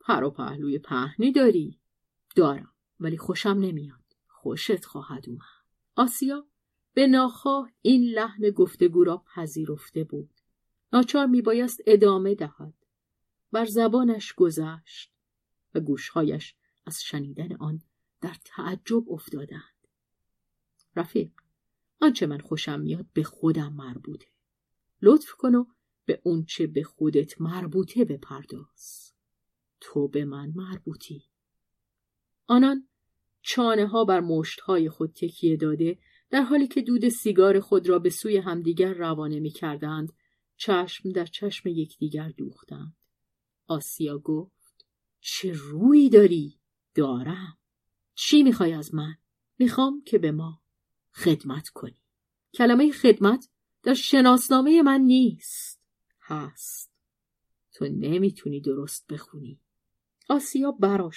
[0.00, 1.78] پر و پهلوی پهنی داری؟
[2.36, 2.72] دارم.
[3.00, 5.64] ولی خوشم نمیاد خوشت خواهد اومد
[5.96, 6.46] آسیا
[6.94, 10.30] به ناخواه این لحن گفتگو را پذیرفته بود.
[10.92, 12.74] ناچار میبایست ادامه دهد.
[13.52, 15.12] بر زبانش گذشت
[15.74, 16.54] و گوشهایش
[16.86, 17.82] از شنیدن آن
[18.20, 19.88] در تعجب افتادند.
[20.96, 21.30] رفیق
[22.00, 24.26] آنچه من خوشم میاد به خودم مربوطه.
[25.02, 25.64] لطف کن و
[26.04, 29.12] به اونچه به خودت مربوطه بپرداز.
[29.80, 31.24] تو به من مربوطی.
[32.46, 32.88] آنان
[33.42, 35.98] چانه ها بر مشت های خود تکیه داده
[36.30, 40.12] در حالی که دود سیگار خود را به سوی همدیگر روانه می کردند
[40.56, 42.96] چشم در چشم یکدیگر دوختند.
[43.66, 44.86] آسیا گفت
[45.20, 46.58] چه روی داری؟
[46.94, 47.58] دارم.
[48.14, 49.14] چی می‌خوای از من؟
[49.58, 50.62] می‌خوام که به ما
[51.12, 52.02] خدمت کنی.
[52.54, 53.48] کلمه خدمت
[53.82, 55.80] در شناسنامه من نیست.
[56.20, 56.92] هست.
[57.72, 59.60] تو نمی‌تونی درست بخونی.
[60.28, 61.10] آسیا برا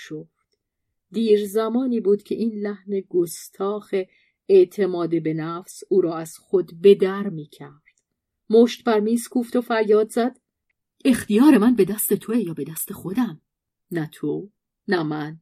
[1.11, 3.95] دیر زمانی بود که این لحن گستاخ
[4.49, 7.83] اعتماد به نفس او را از خود به در می کرد.
[8.49, 10.39] مشت بر میز کوفت و فریاد زد.
[11.05, 13.41] اختیار من به دست توه یا به دست خودم؟
[13.91, 14.51] نه تو
[14.87, 15.39] نه من.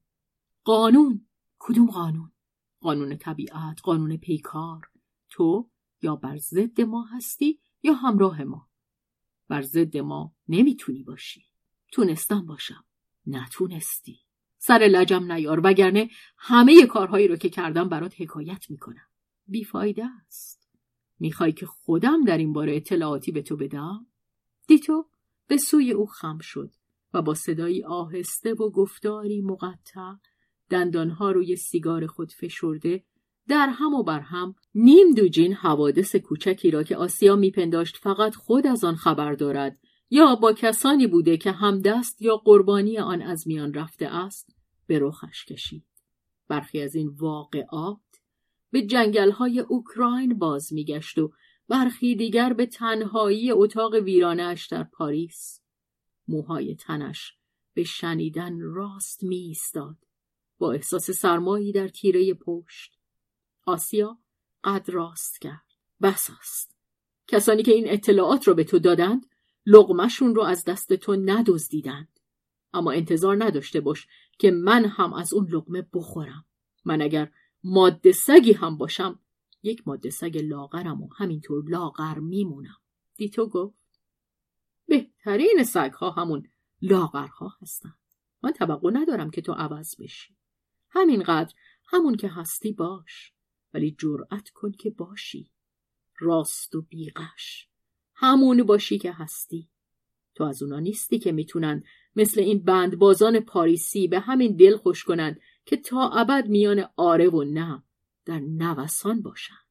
[0.64, 1.27] قانون.
[1.60, 2.32] کدوم قانون؟
[2.80, 4.90] قانون طبیعت قانون پیکار.
[5.30, 5.69] تو
[6.02, 8.69] یا بر ضد ما هستی یا همراه ما.
[9.48, 11.45] بر ضد ما نمی‌تونی باشی.
[11.91, 12.86] تونستم باشم.
[13.27, 14.24] نتونستی.
[14.67, 19.07] سر لجم نیار وگرنه همه کارهایی رو که کردم برات حکایت می‌کنم.
[19.47, 20.69] بیفایده است.
[21.19, 24.07] می‌خوای که خودم در این باره اطلاعاتی به تو بدم؟
[24.67, 25.05] دیتو
[25.47, 26.71] به سوی او خم شد
[27.13, 30.13] و با صدایی آهسته و گفتاری مقطع
[30.69, 33.03] دندانها روی سیگار خود فشرده
[33.47, 38.67] در هم و بر هم نیم دوجین حوادث کوچکی را که آسیا میپنداشت فقط خود
[38.67, 39.79] از آن خبر دارد
[40.09, 44.55] یا با کسانی بوده که همدست یا قربانی آن از میان رفته است
[44.88, 45.86] به رخش کشید.
[46.48, 47.99] برخی از این واقعات
[48.72, 51.34] به جنگلهای اوکراین باز میگشت و
[51.68, 55.62] برخی دیگر به تنهایی اتاق ویرانش در پاریس.
[56.28, 57.34] موهای تنش
[57.74, 59.98] به شنیدن راست می ایستاد
[60.57, 62.98] با احساس سرمایی در تیره پشت
[63.66, 64.20] آسیا
[64.64, 65.66] قد راست کرد.
[66.02, 66.76] بس است.
[67.28, 69.26] کسانی که این اطلاعات را به تو دادند
[69.66, 72.20] لغمشون رو از دست تو ندزدیدند.
[72.74, 74.07] اما انتظار نداشته باش
[74.38, 76.45] که من هم از اون لغمه بخورم.
[76.86, 77.32] من اگر
[77.64, 79.20] ماده سگی هم باشم
[79.64, 82.78] یک ماده سگ لاغرم و همینطور لاغر میمونم.
[83.16, 83.99] دیتو گفت
[84.88, 86.48] بهترین سگها همون
[86.82, 87.98] لاغرها هستند
[88.44, 90.36] من توقع ندارم که تو عوض بشی.
[90.90, 91.53] همینقدر
[91.86, 93.34] همون که هستی باش
[93.74, 95.52] ولی جرأت کن که باشی.
[96.20, 97.70] راست و بیغش.
[98.16, 99.70] همون باشی که هستی.
[100.36, 101.84] تو از اونا نیستی که می‌تونن
[102.16, 107.44] مثل این بندبازان پاریسی به همین دل خوش کنن که تا ابد میان آره و
[107.44, 107.84] نه
[108.26, 109.66] در نوسان باشن.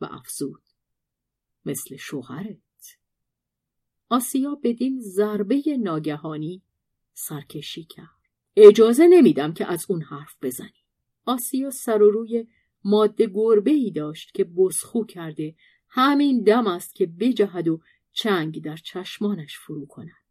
[0.00, 0.62] و افزود.
[1.64, 2.58] مثل شوهرت.
[4.08, 6.62] آسیا بدین ضربه ناگهانی
[7.12, 8.08] سرکشی کرد.
[8.56, 10.84] اجازه نمیدم که از اون حرف بزنی.
[11.24, 12.46] آسیا سر و روی
[12.84, 15.54] ماده گربه ای داشت که بسخو کرده
[15.88, 17.80] همین دم است که بجهد و
[18.14, 20.24] چنگ در چشمانش فرو کند.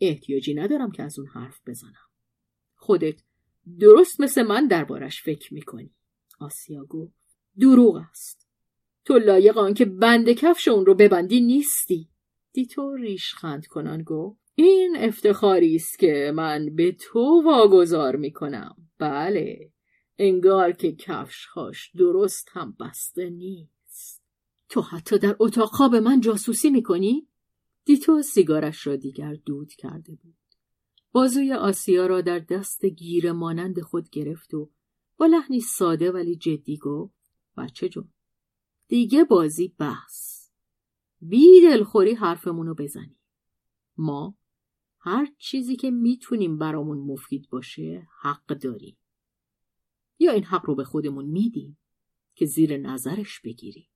[0.00, 2.08] احتیاجی ندارم که از اون حرف بزنم.
[2.74, 3.22] خودت
[3.80, 5.94] درست مثل من دربارش فکر می‌کنی.
[6.40, 7.36] آسیا گفت.
[7.60, 8.48] دروغ است.
[9.04, 12.08] تو لایق آن که بند کفش اون رو ببندی نیستی.
[12.52, 14.40] دیتو ریشخند کنان گفت.
[14.54, 18.76] این افتخاری است که من به تو واگذار می‌کنم.
[18.98, 19.72] بله.
[20.18, 23.81] انگار که کفشهاش درست هم بسته نیست.
[24.72, 27.28] تو حتی در اتاق خواب من جاسوسی می‌کنی؟
[27.84, 30.36] دیتو سیگارش را دیگر دود کرده بود.
[31.12, 34.70] بازوی آسیا را در دست گیر مانند خود گرفت و
[35.16, 37.14] با لحنی ساده ولی جدی گفت
[37.56, 38.08] بچه جون
[38.88, 40.50] دیگه بازی بس
[41.20, 43.18] بی دلخوری حرفمونو بزنی.
[43.96, 44.38] ما
[44.98, 48.96] هر چیزی که می‌تونیم برامون مفید باشه حق داریم.
[50.18, 51.78] یا این حق رو به خودمون میدیم
[52.34, 53.91] که زیر نظرش بگیریم.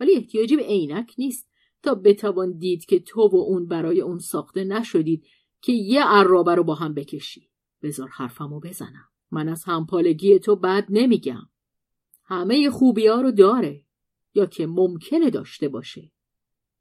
[0.00, 1.48] ولی احتیاجی به عینک نیست.
[1.82, 5.26] تا بتوان دید که تو و اون برای اون ساخته نشدید
[5.60, 7.48] که یه عرابه رو با هم بکشی.
[7.82, 9.08] بذار حرفمو بزنم.
[9.30, 11.48] من از همپالگی تو بد نمیگم.
[12.24, 13.84] همه خوبی ها رو داره
[14.34, 16.12] یا که ممکنه داشته باشه.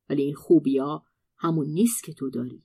[0.10, 1.06] ولی این خوبی ها
[1.38, 2.64] همون نیست که تو داری.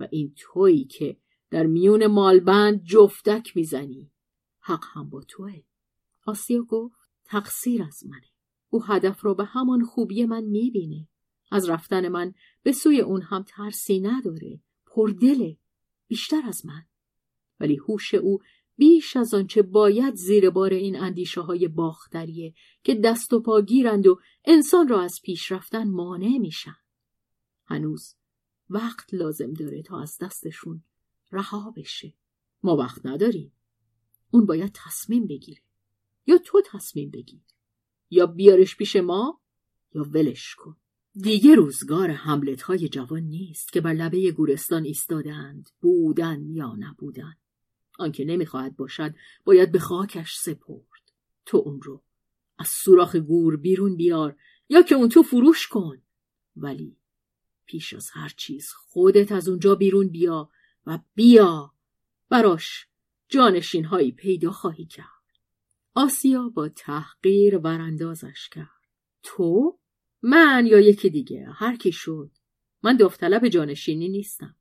[0.00, 1.16] و این تویی که
[1.50, 4.10] در میون مالبند جفتک می‌زنی.
[4.60, 5.62] حق هم با توه.
[6.26, 8.33] آسیا گفت تقصیر از منه.
[8.74, 11.08] او هدف رو به همان خوبی من می‌بینه.
[11.50, 14.60] از رفتن من به سوی اون هم ترسی نداره.
[14.86, 15.58] پردله.
[16.08, 16.82] بیشتر از من.
[17.60, 18.38] ولی هوش او
[18.76, 24.06] بیش از آنچه باید زیر بار این اندیشه های باختریه که دست و پا گیرند
[24.06, 26.76] و انسان را از پیش رفتن مانع میشن.
[27.64, 28.14] هنوز
[28.70, 30.82] وقت لازم داره تا از دستشون
[31.32, 32.14] رها بشه.
[32.62, 33.52] ما وقت نداریم.
[34.30, 35.62] اون باید تصمیم بگیره.
[36.26, 37.53] یا تو تصمیم بگیر.
[38.14, 39.40] یا بیارش پیش ما
[39.94, 40.76] یا ولش کن.
[41.14, 47.36] دیگه روزگار حملت های جوان نیست که بر لبه گورستان ایستادند بودن یا نبودن.
[47.98, 49.14] آنکه نمی‌خواهد باشد
[49.44, 51.12] باید به خاکش سپرد.
[51.46, 52.02] تو اون رو
[52.58, 54.36] از سوراخ گور بیرون بیار
[54.68, 56.02] یا که اون تو فروش کن.
[56.56, 56.96] ولی
[57.66, 60.50] پیش از هر چیز خودت از اونجا بیرون بیا
[60.86, 61.74] و بیا
[62.28, 62.86] براش
[63.28, 65.13] جانشین هایی پیدا خواهی کرد.
[65.94, 68.68] آسیا با تحقیر وراندازش کرد.
[69.22, 69.78] تو؟
[70.22, 72.30] من یا یکی دیگه؟ هر کی شد.
[72.82, 74.56] من داوطلب جانشینی نیستم.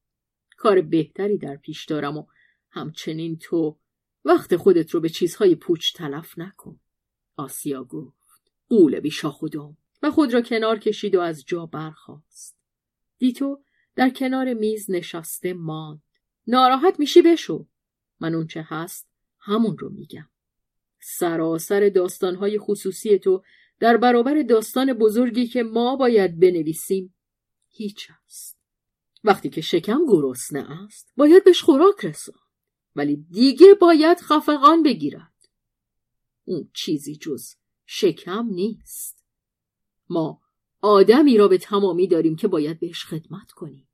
[0.57, 2.25] کار بهتری در پیش دارم و
[2.69, 3.79] همچنین تو
[4.25, 6.79] وقت خودت رو به چیزهای پوچ تلف نکن.
[7.37, 8.51] آسیا گفت.
[8.69, 9.77] قول بی خودم.
[10.03, 12.57] و خود را کنار کشید و از جا برخاست.
[13.17, 13.63] دیتو
[13.95, 16.01] در کنار میز نشسته ماند.
[16.47, 17.67] ناراحت میشی بشو.
[18.19, 20.29] من اون چه هست همون رو میگم.
[21.03, 23.43] سراسر داستانهای خصوصی تو
[23.79, 27.15] در برابر داستان بزرگی که ما باید بنویسیم
[27.69, 28.59] هیچ است.
[29.23, 32.35] وقتی که شکم گرسنه است باید بهش خوراک رسان
[32.95, 35.33] ولی دیگه باید خفقان بگیرد.
[36.45, 37.55] اون چیزی جز
[37.85, 39.25] شکم نیست.
[40.09, 40.41] ما
[40.81, 43.89] آدمی را به تمامی داریم که باید بهش خدمت کنیم.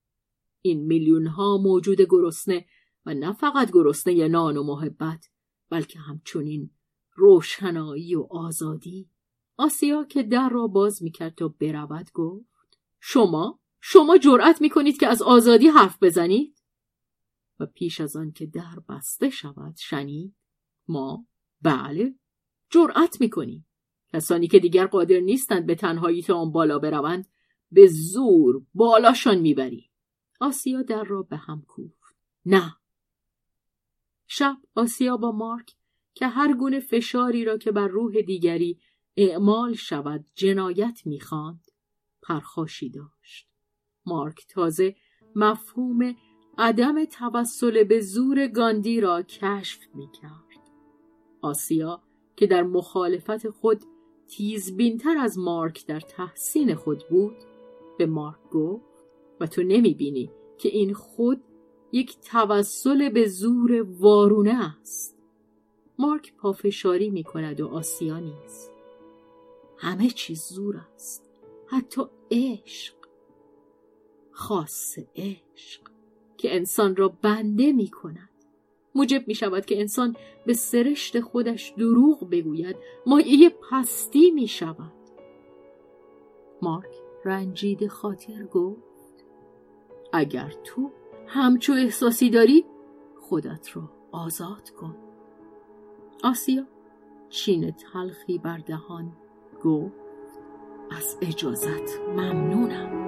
[0.61, 2.65] این میلیون ها موجود گرسنه
[3.05, 5.25] و نه فقط گرسنه نان و محبت
[5.69, 6.71] بلکه همچنین
[7.19, 9.09] روشنایی و آزادی.
[9.57, 15.21] آسیا که در را باز می‌کرد تا برود گفت شما شما جرأت می‌کنید که از
[15.21, 16.61] آزادی حرف بزنید؟
[17.59, 20.35] و پیش از آن که در بسته شود شنید
[20.87, 21.25] ما
[21.61, 22.15] بله
[22.69, 23.65] جرأت می‌کنیم.
[24.13, 27.27] کسانی که دیگر قادر نیستند به تنهایی تا آن بالا بروند
[27.71, 29.89] به زور بالاشان می‌بری
[30.39, 32.15] آسیا در را به هم کوفت.
[32.45, 32.75] نه.
[34.27, 35.75] شب آسیا با مارک
[36.19, 38.79] که هر گونه فشاری را که بر روح دیگری
[39.17, 41.67] اعمال شود جنایت می‌خواند.
[42.21, 43.47] پرخاشی داشت.
[44.05, 44.95] مارک تازه
[45.35, 46.15] مفهوم
[46.57, 50.69] عدم توسل به زور گاندی را کشف می‌کرد.
[51.41, 52.01] آسیا
[52.35, 53.83] که در مخالفت خود
[54.27, 57.37] تیزبینتر از مارک در تحسین خود بود
[57.97, 59.05] به مارک گفت
[59.39, 61.43] و تو نمی‌بینی که این خود
[61.91, 65.18] یک توسل به زور وارونه است.
[65.99, 68.71] مارک پافشاری می کند و آسیا نیست.
[69.77, 71.29] همه چیز زور است.
[71.67, 72.01] حتی
[72.31, 72.95] عشق.
[74.31, 75.81] خاص عشق
[76.37, 78.29] که انسان را بنده می کند
[78.95, 80.15] موجب می شود که انسان
[80.45, 82.75] به سرشت خودش دروغ بگوید.
[83.05, 84.93] مایه پستی می شود
[86.61, 86.95] مارک
[87.25, 89.25] رنجید خاطر گفت
[90.13, 90.91] اگر تو
[91.27, 92.65] همچو احساسی داری
[93.19, 95.08] خودت را آزاد کن.
[96.23, 96.63] آسیا.
[97.29, 99.11] چین تلخی بر دهان
[99.63, 99.93] گفت
[100.91, 102.98] از اجازت ممنونم.